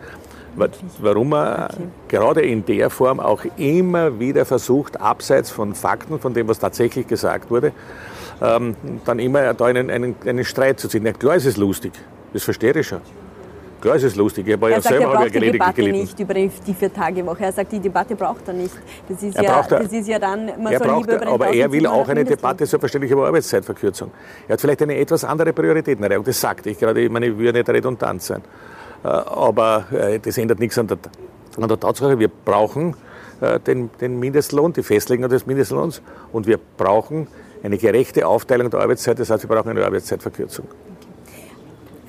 warum 0.99 1.29
man 1.29 1.65
okay. 1.65 1.83
gerade 2.07 2.41
in 2.41 2.65
der 2.65 2.89
Form 2.89 3.19
auch 3.19 3.45
immer 3.57 4.19
wieder 4.19 4.45
versucht, 4.45 4.99
abseits 4.99 5.51
von 5.51 5.75
Fakten, 5.75 6.19
von 6.19 6.33
dem, 6.33 6.47
was 6.47 6.57
tatsächlich 6.57 7.05
gesagt 7.05 7.51
wurde, 7.51 7.73
ähm, 8.41 8.75
dann 9.05 9.19
immer 9.19 9.53
da 9.53 9.65
einen, 9.65 9.91
einen, 9.91 10.15
einen 10.25 10.45
Streit 10.45 10.79
zu 10.79 10.87
ziehen. 10.87 11.05
Ja, 11.05 11.13
klar 11.13 11.35
ist 11.35 11.45
es 11.45 11.57
lustig, 11.57 11.93
das 12.33 12.41
verstehe 12.41 12.73
ich 12.79 12.87
schon. 12.87 13.01
Klar 13.81 13.95
ist 13.95 14.03
es 14.03 14.15
lustig. 14.15 14.45
Ich 14.47 14.53
habe 14.53 14.69
ja 14.69 14.81
sagt, 14.81 14.95
selber 14.95 15.13
er 15.13 15.19
braucht 15.19 15.35
die 15.35 15.51
Debatte 15.51 15.73
gelitten. 15.73 15.99
nicht 15.99 16.19
über 16.19 16.33
die 16.33 16.49
Vier-Tage-Woche. 16.49 17.43
Er 17.45 17.51
sagt, 17.53 17.71
die 17.71 17.79
Debatte 17.79 18.15
braucht 18.15 18.47
er 18.47 18.53
nicht. 18.53 18.75
Das 19.07 19.23
ist, 19.23 19.37
er 19.37 19.43
ja, 19.43 19.53
braucht, 19.53 19.71
das 19.71 19.93
ist 19.93 20.07
ja 20.07 20.19
dann, 20.19 20.47
man 20.61 20.77
soll 20.77 20.87
braucht, 20.87 21.09
lieber 21.09 21.21
über 21.21 21.31
Aber 21.31 21.53
er 21.53 21.71
will 21.71 21.87
auch 21.87 22.07
eine 22.09 22.25
Debatte, 22.25 22.65
selbstverständlich, 22.65 23.11
über 23.11 23.27
Arbeitszeitverkürzung. 23.27 24.11
Er 24.47 24.53
hat 24.53 24.61
vielleicht 24.61 24.81
eine 24.81 24.97
etwas 24.97 25.23
andere 25.23 25.53
Prioritätenreihung. 25.53 26.25
Das 26.25 26.41
sagte 26.41 26.69
ich 26.69 26.77
gerade. 26.77 27.01
Ich 27.01 27.09
meine, 27.09 27.27
ich 27.27 27.37
würde 27.37 27.59
nicht 27.59 27.69
redundant 27.69 28.21
sein. 28.21 28.41
Äh, 29.03 29.07
aber 29.07 29.85
äh, 29.91 30.19
das 30.19 30.37
ändert 30.37 30.59
nichts 30.59 30.77
an 30.77 30.87
der, 30.87 30.97
an 31.57 31.67
der 31.67 31.79
Tatsache. 31.79 32.19
Wir 32.19 32.27
brauchen 32.27 32.95
äh, 33.39 33.61
den, 33.61 33.89
den 34.01 34.19
Mindestlohn, 34.19 34.73
die 34.73 34.83
Festlegung 34.83 35.29
des 35.29 35.45
Mindestlohns. 35.45 36.01
Und 36.33 36.47
wir 36.47 36.59
brauchen 36.77 37.27
eine 37.63 37.77
gerechte 37.77 38.27
Aufteilung 38.27 38.69
der 38.69 38.81
Arbeitszeit. 38.81 39.19
Das 39.19 39.29
heißt, 39.29 39.47
wir 39.47 39.55
brauchen 39.55 39.69
eine 39.69 39.85
Arbeitszeitverkürzung. 39.85 40.67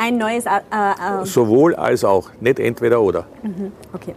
Ein 0.00 0.16
neues. 0.16 0.46
Äh, 0.46 0.50
äh, 0.50 1.26
Sowohl 1.26 1.74
als 1.74 2.04
auch, 2.04 2.30
nicht 2.40 2.58
entweder 2.58 3.02
oder. 3.02 3.26
Mhm, 3.42 3.70
okay. 3.92 4.14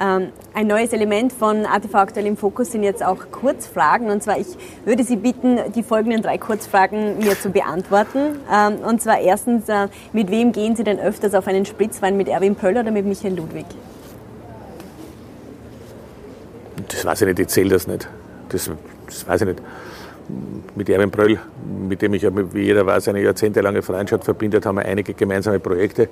Ähm, 0.00 0.28
ein 0.54 0.68
neues 0.68 0.92
Element 0.92 1.32
von 1.32 1.66
ATV 1.66 1.92
aktuell 1.96 2.26
im 2.26 2.36
Fokus 2.36 2.70
sind 2.70 2.84
jetzt 2.84 3.04
auch 3.04 3.32
Kurzfragen. 3.32 4.10
Und 4.10 4.22
zwar, 4.22 4.38
ich 4.38 4.46
würde 4.84 5.02
Sie 5.02 5.16
bitten, 5.16 5.58
die 5.74 5.82
folgenden 5.82 6.22
drei 6.22 6.38
Kurzfragen 6.38 7.18
mir 7.18 7.36
zu 7.36 7.50
beantworten. 7.50 8.38
Ähm, 8.48 8.76
und 8.86 9.02
zwar 9.02 9.18
erstens, 9.18 9.68
äh, 9.68 9.88
mit 10.12 10.30
wem 10.30 10.52
gehen 10.52 10.76
Sie 10.76 10.84
denn 10.84 11.00
öfters 11.00 11.34
auf 11.34 11.48
einen 11.48 11.66
Spritzwein? 11.66 12.16
Mit 12.16 12.28
Erwin 12.28 12.54
Pöll 12.54 12.76
oder 12.76 12.92
mit 12.92 13.04
Michael 13.04 13.34
Ludwig? 13.34 13.66
Das 16.86 17.04
weiß 17.04 17.22
ich 17.22 17.26
nicht, 17.26 17.40
ich 17.40 17.48
zähle 17.48 17.70
das 17.70 17.88
nicht. 17.88 18.08
Das, 18.50 18.70
das 19.06 19.26
weiß 19.26 19.40
ich 19.40 19.48
nicht 19.48 19.62
mit 20.74 20.88
Erwin 20.88 21.10
Bröll, 21.10 21.38
mit 21.88 22.02
dem 22.02 22.14
ich, 22.14 22.22
wie 22.22 22.62
jeder 22.62 22.84
weiß, 22.84 23.08
eine 23.08 23.22
jahrzehntelange 23.22 23.82
Freundschaft 23.82 24.24
verbindet, 24.24 24.66
haben 24.66 24.76
wir 24.76 24.84
einige 24.84 25.14
gemeinsame 25.14 25.58
Projekte 25.60 26.08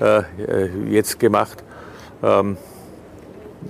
äh, 0.00 0.22
jetzt 0.88 1.18
gemacht. 1.18 1.62
Ähm, 2.22 2.56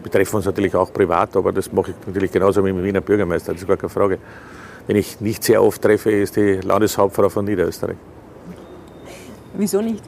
wir 0.03 0.11
treffen 0.11 0.37
uns 0.37 0.46
natürlich 0.46 0.74
auch 0.74 0.92
privat, 0.92 1.37
aber 1.37 1.53
das 1.53 1.72
mache 1.72 1.90
ich 1.90 1.96
natürlich 2.07 2.31
genauso 2.31 2.64
wie 2.64 2.72
mit 2.72 2.83
dem 2.83 2.87
Wiener 2.87 3.00
Bürgermeister, 3.00 3.53
das 3.53 3.62
ist 3.62 3.68
gar 3.68 3.76
keine 3.76 3.90
Frage. 3.90 4.18
Wenn 4.87 4.96
ich 4.96 5.20
nicht 5.20 5.42
sehr 5.44 5.62
oft 5.62 5.83
treffe, 5.83 6.11
ist 6.11 6.37
die 6.37 6.61
Landeshauptfrau 6.61 7.29
von 7.29 7.44
Niederösterreich. 7.44 7.96
Wieso 9.55 9.81
nicht? 9.83 10.03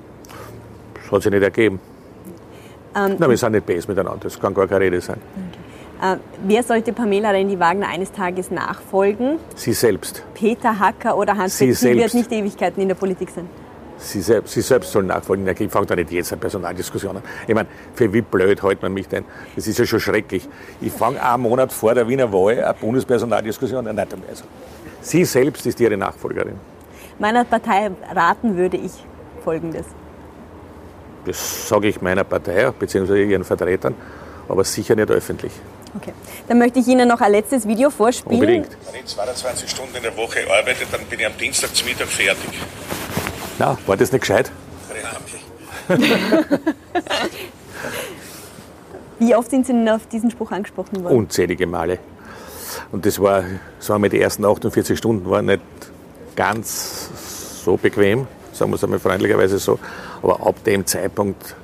Das 0.95 1.12
hat 1.12 1.23
sich 1.23 1.33
nicht 1.33 1.42
ergeben. 1.42 1.81
Ähm, 2.95 3.16
Nein, 3.18 3.31
wir 3.31 3.37
sind 3.37 3.53
nicht 3.53 3.66
best 3.66 3.88
miteinander, 3.88 4.21
das 4.23 4.38
kann 4.38 4.55
gar 4.55 4.68
keine 4.68 4.85
Rede 4.85 5.01
sein. 5.01 5.18
Okay. 5.51 5.52
Äh, 6.03 6.17
wer 6.45 6.65
sollte 6.65 6.93
Pamela 6.93 7.31
Rendi-Wagner 7.31 7.87
eines 7.87 8.11
Tages 8.11 8.51
nachfolgen? 8.51 9.38
Sie 9.55 9.73
selbst. 9.73 10.25
Peter 10.35 10.81
Hacker 10.81 11.17
oder 11.17 11.37
Hans 11.37 11.57
Sie, 11.57 11.73
Sie 11.73 11.97
wird 11.97 12.12
nicht 12.12 12.33
Ewigkeiten 12.33 12.83
in 12.83 12.88
der 12.88 12.97
Politik 12.97 13.31
sein. 13.31 13.49
Sie 13.99 14.21
selbst, 14.21 14.53
Sie 14.53 14.62
selbst 14.62 14.91
sollen 14.91 15.07
nachfolgen. 15.07 15.47
Ich 15.47 15.71
fange 15.71 15.87
da 15.87 15.95
nicht 15.95 16.11
jetzt 16.11 16.33
eine 16.33 16.41
Personaldiskussion 16.41 17.19
an. 17.19 17.23
Ich 17.47 17.55
meine, 17.55 17.69
für 17.95 18.12
wie 18.12 18.21
blöd 18.21 18.61
hält 18.65 18.83
man 18.83 18.93
mich 18.93 19.07
denn? 19.07 19.25
Das 19.55 19.69
ist 19.69 19.79
ja 19.79 19.87
schon 19.87 20.01
schrecklich. 20.01 20.49
Ich 20.81 20.93
fange 20.93 21.23
einen 21.23 21.45
Monat 21.45 21.73
vor 21.73 21.95
der 21.95 22.09
Wiener 22.09 22.33
Wahl 22.33 22.65
eine 22.65 22.75
Bundespersonaldiskussion 22.75 23.87
an. 23.87 23.97
Also, 23.97 24.45
Sie 25.03 25.25
selbst 25.25 25.65
ist 25.67 25.79
Ihre 25.79 25.97
Nachfolgerin. 25.97 26.57
Meiner 27.21 27.45
Partei 27.45 27.93
raten 28.12 28.57
würde 28.57 28.77
ich 28.77 28.93
Folgendes. 29.45 29.87
Das 31.27 31.69
sage 31.69 31.87
ich 31.87 32.03
meiner 32.03 32.25
Partei, 32.25 32.73
beziehungsweise 32.77 33.23
ihren 33.23 33.45
Vertretern, 33.45 33.95
aber 34.49 34.65
sicher 34.65 34.97
nicht 34.97 35.09
öffentlich. 35.09 35.53
Okay. 35.94 36.12
Dann 36.48 36.59
möchte 36.59 36.78
ich 36.78 36.87
Ihnen 36.88 37.07
noch 37.09 37.20
ein 37.20 37.33
letztes 37.33 37.66
Video 37.66 37.90
vorspielen. 37.90 38.40
Unbedingt. 38.40 38.68
Wenn 38.90 39.00
ich 39.00 39.07
22 39.07 39.68
Stunden 39.68 39.94
in 39.96 40.02
der 40.02 40.16
Woche 40.16 40.40
arbeite, 40.50 40.87
dann 40.90 41.05
bin 41.07 41.20
ich 41.20 41.26
am 41.26 41.37
Dienstag 41.37 41.74
zum 41.74 41.88
Mittag 41.88 42.09
fertig. 42.09 42.50
Na, 43.59 43.76
war 43.87 43.96
das 43.96 44.11
nicht 44.12 44.22
gescheit? 44.22 44.50
Wie 49.18 49.35
oft 49.35 49.50
sind 49.50 49.66
Sie 49.66 49.72
denn 49.72 49.88
auf 49.88 50.07
diesen 50.07 50.31
Spruch 50.31 50.50
angesprochen 50.52 51.02
worden? 51.05 51.16
Unzählige 51.16 51.66
Male. 51.66 51.98
Und 52.90 53.05
das 53.07 53.20
war, 53.20 53.44
sagen 53.78 54.02
wir, 54.02 54.11
die 54.11 54.20
ersten 54.20 54.44
48 54.44 54.98
Stunden 54.98 55.28
waren 55.31 55.46
nicht 55.46 55.62
ganz 56.35 57.11
so 57.64 57.76
bequem, 57.76 58.26
sagen 58.52 58.70
wir 58.70 58.76
es 58.76 58.85
einmal 58.85 58.98
freundlicherweise 58.98 59.59
so. 59.59 59.78
Aber 60.22 60.46
ab 60.46 60.62
dem 60.64 60.87
Zeitpunkt 60.87 61.55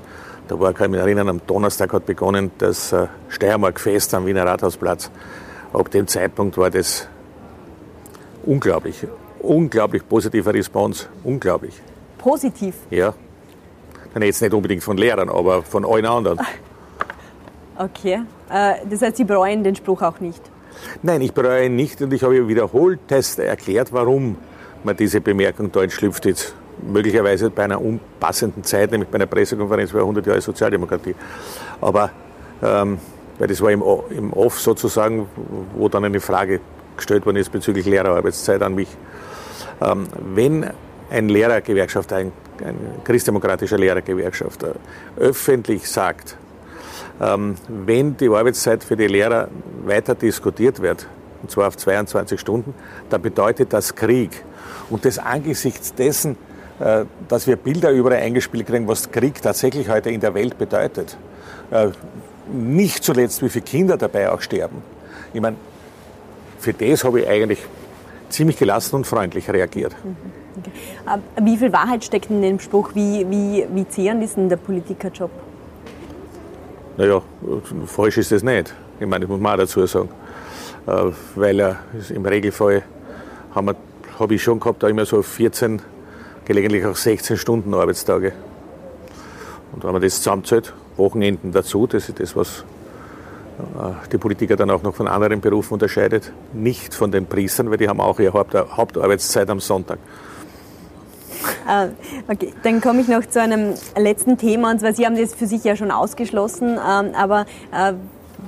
da 0.49 0.59
war, 0.59 0.73
kann 0.73 0.87
ich 0.87 0.91
mich 0.93 1.01
erinnern, 1.01 1.29
am 1.29 1.41
Donnerstag 1.47 1.93
hat 1.93 2.07
begonnen 2.07 2.51
das 2.59 2.93
äh, 2.93 3.07
Steiermark-Fest 3.29 4.15
am 4.15 4.27
Wiener 4.27 4.47
Rathausplatz. 4.47 5.11
Ab 5.73 5.91
dem 5.91 6.07
Zeitpunkt 6.07 6.57
war 6.57 6.71
das 6.71 7.07
unglaublich, 8.45 9.07
unglaublich 9.41 10.09
positiver 10.09 10.55
Response, 10.55 11.07
unglaublich. 11.23 11.75
Positiv? 12.17 12.75
Ja. 12.91 13.13
Dann 14.15 14.23
jetzt 14.23 14.41
nicht 14.41 14.55
unbedingt 14.55 14.83
von 14.83 14.97
Lehrern, 14.97 15.29
aber 15.29 15.63
von 15.63 15.85
allen 15.85 16.07
anderen. 16.07 16.41
Okay. 17.81 18.23
Äh, 18.51 18.75
das 18.91 19.03
heißt, 19.03 19.19
Sie 19.19 19.23
bereuen 19.23 19.63
den 19.63 19.77
Spruch 19.77 20.03
auch 20.03 20.19
nicht? 20.19 20.43
Nein, 21.01 21.21
ich 21.21 21.33
bereue 21.33 21.67
ihn 21.67 21.77
nicht 21.77 22.03
und 22.03 22.13
ich 22.13 22.25
habe 22.25 22.49
wiederholt 22.49 22.99
erklärt, 23.09 23.93
warum 23.93 24.37
man 24.83 24.97
diese 24.97 25.21
Bemerkung 25.21 25.71
da 25.71 25.85
entschlüpft 25.85 26.27
jetzt 26.27 26.57
möglicherweise 26.83 27.51
bei 27.51 27.65
einer 27.65 27.81
unpassenden 27.81 28.65
Zeit, 28.65 28.91
nämlich 28.91 29.09
bei 29.09 29.17
einer 29.17 29.27
Pressekonferenz 29.27 29.91
über 29.91 30.01
100 30.01 30.27
Jahre 30.27 30.41
Sozialdemokratie. 30.41 31.15
Aber 31.81 32.11
ähm, 32.63 32.99
weil 33.39 33.49
das 33.49 33.61
war 33.61 33.71
im, 33.71 33.83
im 34.11 34.33
Off 34.33 34.61
sozusagen, 34.61 35.29
wo 35.77 35.89
dann 35.89 36.05
eine 36.05 36.21
Frage 36.21 36.61
gestellt 36.97 37.25
worden 37.25 37.37
ist 37.37 37.51
bezüglich 37.51 37.87
Lehrerarbeitszeit 37.87 38.63
an 38.63 38.75
mich. 38.75 38.89
Ähm, 39.81 40.09
wenn 40.35 40.71
ein 41.11 41.29
Lehrergewerkschafter, 41.29 42.17
ein, 42.17 42.33
ein 42.65 42.77
christdemokratischer 43.05 43.79
Lehrergewerkschafter 43.79 44.75
öffentlich 45.17 45.89
sagt, 45.89 46.37
ähm, 47.21 47.55
wenn 47.69 48.17
die 48.17 48.29
Arbeitszeit 48.29 48.83
für 48.83 48.97
die 48.97 49.07
Lehrer 49.07 49.49
weiter 49.85 50.15
diskutiert 50.15 50.83
wird, 50.83 51.07
und 51.41 51.51
zwar 51.53 51.69
auf 51.69 51.77
22 51.77 52.41
Stunden, 52.41 52.75
dann 53.11 53.23
bedeutet 53.23 53.73
das 53.73 53.95
Krieg. 53.95 54.45
Und 54.91 55.05
das 55.05 55.21
angesichts 55.21 55.95
dessen, 55.95 56.33
äh, 56.33 56.37
dass 57.29 57.47
wir 57.47 57.57
Bilder 57.57 57.91
überall 57.91 58.19
eingespielt 58.19 58.67
kriegen, 58.67 58.87
was 58.87 59.11
Krieg 59.11 59.43
tatsächlich 59.43 59.89
heute 59.89 60.11
in 60.11 60.21
der 60.21 60.35
Welt 60.35 60.59
bedeutet. 60.59 61.17
Äh, 61.71 61.89
nicht 62.53 63.05
zuletzt, 63.05 63.43
wie 63.43 63.49
viele 63.49 63.65
Kinder 63.65 63.97
dabei 63.97 64.31
auch 64.31 64.41
sterben. 64.41 64.83
Ich 65.33 65.41
meine, 65.41 65.57
für 66.59 66.73
das 66.73 67.05
habe 67.05 67.21
ich 67.21 67.29
eigentlich 67.29 67.59
ziemlich 68.31 68.57
gelassen 68.57 68.97
und 68.97 69.07
freundlich 69.07 69.51
reagiert. 69.51 69.95
Mhm, 70.05 70.17
okay. 70.59 71.21
Wie 71.43 71.57
viel 71.57 71.73
Wahrheit 71.73 72.05
steckt 72.05 72.31
in 72.31 72.43
dem 72.43 72.61
Spruch? 72.61 72.91
Wie, 72.95 73.27
wie, 73.29 73.67
wie 73.73 73.89
zehren 73.89 74.23
ist 74.23 74.37
denn 74.37 74.49
der 74.49 74.57
Politikerjob? 74.57 75.31
Naja, 76.97 77.23
falsch 77.87 78.19
ist 78.19 78.33
das 78.33 78.43
nicht. 78.43 78.75
Ich 78.99 79.07
meine, 79.07 79.21
das 79.21 79.29
muss 79.29 79.41
man 79.41 79.55
auch 79.55 79.59
dazu 79.59 79.87
sagen. 79.87 80.09
Äh, 80.87 81.13
weil 81.35 81.61
er 81.61 81.77
im 82.09 82.25
Regelfall 82.25 82.83
habe 83.55 83.77
hab 84.19 84.31
ich 84.31 84.43
schon 84.43 84.59
gehabt, 84.59 84.83
da 84.83 84.89
immer 84.89 85.05
so 85.05 85.23
14 85.23 85.81
gelegentlich 86.49 86.85
auch 86.87 86.97
16 86.97 87.37
Stunden 87.37 87.75
Arbeitstage. 87.75 88.33
Und 89.73 89.85
wenn 89.85 89.93
man 89.93 90.03
das 90.03 90.17
zusammenzählt, 90.17 90.73
Wochenenden 90.97 91.53
dazu, 91.53 91.87
das 91.87 92.09
ist 92.09 92.19
das, 92.19 92.35
was 92.35 92.65
die 94.13 94.19
Politiker 94.19 94.57
dann 94.57 94.71
auch 94.71 94.83
noch 94.83 94.95
von 94.95 95.09
anderen 95.09 95.41
Berufen 95.41 95.75
unterscheidet. 95.75 96.33
Nicht 96.53 96.95
von 96.95 97.11
den 97.11 97.27
Priestern, 97.27 97.71
weil 97.71 97.77
die 97.77 97.89
haben 97.89 98.01
auch 98.01 98.19
ihre 98.19 98.33
Hauptarbeitszeit 98.33 99.51
am 99.51 99.61
Sonntag. 99.61 99.99
Äh, 101.69 101.89
okay, 102.33 102.53
dann 102.63 102.81
komme 102.81 103.01
ich 103.01 103.09
noch 103.09 103.27
zu 103.27 103.41
einem 103.41 103.75
letzten 103.97 104.39
Thema. 104.39 104.71
Und 104.71 104.81
zwar, 104.81 104.93
Sie 104.93 105.05
haben 105.05 105.17
das 105.17 105.35
für 105.35 105.47
sich 105.47 105.65
ja 105.65 105.77
schon 105.77 105.91
ausgeschlossen, 105.91 106.79
ähm, 106.79 107.11
aber 107.15 107.47
äh, 107.73 107.95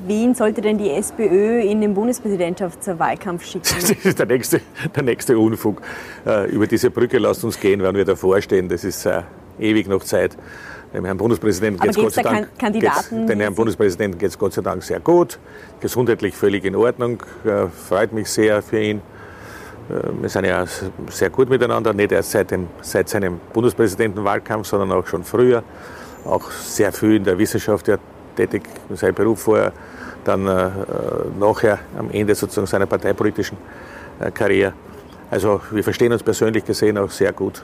wen 0.07 0.35
sollte 0.35 0.61
denn 0.61 0.79
die 0.79 0.91
SPÖ 0.91 1.61
in 1.61 1.81
den 1.81 1.95
Bundespräsidentschaftswahlkampf 1.95 3.45
schicken? 3.45 3.67
Das 3.81 3.91
ist 3.91 4.19
der 4.19 4.27
nächste, 4.27 4.61
der 4.95 5.03
nächste 5.03 5.39
Unfug. 5.39 5.83
Äh, 6.27 6.51
über 6.51 6.67
diese 6.67 6.91
Brücke 6.91 7.19
lasst 7.19 7.45
uns 7.45 7.59
gehen, 7.59 7.81
werden 7.81 7.97
wir 7.97 8.05
davor 8.05 8.41
stehen. 8.41 8.69
Das 8.69 8.85
ist 8.85 9.09
ewig 9.59 9.89
noch 9.89 10.05
Zeit. 10.05 10.37
Dem 10.93 11.05
Herrn 11.05 11.19
Bundespräsidenten 11.19 11.81
geht 11.81 11.91
es 11.91 11.97
Gott 11.97 12.13
sei 12.13 12.23
Dank. 12.23 12.49
Kandidaten, 12.59 13.27
den 13.27 13.41
Herrn 13.41 13.55
Bundespräsidenten 13.55 14.19
geht 14.19 14.31
es 14.31 14.39
Gott 14.39 14.53
sei 14.53 14.63
Dank 14.63 14.83
sehr 14.83 14.99
gut. 14.99 15.39
Gesundheitlich 15.81 16.35
völlig 16.35 16.65
in 16.65 16.75
Ordnung. 16.75 17.23
Freut 17.89 18.13
mich 18.13 18.29
sehr 18.29 18.61
für 18.61 18.81
ihn. 18.81 19.03
Wir 20.21 20.29
sind 20.29 20.45
ja 20.45 20.65
sehr 21.11 21.31
gut 21.31 21.49
miteinander, 21.49 21.93
nicht 21.93 22.13
erst 22.13 22.33
seit, 22.33 22.51
dem, 22.51 22.69
seit 22.81 23.09
seinem 23.09 23.41
Bundespräsidentenwahlkampf, 23.53 24.67
sondern 24.67 24.93
auch 24.93 25.07
schon 25.07 25.25
früher. 25.25 25.63
Auch 26.25 26.51
sehr 26.51 26.93
viel 26.93 27.17
in 27.17 27.25
der 27.25 27.39
Wissenschaft 27.39 27.89
ja, 27.89 27.97
tätig, 28.37 28.63
sein 28.95 29.15
Beruf 29.15 29.43
vorher, 29.43 29.73
dann 30.25 30.47
äh, 30.47 30.71
nachher 31.39 31.79
am 31.99 32.11
Ende 32.11 32.35
sozusagen 32.35 32.67
seiner 32.67 32.87
parteipolitischen 32.87 33.57
äh, 34.21 34.31
Karriere. 34.31 34.73
Also 35.31 35.61
wir 35.71 35.85
verstehen 35.85 36.13
uns 36.13 36.23
persönlich 36.23 36.65
gesehen 36.65 36.99
auch 36.99 37.11
sehr 37.11 37.33
gut. 37.33 37.63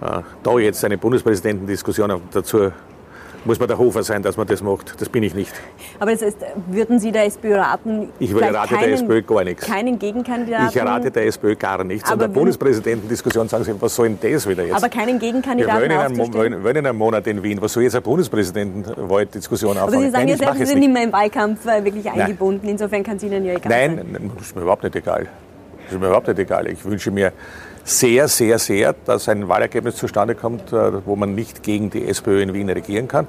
Äh, 0.00 0.20
da 0.42 0.58
jetzt 0.58 0.84
eine 0.84 0.98
Bundespräsidentendiskussion 0.98 2.20
dazu 2.32 2.70
muss 3.48 3.58
man 3.58 3.66
der 3.66 3.78
Hofer 3.78 4.02
sein, 4.02 4.22
dass 4.22 4.36
man 4.36 4.46
das 4.46 4.62
macht. 4.62 5.00
Das 5.00 5.08
bin 5.08 5.22
ich 5.22 5.34
nicht. 5.34 5.52
Aber 5.98 6.12
das 6.12 6.20
heißt, 6.22 6.36
würden 6.66 7.00
Sie 7.00 7.10
der 7.10 7.24
SPÖ 7.24 7.56
raten? 7.56 8.10
Ich 8.18 8.32
würde 8.32 8.52
rate 8.52 8.74
keinen, 8.74 8.84
der 8.84 8.92
SPÖ 8.92 9.22
gar 9.22 9.42
nichts. 9.42 9.66
Keinen 9.66 9.98
Gegenkandidaten? 9.98 10.68
Ich 10.68 10.80
rate 10.80 11.10
der 11.10 11.26
SPÖ 11.26 11.56
gar 11.56 11.82
nichts. 11.82 12.04
Aber 12.12 12.26
in 12.26 12.32
der 12.32 12.38
Bundespräsidentendiskussion 12.40 13.48
sagen 13.48 13.64
Sie, 13.64 13.72
was 13.80 13.94
soll 13.94 14.10
denn 14.10 14.32
das 14.32 14.46
wieder 14.46 14.64
jetzt? 14.64 14.76
Aber 14.76 14.90
keinen 14.90 15.18
Gegenkandidaten 15.18 15.82
Wir 15.82 15.96
wollen 15.96 16.12
in, 16.12 16.20
einem, 16.20 16.62
wollen 16.62 16.76
in 16.76 16.86
einem 16.86 16.98
Monat 16.98 17.26
in 17.26 17.42
Wien. 17.42 17.60
Was 17.62 17.72
soll 17.72 17.84
jetzt 17.84 17.94
eine 17.94 18.02
Bundespräsidentendiskussion 18.02 19.78
anfangen? 19.78 19.94
Aber 19.94 20.04
Sie 20.04 20.10
sagen 20.10 20.26
Nein, 20.26 20.38
jetzt, 20.38 20.58
Sie 20.58 20.66
sind 20.66 20.80
nicht 20.80 20.92
mehr 20.92 21.04
im 21.04 21.12
Wahlkampf 21.12 21.64
äh, 21.66 21.82
wirklich 21.82 22.08
eingebunden. 22.10 22.60
Nein. 22.64 22.72
Insofern 22.72 23.02
kann 23.02 23.16
es 23.16 23.22
Ihnen 23.22 23.46
ja 23.46 23.54
egal 23.54 23.72
Nein, 23.72 23.96
sein. 23.96 24.06
Nein, 24.12 24.30
das 24.36 24.48
ist 24.48 24.56
mir 24.56 24.62
überhaupt 24.62 24.84
nicht 24.84 24.94
egal. 24.94 25.26
Das 25.84 25.94
ist 25.94 26.00
mir 26.00 26.06
überhaupt 26.06 26.28
nicht 26.28 26.38
egal. 26.38 26.66
Ich 26.66 26.84
wünsche 26.84 27.10
mir 27.10 27.32
sehr, 27.88 28.28
sehr, 28.28 28.58
sehr, 28.58 28.94
dass 29.04 29.28
ein 29.28 29.48
Wahlergebnis 29.48 29.96
zustande 29.96 30.34
kommt, 30.34 30.72
äh, 30.72 31.06
wo 31.06 31.16
man 31.16 31.34
nicht 31.34 31.62
gegen 31.62 31.90
die 31.90 32.06
SPÖ 32.06 32.42
in 32.42 32.52
Wien 32.52 32.68
regieren 32.68 33.08
kann. 33.08 33.26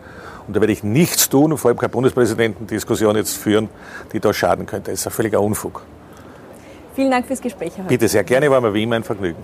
Und 0.47 0.55
da 0.55 0.61
werde 0.61 0.73
ich 0.73 0.83
nichts 0.83 1.29
tun, 1.29 1.57
vor 1.57 1.69
allem 1.69 1.77
keine 1.77 1.89
Bundespräsidentendiskussion 1.89 3.15
jetzt 3.15 3.37
führen, 3.37 3.69
die 4.11 4.19
da 4.19 4.33
schaden 4.33 4.65
könnte. 4.65 4.91
Das 4.91 5.01
ist 5.01 5.07
ein 5.07 5.11
völliger 5.11 5.41
Unfug. 5.41 5.83
Vielen 6.95 7.11
Dank 7.11 7.27
fürs 7.27 7.41
Gespräch. 7.41 7.73
Herr 7.77 7.85
Bitte 7.85 8.07
sehr 8.07 8.23
gerne, 8.23 8.49
war 8.49 8.59
mir 8.59 8.73
wie 8.73 8.83
immer 8.83 8.95
ein 8.95 9.03
Vergnügen. 9.03 9.37